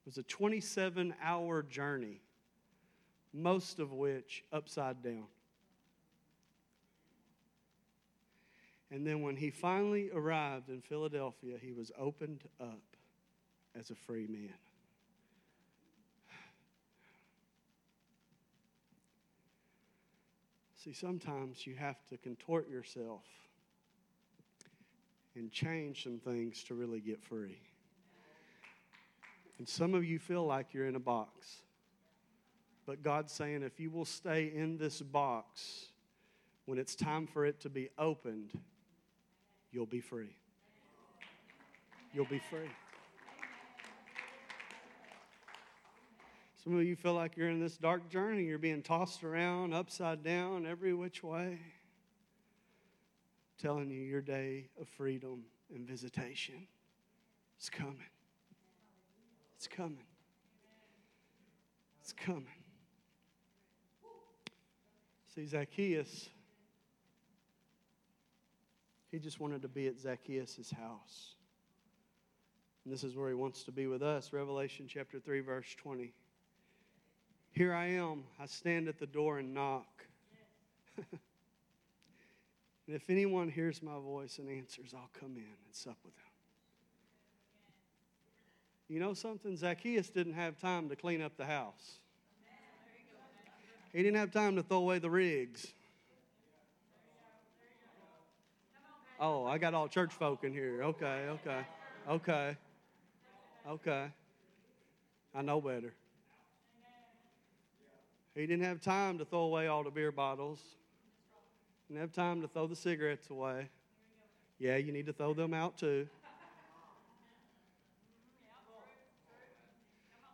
It 0.00 0.06
was 0.06 0.18
a 0.18 0.22
27 0.22 1.14
hour 1.22 1.62
journey 1.62 2.20
most 3.34 3.80
of 3.80 3.92
which 3.92 4.44
upside 4.52 5.02
down. 5.02 5.26
And 8.90 9.04
then 9.04 9.22
when 9.22 9.36
he 9.36 9.50
finally 9.50 10.10
arrived 10.14 10.68
in 10.68 10.80
Philadelphia, 10.80 11.56
he 11.60 11.72
was 11.72 11.90
opened 11.98 12.44
up 12.60 12.82
as 13.76 13.90
a 13.90 13.94
free 13.96 14.28
man. 14.28 14.54
See, 20.84 20.92
sometimes 20.92 21.66
you 21.66 21.74
have 21.74 21.96
to 22.10 22.16
contort 22.18 22.68
yourself 22.68 23.24
and 25.36 25.50
change 25.50 26.04
some 26.04 26.18
things 26.18 26.62
to 26.64 26.74
really 26.74 27.00
get 27.00 27.22
free. 27.22 27.58
And 29.58 29.68
some 29.68 29.94
of 29.94 30.04
you 30.04 30.18
feel 30.18 30.44
like 30.44 30.74
you're 30.74 30.86
in 30.86 30.96
a 30.96 31.00
box. 31.00 31.58
But 32.86 33.02
God's 33.02 33.32
saying, 33.32 33.62
if 33.62 33.80
you 33.80 33.90
will 33.90 34.04
stay 34.04 34.52
in 34.54 34.76
this 34.76 35.00
box, 35.00 35.86
when 36.66 36.78
it's 36.78 36.94
time 36.94 37.26
for 37.26 37.46
it 37.46 37.60
to 37.60 37.68
be 37.68 37.88
opened, 37.98 38.52
you'll 39.72 39.86
be 39.86 40.00
free. 40.00 40.36
You'll 42.12 42.26
be 42.26 42.40
free. 42.50 42.70
Some 46.62 46.78
of 46.78 46.84
you 46.84 46.96
feel 46.96 47.14
like 47.14 47.36
you're 47.36 47.50
in 47.50 47.60
this 47.60 47.76
dark 47.76 48.08
journey. 48.08 48.44
You're 48.44 48.58
being 48.58 48.82
tossed 48.82 49.22
around, 49.22 49.74
upside 49.74 50.22
down, 50.22 50.64
every 50.66 50.94
which 50.94 51.22
way. 51.22 51.58
Telling 53.64 53.88
you 53.88 54.02
your 54.02 54.20
day 54.20 54.66
of 54.78 54.86
freedom 54.86 55.42
and 55.74 55.88
visitation 55.88 56.66
is 57.58 57.70
coming. 57.70 57.96
It's 59.56 59.66
coming. 59.66 60.04
It's 62.02 62.12
coming. 62.12 62.44
See, 65.34 65.46
Zacchaeus, 65.46 66.28
he 69.10 69.18
just 69.18 69.40
wanted 69.40 69.62
to 69.62 69.68
be 69.68 69.86
at 69.86 69.98
Zacchaeus' 69.98 70.70
house. 70.70 71.36
And 72.84 72.92
this 72.92 73.02
is 73.02 73.16
where 73.16 73.30
he 73.30 73.34
wants 73.34 73.62
to 73.62 73.72
be 73.72 73.86
with 73.86 74.02
us. 74.02 74.30
Revelation 74.34 74.84
chapter 74.86 75.18
3, 75.18 75.40
verse 75.40 75.74
20. 75.78 76.12
Here 77.52 77.72
I 77.72 77.86
am. 77.86 78.24
I 78.38 78.44
stand 78.44 78.88
at 78.88 78.98
the 78.98 79.06
door 79.06 79.38
and 79.38 79.54
knock. 79.54 80.04
and 82.86 82.94
if 82.94 83.08
anyone 83.08 83.48
hears 83.48 83.82
my 83.82 83.98
voice 83.98 84.38
and 84.38 84.48
answers, 84.48 84.92
I'll 84.94 85.10
come 85.18 85.36
in 85.36 85.42
and 85.42 85.72
sup 85.72 85.96
with 86.04 86.14
them. 86.16 86.24
You 88.88 89.00
know 89.00 89.14
something? 89.14 89.56
Zacchaeus 89.56 90.10
didn't 90.10 90.34
have 90.34 90.58
time 90.58 90.88
to 90.90 90.96
clean 90.96 91.22
up 91.22 91.36
the 91.36 91.46
house. 91.46 91.98
He 93.92 94.02
didn't 94.02 94.18
have 94.18 94.32
time 94.32 94.56
to 94.56 94.62
throw 94.62 94.78
away 94.78 94.98
the 94.98 95.08
rigs. 95.08 95.72
Oh, 99.20 99.46
I 99.46 99.58
got 99.58 99.72
all 99.72 99.88
church 99.88 100.12
folk 100.12 100.44
in 100.44 100.52
here. 100.52 100.82
Okay, 100.82 101.26
okay, 101.28 101.60
okay, 102.08 102.56
okay. 103.68 104.06
I 105.34 105.42
know 105.42 105.60
better. 105.60 105.94
He 108.34 108.46
didn't 108.46 108.64
have 108.64 108.80
time 108.80 109.18
to 109.18 109.24
throw 109.24 109.42
away 109.42 109.68
all 109.68 109.84
the 109.84 109.90
beer 109.90 110.10
bottles. 110.10 110.60
Didn't 111.88 112.00
have 112.00 112.12
time 112.12 112.40
to 112.42 112.48
throw 112.48 112.66
the 112.66 112.76
cigarettes 112.76 113.28
away. 113.30 113.68
Yeah, 114.58 114.76
you 114.76 114.92
need 114.92 115.06
to 115.06 115.12
throw 115.12 115.34
them 115.34 115.52
out 115.52 115.76
too. 115.76 116.06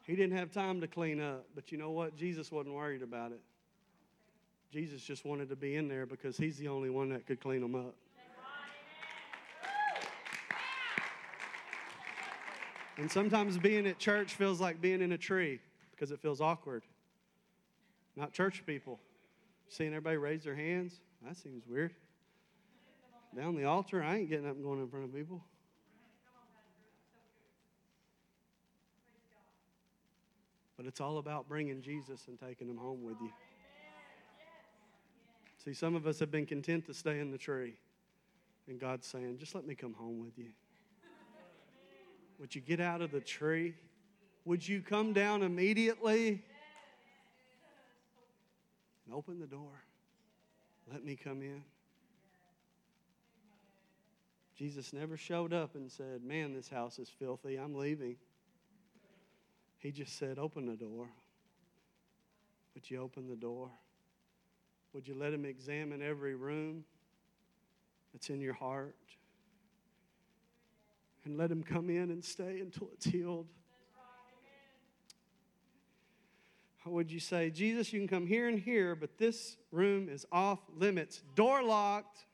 He 0.07 0.17
didn't 0.17 0.37
have 0.37 0.51
time 0.51 0.81
to 0.81 0.89
clean 0.89 1.21
up, 1.21 1.47
but 1.55 1.71
you 1.71 1.79
know 1.79 1.91
what? 1.91 2.17
Jesus 2.17 2.51
wasn't 2.51 2.75
worried 2.75 3.03
about 3.03 3.33
it. 3.33 3.41
Jesus 4.73 5.03
just 5.03 5.25
wanted 5.25 5.49
to 5.49 5.57
be 5.57 5.77
in 5.77 5.89
there 5.89 6.07
because 6.07 6.37
he's 6.37 6.57
the 6.57 6.69
only 6.69 6.91
one 6.91 7.09
that 7.11 7.27
could 7.27 7.41
clean 7.41 7.61
them 7.61 7.75
up. 7.75 7.95
And 12.97 13.11
sometimes 13.11 13.57
being 13.57 13.87
at 13.87 13.99
church 13.99 14.35
feels 14.35 14.61
like 14.61 14.81
being 14.81 15.01
in 15.01 15.13
a 15.13 15.19
tree 15.19 15.59
because 15.93 16.11
it 16.11 16.21
feels 16.21 16.41
awkward. 16.41 16.83
Not 18.15 18.33
church 18.33 18.63
people. 18.67 19.01
Seeing 19.69 19.91
everybody 19.91 20.17
raise 20.17 20.45
their 20.45 20.55
hands, 20.55 21.01
that 21.27 21.37
seems 21.37 21.67
weird. 21.67 21.95
Down 23.37 23.55
the 23.55 23.65
altar, 23.65 24.03
I 24.03 24.17
ain't 24.17 24.29
getting 24.29 24.47
up 24.47 24.57
and 24.57 24.65
going 24.65 24.81
in 24.81 24.89
front 24.89 25.05
of 25.05 25.15
people. 25.15 25.43
But 30.77 30.87
it's 30.87 31.01
all 31.01 31.19
about 31.19 31.49
bringing 31.49 31.83
Jesus 31.83 32.27
and 32.27 32.39
taking 32.41 32.69
him 32.69 32.79
home 32.79 33.05
with 33.05 33.17
you. 33.21 33.31
See, 35.63 35.75
some 35.75 35.95
of 35.95 36.07
us 36.07 36.19
have 36.21 36.31
been 36.31 36.47
content 36.47 36.87
to 36.87 36.95
stay 36.95 37.21
in 37.21 37.31
the 37.31 37.39
tree. 37.39 37.75
And 38.67 38.81
God's 38.81 39.07
saying, 39.07 39.37
just 39.39 39.55
let 39.55 39.67
me 39.67 39.75
come 39.75 39.93
home 39.93 40.21
with 40.21 40.39
you. 40.39 40.47
Would 42.39 42.55
you 42.55 42.63
get 42.63 42.81
out 42.81 43.03
of 43.03 43.11
the 43.11 43.21
tree? 43.21 43.75
Would 44.47 44.67
you 44.67 44.81
come 44.81 45.13
down 45.13 45.43
immediately 45.43 46.43
and 49.05 49.15
open 49.15 49.39
the 49.39 49.47
door? 49.47 49.83
Let 50.93 51.05
me 51.05 51.17
come 51.17 51.43
in. 51.43 51.63
Jesus 54.57 54.93
never 54.93 55.17
showed 55.17 55.53
up 55.53 55.75
and 55.75 55.91
said, 55.91 56.23
Man, 56.23 56.53
this 56.53 56.69
house 56.69 56.99
is 56.99 57.09
filthy. 57.09 57.57
I'm 57.57 57.75
leaving. 57.75 58.17
He 59.79 59.93
just 59.93 60.19
said, 60.19 60.39
Open 60.39 60.67
the 60.67 60.77
door. 60.77 61.09
Would 62.75 62.91
you 62.91 63.01
open 63.01 63.29
the 63.29 63.37
door? 63.37 63.71
Would 64.93 65.07
you 65.07 65.15
let 65.15 65.33
him 65.33 65.45
examine 65.45 66.03
every 66.03 66.35
room 66.35 66.85
that's 68.13 68.29
in 68.29 68.41
your 68.41 68.55
heart? 68.55 68.97
And 71.25 71.37
let 71.37 71.51
him 71.51 71.63
come 71.63 71.89
in 71.89 72.11
and 72.11 72.25
stay 72.25 72.61
until 72.61 72.91
it's 72.93 73.07
healed. 73.07 73.47
Or 76.80 76.80
would 76.91 77.11
you 77.11 77.21
say, 77.21 77.51
Jesus, 77.51 77.93
you 77.93 78.01
can 78.01 78.09
come 78.09 78.27
here 78.27 78.49
and 78.49 78.59
here, 78.59 78.95
but 78.95 79.19
this 79.19 79.57
room 79.73 80.09
is 80.09 80.27
off 80.33 80.59
limits, 80.77 81.23
door 81.35 81.63
locked? 81.63 82.27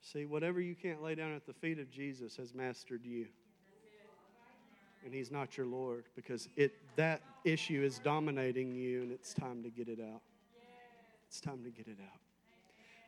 See, 0.00 0.26
whatever 0.26 0.60
you 0.60 0.74
can't 0.74 1.02
lay 1.02 1.14
down 1.14 1.34
at 1.34 1.44
the 1.46 1.52
feet 1.52 1.78
of 1.78 1.90
Jesus 1.90 2.36
has 2.36 2.54
mastered 2.54 3.04
you. 3.04 3.26
And 5.04 5.12
he's 5.12 5.30
not 5.30 5.56
your 5.56 5.66
Lord 5.66 6.04
because 6.14 6.48
it 6.56 6.72
that 6.96 7.20
issue 7.44 7.82
is 7.82 7.98
dominating 7.98 8.74
you 8.74 9.02
and 9.02 9.12
it's 9.12 9.34
time 9.34 9.62
to 9.62 9.70
get 9.70 9.88
it 9.88 9.98
out. 10.00 10.22
It's 11.28 11.40
time 11.40 11.62
to 11.64 11.70
get 11.70 11.88
it 11.88 11.98
out. 12.00 12.20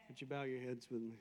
Would 0.09 0.20
you 0.20 0.26
bow 0.26 0.42
your 0.42 0.61
heads 0.61 0.88
with 0.90 1.01
me? 1.01 1.14